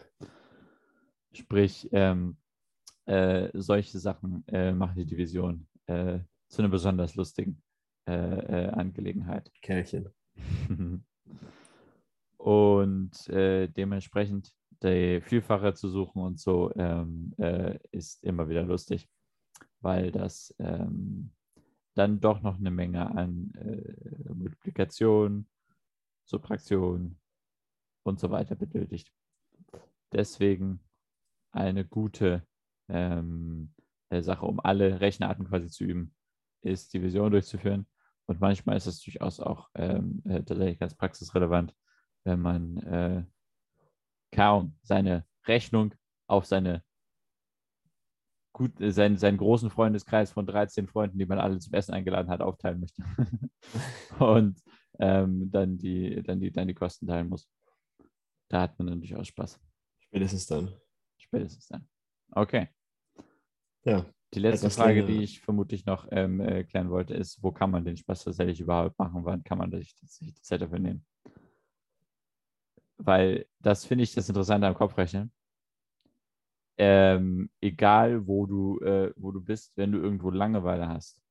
Sprich, 1.32 1.88
ähm, 1.94 2.36
äh, 3.06 3.50
solche 3.54 4.00
Sachen 4.00 4.46
äh, 4.48 4.74
machen 4.74 4.98
die 4.98 5.06
Division 5.06 5.66
äh, 5.86 6.20
zu 6.50 6.62
einer 6.62 6.68
besonders 6.68 7.16
lustigen 7.16 7.64
äh, 8.06 8.66
äh, 8.66 8.70
Angelegenheit. 8.72 9.50
Kerlchen. 9.62 10.10
und 12.38 13.12
dementsprechend 13.30 14.52
die 14.84 15.22
Vielfache 15.22 15.74
zu 15.74 15.88
suchen 15.88 16.22
und 16.22 16.38
so 16.38 16.74
ähm, 16.76 17.34
ist 17.92 18.22
immer 18.26 18.50
wieder 18.50 18.64
lustig, 18.64 19.08
weil 19.80 20.12
das 20.12 20.54
ähm, 20.60 21.32
dann 21.96 22.20
doch 22.20 22.42
noch 22.42 22.58
eine 22.58 22.72
Menge 22.72 23.10
an 23.16 23.52
äh, 23.56 24.34
Multiplikation, 24.34 25.48
Subtraktion 26.26 27.20
und 28.04 28.20
so 28.20 28.32
weiter 28.32 28.56
benötigt. 28.56 29.12
Deswegen 30.12 30.80
eine 31.52 31.86
gute 31.86 32.46
ähm, 32.90 33.74
äh, 34.10 34.22
Sache, 34.22 34.46
um 34.46 34.60
alle 34.60 35.02
Rechenarten 35.02 35.48
quasi 35.48 35.70
zu 35.70 35.84
üben, 35.84 36.16
ist 36.62 36.94
Division 36.94 37.32
durchzuführen. 37.32 37.88
Und 38.26 38.40
manchmal 38.40 38.78
ist 38.78 38.88
es 38.88 39.02
durchaus 39.02 39.40
auch 39.40 39.70
ähm, 39.76 40.22
äh, 40.26 40.44
tatsächlich 40.44 40.80
ganz 40.80 40.96
praxisrelevant, 40.96 41.76
wenn 42.24 42.40
man 42.40 42.78
äh, 42.78 43.26
kaum 44.32 44.78
seine 44.82 45.26
Rechnung 45.46 45.94
auf 46.28 46.46
seine 46.46 46.84
gut, 48.54 48.80
äh, 48.80 48.92
seinen, 48.92 49.18
seinen 49.18 49.38
großen 49.38 49.70
Freundeskreis 49.70 50.32
von 50.32 50.46
13 50.46 50.88
Freunden, 50.88 51.18
die 51.18 51.26
man 51.26 51.40
alle 51.40 51.60
zum 51.60 51.74
Essen 51.74 51.94
eingeladen 51.94 52.30
hat, 52.30 52.42
aufteilen 52.42 52.80
möchte. 52.80 53.04
und 54.20 54.62
ähm, 55.00 55.52
dann, 55.52 55.78
die, 55.78 56.22
dann, 56.24 56.40
die, 56.40 56.52
dann 56.52 56.68
die 56.68 56.76
Kosten 56.76 57.08
teilen 57.08 57.30
muss. 57.30 57.50
Da 58.50 58.62
hat 58.62 58.78
man 58.78 58.88
dann 58.88 59.00
durchaus 59.00 59.28
Spaß. 59.28 59.60
Spätestens 60.00 60.46
dann. 60.46 60.72
Spätestens 61.18 61.68
dann. 61.68 61.88
Okay. 62.32 62.70
Ja. 63.84 64.06
Die 64.34 64.40
letzte 64.40 64.70
Frage, 64.70 65.02
länger. 65.02 65.08
die 65.08 65.24
ich 65.24 65.42
vermutlich 65.42 65.86
noch 65.86 66.08
ähm, 66.12 66.40
äh, 66.40 66.64
klären 66.64 66.90
wollte, 66.90 67.14
ist, 67.14 67.44
wo 67.44 67.52
kann 67.52 67.70
man 67.70 67.86
den 67.86 67.98
Spaß 67.98 68.24
tatsächlich 68.24 68.62
überhaupt 68.62 68.98
machen? 68.98 69.26
Wann 69.26 69.44
kann 69.44 69.60
man 69.60 69.72
sich 69.72 69.96
die 69.96 70.34
Zeit 70.42 70.62
dafür 70.62 70.80
nehmen? 70.80 71.06
Weil 72.98 73.46
das 73.60 73.86
finde 73.86 74.04
ich 74.04 74.14
das 74.14 74.30
Interessante 74.30 74.66
am 74.66 74.74
Kopfrechnen 74.74 75.32
ähm, 76.78 77.50
egal 77.62 78.28
wo 78.28 78.46
du, 78.46 78.80
äh, 78.80 79.14
wo 79.16 79.32
du 79.32 79.42
bist, 79.42 79.76
wenn 79.78 79.92
du 79.92 80.00
irgendwo 80.00 80.30
Langeweile 80.32 80.88
hast, 80.88 81.22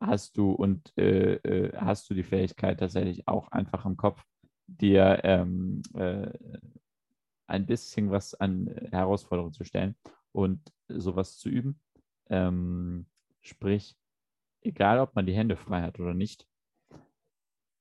hast 0.00 0.36
du 0.36 0.52
und 0.52 0.92
äh, 0.98 1.34
äh, 1.34 1.76
hast 1.76 2.10
du 2.10 2.14
die 2.14 2.24
Fähigkeit 2.24 2.80
tatsächlich 2.80 3.28
auch 3.28 3.48
einfach 3.52 3.84
im 3.86 3.96
Kopf 3.96 4.24
dir 4.66 5.20
ähm, 5.24 5.82
äh, 5.94 6.30
ein 7.46 7.66
bisschen 7.66 8.10
was 8.10 8.34
an 8.34 8.68
Herausforderungen 8.90 9.52
zu 9.52 9.64
stellen 9.64 9.96
und 10.32 10.60
sowas 10.88 11.36
zu 11.38 11.48
üben. 11.48 11.80
Ähm, 12.30 13.06
sprich, 13.42 13.96
egal 14.62 14.98
ob 15.00 15.14
man 15.14 15.26
die 15.26 15.34
Hände 15.34 15.56
frei 15.56 15.82
hat 15.82 16.00
oder 16.00 16.14
nicht, 16.14 16.46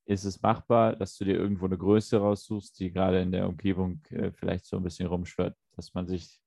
ist 0.06 0.26
es 0.26 0.42
machbar, 0.42 0.96
dass 0.96 1.16
du 1.18 1.26
dir 1.26 1.36
irgendwo 1.36 1.66
eine 1.66 1.78
Größe 1.78 2.18
raussuchst, 2.18 2.80
die 2.80 2.92
gerade 2.92 3.22
in 3.22 3.32
der 3.32 3.48
Umgebung 3.48 4.02
äh, 4.10 4.32
vielleicht 4.32 4.66
so 4.66 4.78
ein 4.78 4.84
bisschen 4.84 5.08
rumschwirrt, 5.08 5.56
dass 5.76 5.94
man 5.94 6.08
sich 6.08 6.41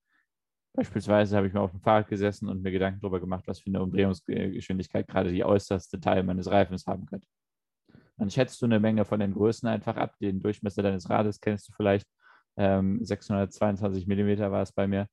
Beispielsweise 0.76 1.36
habe 1.36 1.46
ich 1.46 1.52
mal 1.52 1.60
auf 1.60 1.70
dem 1.70 1.80
Fahrrad 1.80 2.08
gesessen 2.08 2.48
und 2.48 2.60
mir 2.60 2.72
Gedanken 2.72 2.98
darüber 3.00 3.20
gemacht, 3.20 3.44
was 3.46 3.60
für 3.60 3.68
eine 3.68 3.80
Umdrehungsgeschwindigkeit 3.80 5.06
gerade 5.06 5.30
die 5.30 5.44
äußerste 5.44 6.00
Teil 6.00 6.24
meines 6.24 6.50
Reifens 6.50 6.84
haben 6.88 7.06
könnte. 7.06 7.28
Dann 8.16 8.28
schätzt 8.28 8.60
du 8.60 8.66
eine 8.66 8.80
Menge 8.80 9.04
von 9.04 9.20
den 9.20 9.34
Größen 9.34 9.68
einfach 9.68 9.96
ab. 9.96 10.16
Den 10.20 10.42
Durchmesser 10.42 10.82
deines 10.82 11.08
Rades 11.08 11.40
kennst 11.40 11.68
du 11.68 11.72
vielleicht. 11.74 12.08
Ähm, 12.56 13.04
622 13.04 14.08
Millimeter 14.08 14.50
war 14.50 14.62
es 14.62 14.72
bei 14.72 14.88
mir. 14.88 15.06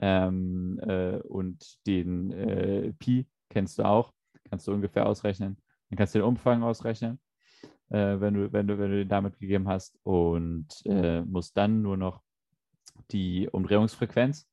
Ähm, 0.00 0.78
äh, 0.84 1.16
und 1.16 1.84
den 1.84 2.30
äh, 2.30 2.92
Pi 2.92 3.26
kennst 3.50 3.76
du 3.80 3.82
auch. 3.82 4.12
Kannst 4.48 4.68
du 4.68 4.72
ungefähr 4.72 5.06
ausrechnen. 5.06 5.56
Dann 5.90 5.96
kannst 5.96 6.14
du 6.14 6.20
den 6.20 6.26
Umfang 6.26 6.62
ausrechnen, 6.62 7.18
äh, 7.88 8.20
wenn, 8.20 8.34
du, 8.34 8.52
wenn, 8.52 8.68
du, 8.68 8.78
wenn 8.78 8.90
du 8.92 8.98
den 8.98 9.08
damit 9.08 9.36
gegeben 9.40 9.66
hast. 9.66 9.98
Und 10.04 10.68
äh, 10.84 11.22
musst 11.22 11.56
dann 11.56 11.82
nur 11.82 11.96
noch 11.96 12.22
die 13.10 13.48
Umdrehungsfrequenz 13.50 14.46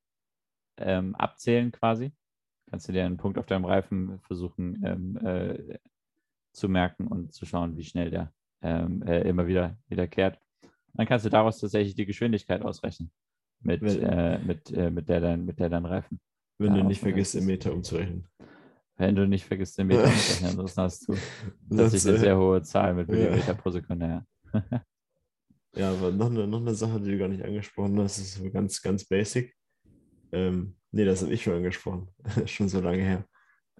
ähm, 0.77 1.15
abzählen 1.15 1.71
quasi. 1.71 2.11
Kannst 2.69 2.87
du 2.87 2.91
dir 2.91 3.05
einen 3.05 3.17
Punkt 3.17 3.37
auf 3.37 3.45
deinem 3.45 3.65
Reifen 3.65 4.19
versuchen 4.21 4.83
ähm, 4.85 5.17
äh, 5.25 5.77
zu 6.51 6.69
merken 6.69 7.07
und 7.07 7.33
zu 7.33 7.45
schauen, 7.45 7.77
wie 7.77 7.83
schnell 7.83 8.09
der 8.09 8.33
ähm, 8.61 9.03
äh, 9.03 9.21
immer 9.27 9.47
wieder 9.47 9.77
wiederkehrt. 9.87 10.39
Dann 10.93 11.05
kannst 11.05 11.25
du 11.25 11.29
daraus 11.29 11.59
tatsächlich 11.59 11.95
die 11.95 12.05
Geschwindigkeit 12.05 12.61
ausrechnen, 12.63 13.11
mit, 13.59 13.81
äh, 13.83 14.39
mit, 14.39 14.71
äh, 14.71 14.89
mit, 14.89 15.09
der, 15.09 15.21
dein, 15.21 15.45
mit 15.45 15.59
der 15.59 15.69
dein 15.69 15.85
Reifen. 15.85 16.19
Wenn 16.57 16.73
du 16.73 16.83
nicht 16.83 17.01
vergisst, 17.01 17.35
im 17.35 17.45
Meter 17.45 17.73
umzurechnen. 17.73 18.27
Wenn 18.97 19.15
du 19.15 19.27
nicht 19.27 19.45
vergisst, 19.45 19.77
im 19.77 19.87
Meter 19.87 20.05
umzurechnen, 20.05 20.51
sonst 20.55 20.77
hast 20.77 21.07
du 21.07 21.13
tatsächlich 21.69 22.07
eine 22.07 22.17
sehr 22.17 22.37
hohe 22.37 22.61
Zahl 22.61 22.93
mit 22.93 23.09
Millimeter 23.09 23.47
ja. 23.47 23.53
pro 23.53 23.69
Sekunde. 23.69 24.23
Ja. 24.53 24.81
ja, 25.75 25.91
aber 25.91 26.11
noch 26.11 26.27
eine, 26.27 26.47
noch 26.47 26.61
eine 26.61 26.73
Sache, 26.73 27.01
die 27.01 27.11
du 27.11 27.17
gar 27.17 27.27
nicht 27.27 27.43
angesprochen 27.43 27.99
hast, 27.99 28.19
ist 28.19 28.53
ganz, 28.53 28.81
ganz 28.81 29.03
basic. 29.03 29.53
Ähm, 30.35 30.75
nee, 30.91 31.05
das 31.05 31.21
habe 31.21 31.33
ich 31.33 31.43
schon 31.43 31.53
angesprochen, 31.53 32.09
schon 32.45 32.67
so 32.67 32.81
lange 32.81 33.01
her. 33.01 33.25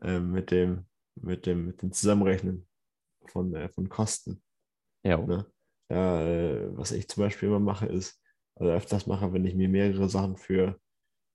Ähm, 0.01 0.31
mit, 0.31 0.51
dem, 0.51 0.85
mit, 1.15 1.45
dem, 1.45 1.67
mit 1.67 1.81
dem 1.81 1.91
Zusammenrechnen 1.91 2.65
von, 3.25 3.53
äh, 3.53 3.67
von 3.67 3.89
Kosten. 3.89 4.41
Ja. 5.03 5.17
Ne? 5.17 5.45
ja 5.89 6.25
äh, 6.25 6.77
was 6.77 6.93
ich 6.93 7.09
zum 7.09 7.23
Beispiel 7.23 7.49
immer 7.49 7.59
mache, 7.59 7.87
ist, 7.87 8.21
also 8.55 8.71
öfters 8.71 9.05
mache, 9.05 9.33
wenn 9.33 9.45
ich 9.45 9.53
mir 9.53 9.67
mehrere 9.67 10.07
Sachen 10.07 10.37
für 10.37 10.79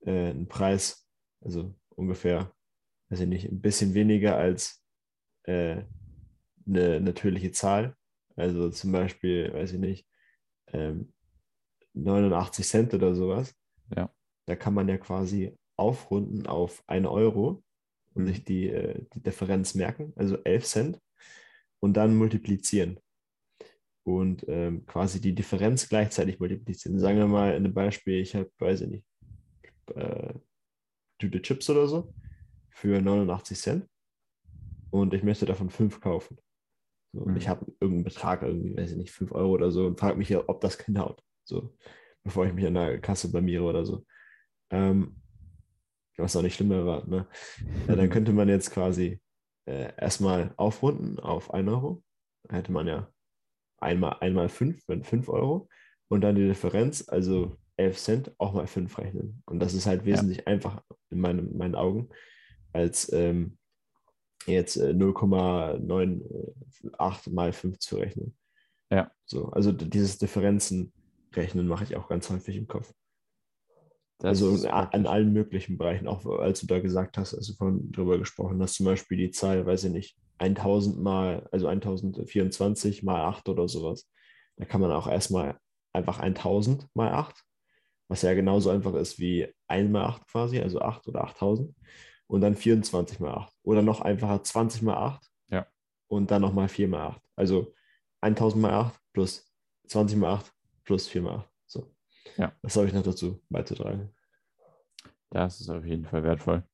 äh, 0.07 0.31
einen 0.31 0.49
Preis, 0.49 1.07
also 1.43 1.75
ungefähr, 1.91 2.55
weiß 3.11 3.21
ich 3.21 3.29
nicht, 3.29 3.45
ein 3.45 3.61
bisschen 3.61 3.93
weniger 3.93 4.39
als 4.39 4.83
äh, 5.43 5.83
eine 6.67 6.99
natürliche 7.01 7.53
Zahl, 7.53 7.95
also 8.37 8.71
zum 8.71 8.93
Beispiel, 8.93 9.53
weiß 9.53 9.75
ich 9.75 9.81
nicht, 9.81 10.09
ähm, 10.69 11.13
89 11.93 12.67
Cent 12.67 12.95
oder 12.95 13.15
sowas, 13.15 13.55
ja 13.95 14.11
da 14.51 14.57
kann 14.57 14.75
man 14.75 14.89
ja 14.89 14.99
quasi 14.99 15.57
aufrunden 15.77 16.49
auf 16.49 16.83
1 16.89 17.07
Euro 17.07 17.63
und 18.15 18.27
sich 18.27 18.45
die, 18.45 18.69
äh, 18.69 19.07
die 19.15 19.23
Differenz 19.23 19.77
merken, 19.77 20.13
also 20.17 20.37
11 20.43 20.65
Cent, 20.65 21.01
und 21.79 21.97
dann 21.97 22.17
multiplizieren. 22.17 22.99
Und 24.03 24.45
ähm, 24.49 24.85
quasi 24.87 25.21
die 25.21 25.37
Differenz 25.37 25.89
gleichzeitig 25.89 26.41
multiplizieren. 26.41 26.99
Sagen 26.99 27.19
wir 27.19 27.29
mal 27.29 27.51
in 27.51 27.65
einem 27.65 27.75
Beispiel, 27.75 28.21
ich 28.21 28.35
habe, 28.35 28.51
weiß 28.59 28.81
ich 28.81 28.89
nicht, 28.89 29.07
äh, 29.95 30.35
Tüte 31.21 31.43
Chips 31.43 31.71
oder 31.71 31.87
so 31.87 32.13
für 32.71 33.01
89 33.01 33.57
Cent 33.57 33.89
und 34.91 35.15
ich 35.15 35.23
möchte 35.23 35.47
davon 35.47 35.71
5 35.71 36.01
kaufen. 36.01 36.39
So, 37.13 37.21
und 37.21 37.33
mhm. 37.33 37.37
ich 37.37 37.49
habe 37.49 37.67
irgendeinen 37.79 38.05
Betrag, 38.05 38.43
irgendwie, 38.43 38.77
weiß 38.77 38.91
ich 38.91 38.97
nicht, 38.97 39.13
5 39.13 39.31
Euro 39.31 39.53
oder 39.53 39.71
so 39.71 39.87
und 39.87 40.01
frage 40.01 40.17
mich 40.17 40.29
ja, 40.29 40.43
ob 40.49 40.61
das 40.61 40.77
hinhaut. 40.81 41.23
So, 41.45 41.77
bevor 42.25 42.47
ich 42.47 42.53
mich 42.53 42.67
an 42.67 42.75
der 42.75 43.01
Kasse 43.01 43.31
blamiere 43.31 43.63
oder 43.63 43.85
so. 43.85 44.05
Ähm, 44.71 45.17
was 46.17 46.37
auch 46.37 46.43
nicht 46.43 46.55
schlimm 46.55 46.71
war. 46.71 47.07
Ne? 47.07 47.27
Ja, 47.89 47.97
dann 47.97 48.11
könnte 48.11 48.33
man 48.33 48.49
jetzt 48.49 48.71
quasi 48.71 49.21
äh, 49.67 49.93
erstmal 49.97 50.53
aufrunden 50.57 51.19
auf 51.19 51.53
1 51.53 51.69
Euro. 51.69 52.03
Da 52.45 52.57
hätte 52.57 52.73
man 52.73 52.87
ja 52.87 53.13
einmal, 53.79 54.17
einmal 54.21 54.49
5, 54.49 54.83
wenn 54.87 55.05
5 55.05 55.29
Euro. 55.29 55.69
Und 56.09 56.23
dann 56.23 56.35
die 56.35 56.47
Differenz, 56.47 57.09
also 57.09 57.57
11 57.77 57.99
Cent, 57.99 58.33
auch 58.39 58.53
mal 58.53 58.67
5 58.67 58.99
rechnen. 58.99 59.43
Und 59.47 59.61
das 59.61 59.75
ist 59.75 59.87
halt 59.87 60.05
wesentlich 60.05 60.39
ja. 60.39 60.47
einfacher 60.47 60.85
in 61.11 61.21
meinen, 61.21 61.57
meinen 61.57 61.75
Augen, 61.75 62.09
als 62.73 63.13
ähm, 63.13 63.59
jetzt 64.47 64.77
äh, 64.77 64.91
0,98 64.91 67.33
mal 67.33 67.53
5 67.53 67.79
zu 67.79 67.97
rechnen. 67.97 68.37
Ja. 68.91 69.11
So, 69.25 69.51
also 69.51 69.73
dieses 69.73 70.19
Differenzen 70.19 70.93
rechnen 71.35 71.69
mache 71.69 71.85
ich 71.85 71.97
auch 71.97 72.09
ganz 72.09 72.29
häufig 72.29 72.57
im 72.57 72.67
Kopf. 72.67 72.93
Also 74.23 74.69
an 74.69 75.07
allen 75.07 75.33
möglichen 75.33 75.79
Bereichen, 75.79 76.07
auch 76.07 76.25
als 76.27 76.61
du 76.61 76.67
da 76.67 76.81
gesagt 76.81 77.17
hast, 77.17 77.35
als 77.35 77.47
du 77.47 77.55
von 77.55 77.91
drüber 77.91 78.19
gesprochen 78.19 78.61
hast, 78.63 78.75
zum 78.75 78.87
Beispiel 78.87 79.17
die 79.17 79.31
Zahl, 79.31 79.65
weiß 79.65 79.85
ich 79.85 79.93
nicht, 79.93 80.19
1000 80.39 81.01
mal, 81.01 81.49
also 81.53 81.67
1024 81.67 83.03
mal 83.03 83.23
8 83.23 83.49
oder 83.49 83.69
sowas. 83.69 84.11
Da 84.57 84.65
kann 84.65 84.81
man 84.81 84.93
auch 84.93 85.07
erstmal 85.07 85.59
einfach 85.93 86.19
1000 86.19 86.87
mal 86.95 87.13
8, 87.13 87.35
was 88.09 88.23
ja 88.23 88.35
genauso 88.35 88.71
einfach 88.71 88.95
ist 88.95 89.19
wie 89.19 89.49
1 89.69 89.91
mal 89.91 90.05
8 90.05 90.27
quasi, 90.27 90.61
also 90.61 90.81
8 90.81 91.09
oder 91.09 91.25
8000. 91.25 91.75
Und 92.27 92.43
dann 92.43 92.55
24 92.55 93.19
mal 93.19 93.33
8. 93.35 93.53
Oder 93.65 93.83
noch 93.83 94.03
einfacher 94.03 94.43
20 94.43 94.83
mal 94.83 94.97
8. 94.97 95.27
Ja. 95.49 95.67
Und 96.07 96.31
dann 96.31 96.43
nochmal 96.43 96.69
4 96.69 96.87
mal 96.87 97.09
8. 97.09 97.23
Also 97.35 97.75
1000 98.21 98.63
mal 98.63 98.73
8 98.73 99.01
plus 99.13 99.53
20 99.89 100.17
mal 100.17 100.35
8 100.35 100.53
plus 100.85 101.09
4 101.09 101.23
mal 101.23 101.35
8. 101.39 101.50
Ja. 102.37 102.53
Das 102.63 102.77
habe 102.77 102.87
ich 102.87 102.93
noch 102.93 103.03
dazu 103.03 103.43
beizutragen. 103.49 104.11
Das 105.31 105.61
ist 105.61 105.71
auf 105.71 105.85
jeden 105.85 106.05
Fall 106.05 106.25
wertvoll. 106.25 106.65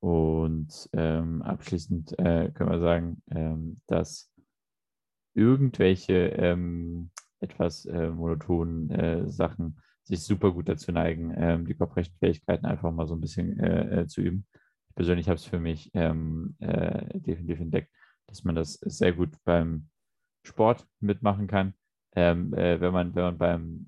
Und 0.00 0.88
ähm, 0.92 1.42
abschließend 1.42 2.18
äh, 2.18 2.50
können 2.52 2.70
wir 2.70 2.80
sagen, 2.80 3.22
ähm, 3.30 3.80
dass 3.86 4.32
irgendwelche 5.34 6.28
ähm, 6.28 7.10
etwas 7.40 7.84
äh, 7.86 8.08
monotonen 8.08 8.90
äh, 8.90 9.28
Sachen 9.28 9.80
sich 10.04 10.22
super 10.22 10.52
gut 10.52 10.68
dazu 10.68 10.92
neigen, 10.92 11.34
ähm, 11.36 11.66
die 11.66 11.74
Kopfrechenfähigkeiten 11.74 12.66
einfach 12.66 12.92
mal 12.92 13.06
so 13.06 13.14
ein 13.14 13.20
bisschen 13.20 13.58
äh, 13.58 14.02
äh, 14.02 14.06
zu 14.06 14.20
üben. 14.20 14.46
Ich 14.88 14.94
persönlich 14.94 15.28
habe 15.28 15.36
es 15.36 15.44
für 15.44 15.58
mich 15.58 15.90
ähm, 15.94 16.56
äh, 16.60 17.18
definitiv 17.18 17.60
entdeckt, 17.60 17.92
dass 18.26 18.44
man 18.44 18.54
das 18.54 18.74
sehr 18.74 19.12
gut 19.12 19.30
beim 19.44 19.88
Sport 20.44 20.86
mitmachen 21.00 21.48
kann. 21.48 21.74
Ähm, 22.16 22.50
wenn, 22.52 22.92
man, 22.92 23.14
wenn 23.14 23.36
man 23.36 23.38
beim 23.38 23.86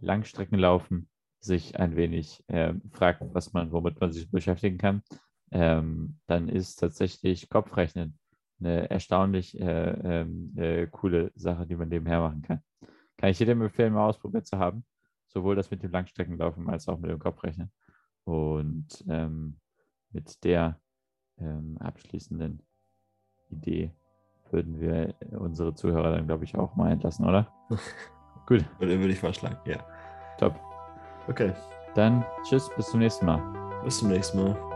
Langstreckenlaufen 0.00 1.08
sich 1.40 1.78
ein 1.78 1.96
wenig 1.96 2.44
äh, 2.48 2.74
fragt, 2.90 3.22
was 3.32 3.52
man, 3.52 3.72
womit 3.72 4.00
man 4.00 4.12
sich 4.12 4.30
beschäftigen 4.30 4.78
kann, 4.78 5.02
ähm, 5.50 6.18
dann 6.26 6.48
ist 6.48 6.76
tatsächlich 6.76 7.48
Kopfrechnen 7.48 8.18
eine 8.60 8.90
erstaunlich 8.90 9.58
äh, 9.60 10.20
ähm, 10.20 10.52
äh, 10.56 10.86
coole 10.88 11.30
Sache, 11.34 11.66
die 11.66 11.76
man 11.76 11.88
nebenher 11.88 12.20
machen 12.20 12.42
kann. 12.42 12.62
Kann 13.16 13.30
ich 13.30 13.38
jedem 13.38 13.62
empfehlen, 13.62 13.92
mal 13.92 14.08
ausprobiert 14.08 14.46
zu 14.46 14.58
haben. 14.58 14.84
Sowohl 15.28 15.56
das 15.56 15.70
mit 15.70 15.82
dem 15.82 15.92
Langstreckenlaufen 15.92 16.68
als 16.68 16.88
auch 16.88 16.98
mit 16.98 17.10
dem 17.10 17.18
Kopfrechnen. 17.18 17.72
Und 18.24 19.04
ähm, 19.08 19.60
mit 20.10 20.42
der 20.44 20.80
ähm, 21.38 21.76
abschließenden 21.78 22.62
Idee 23.50 23.92
würden 24.52 24.80
wir 24.80 25.14
unsere 25.38 25.74
Zuhörer 25.74 26.12
dann, 26.12 26.26
glaube 26.26 26.44
ich, 26.44 26.56
auch 26.56 26.74
mal 26.76 26.90
entlassen, 26.90 27.26
oder? 27.26 27.48
Gut. 28.46 28.64
Würde 28.78 28.94
ich 29.06 29.20
vorschlagen, 29.20 29.58
ja. 29.64 29.78
Top. 30.38 30.58
Okay. 31.28 31.52
Dann 31.94 32.24
tschüss, 32.48 32.70
bis 32.76 32.86
zum 32.86 33.00
nächsten 33.00 33.26
Mal. 33.26 33.42
Bis 33.84 33.98
zum 33.98 34.08
nächsten 34.08 34.42
Mal. 34.42 34.67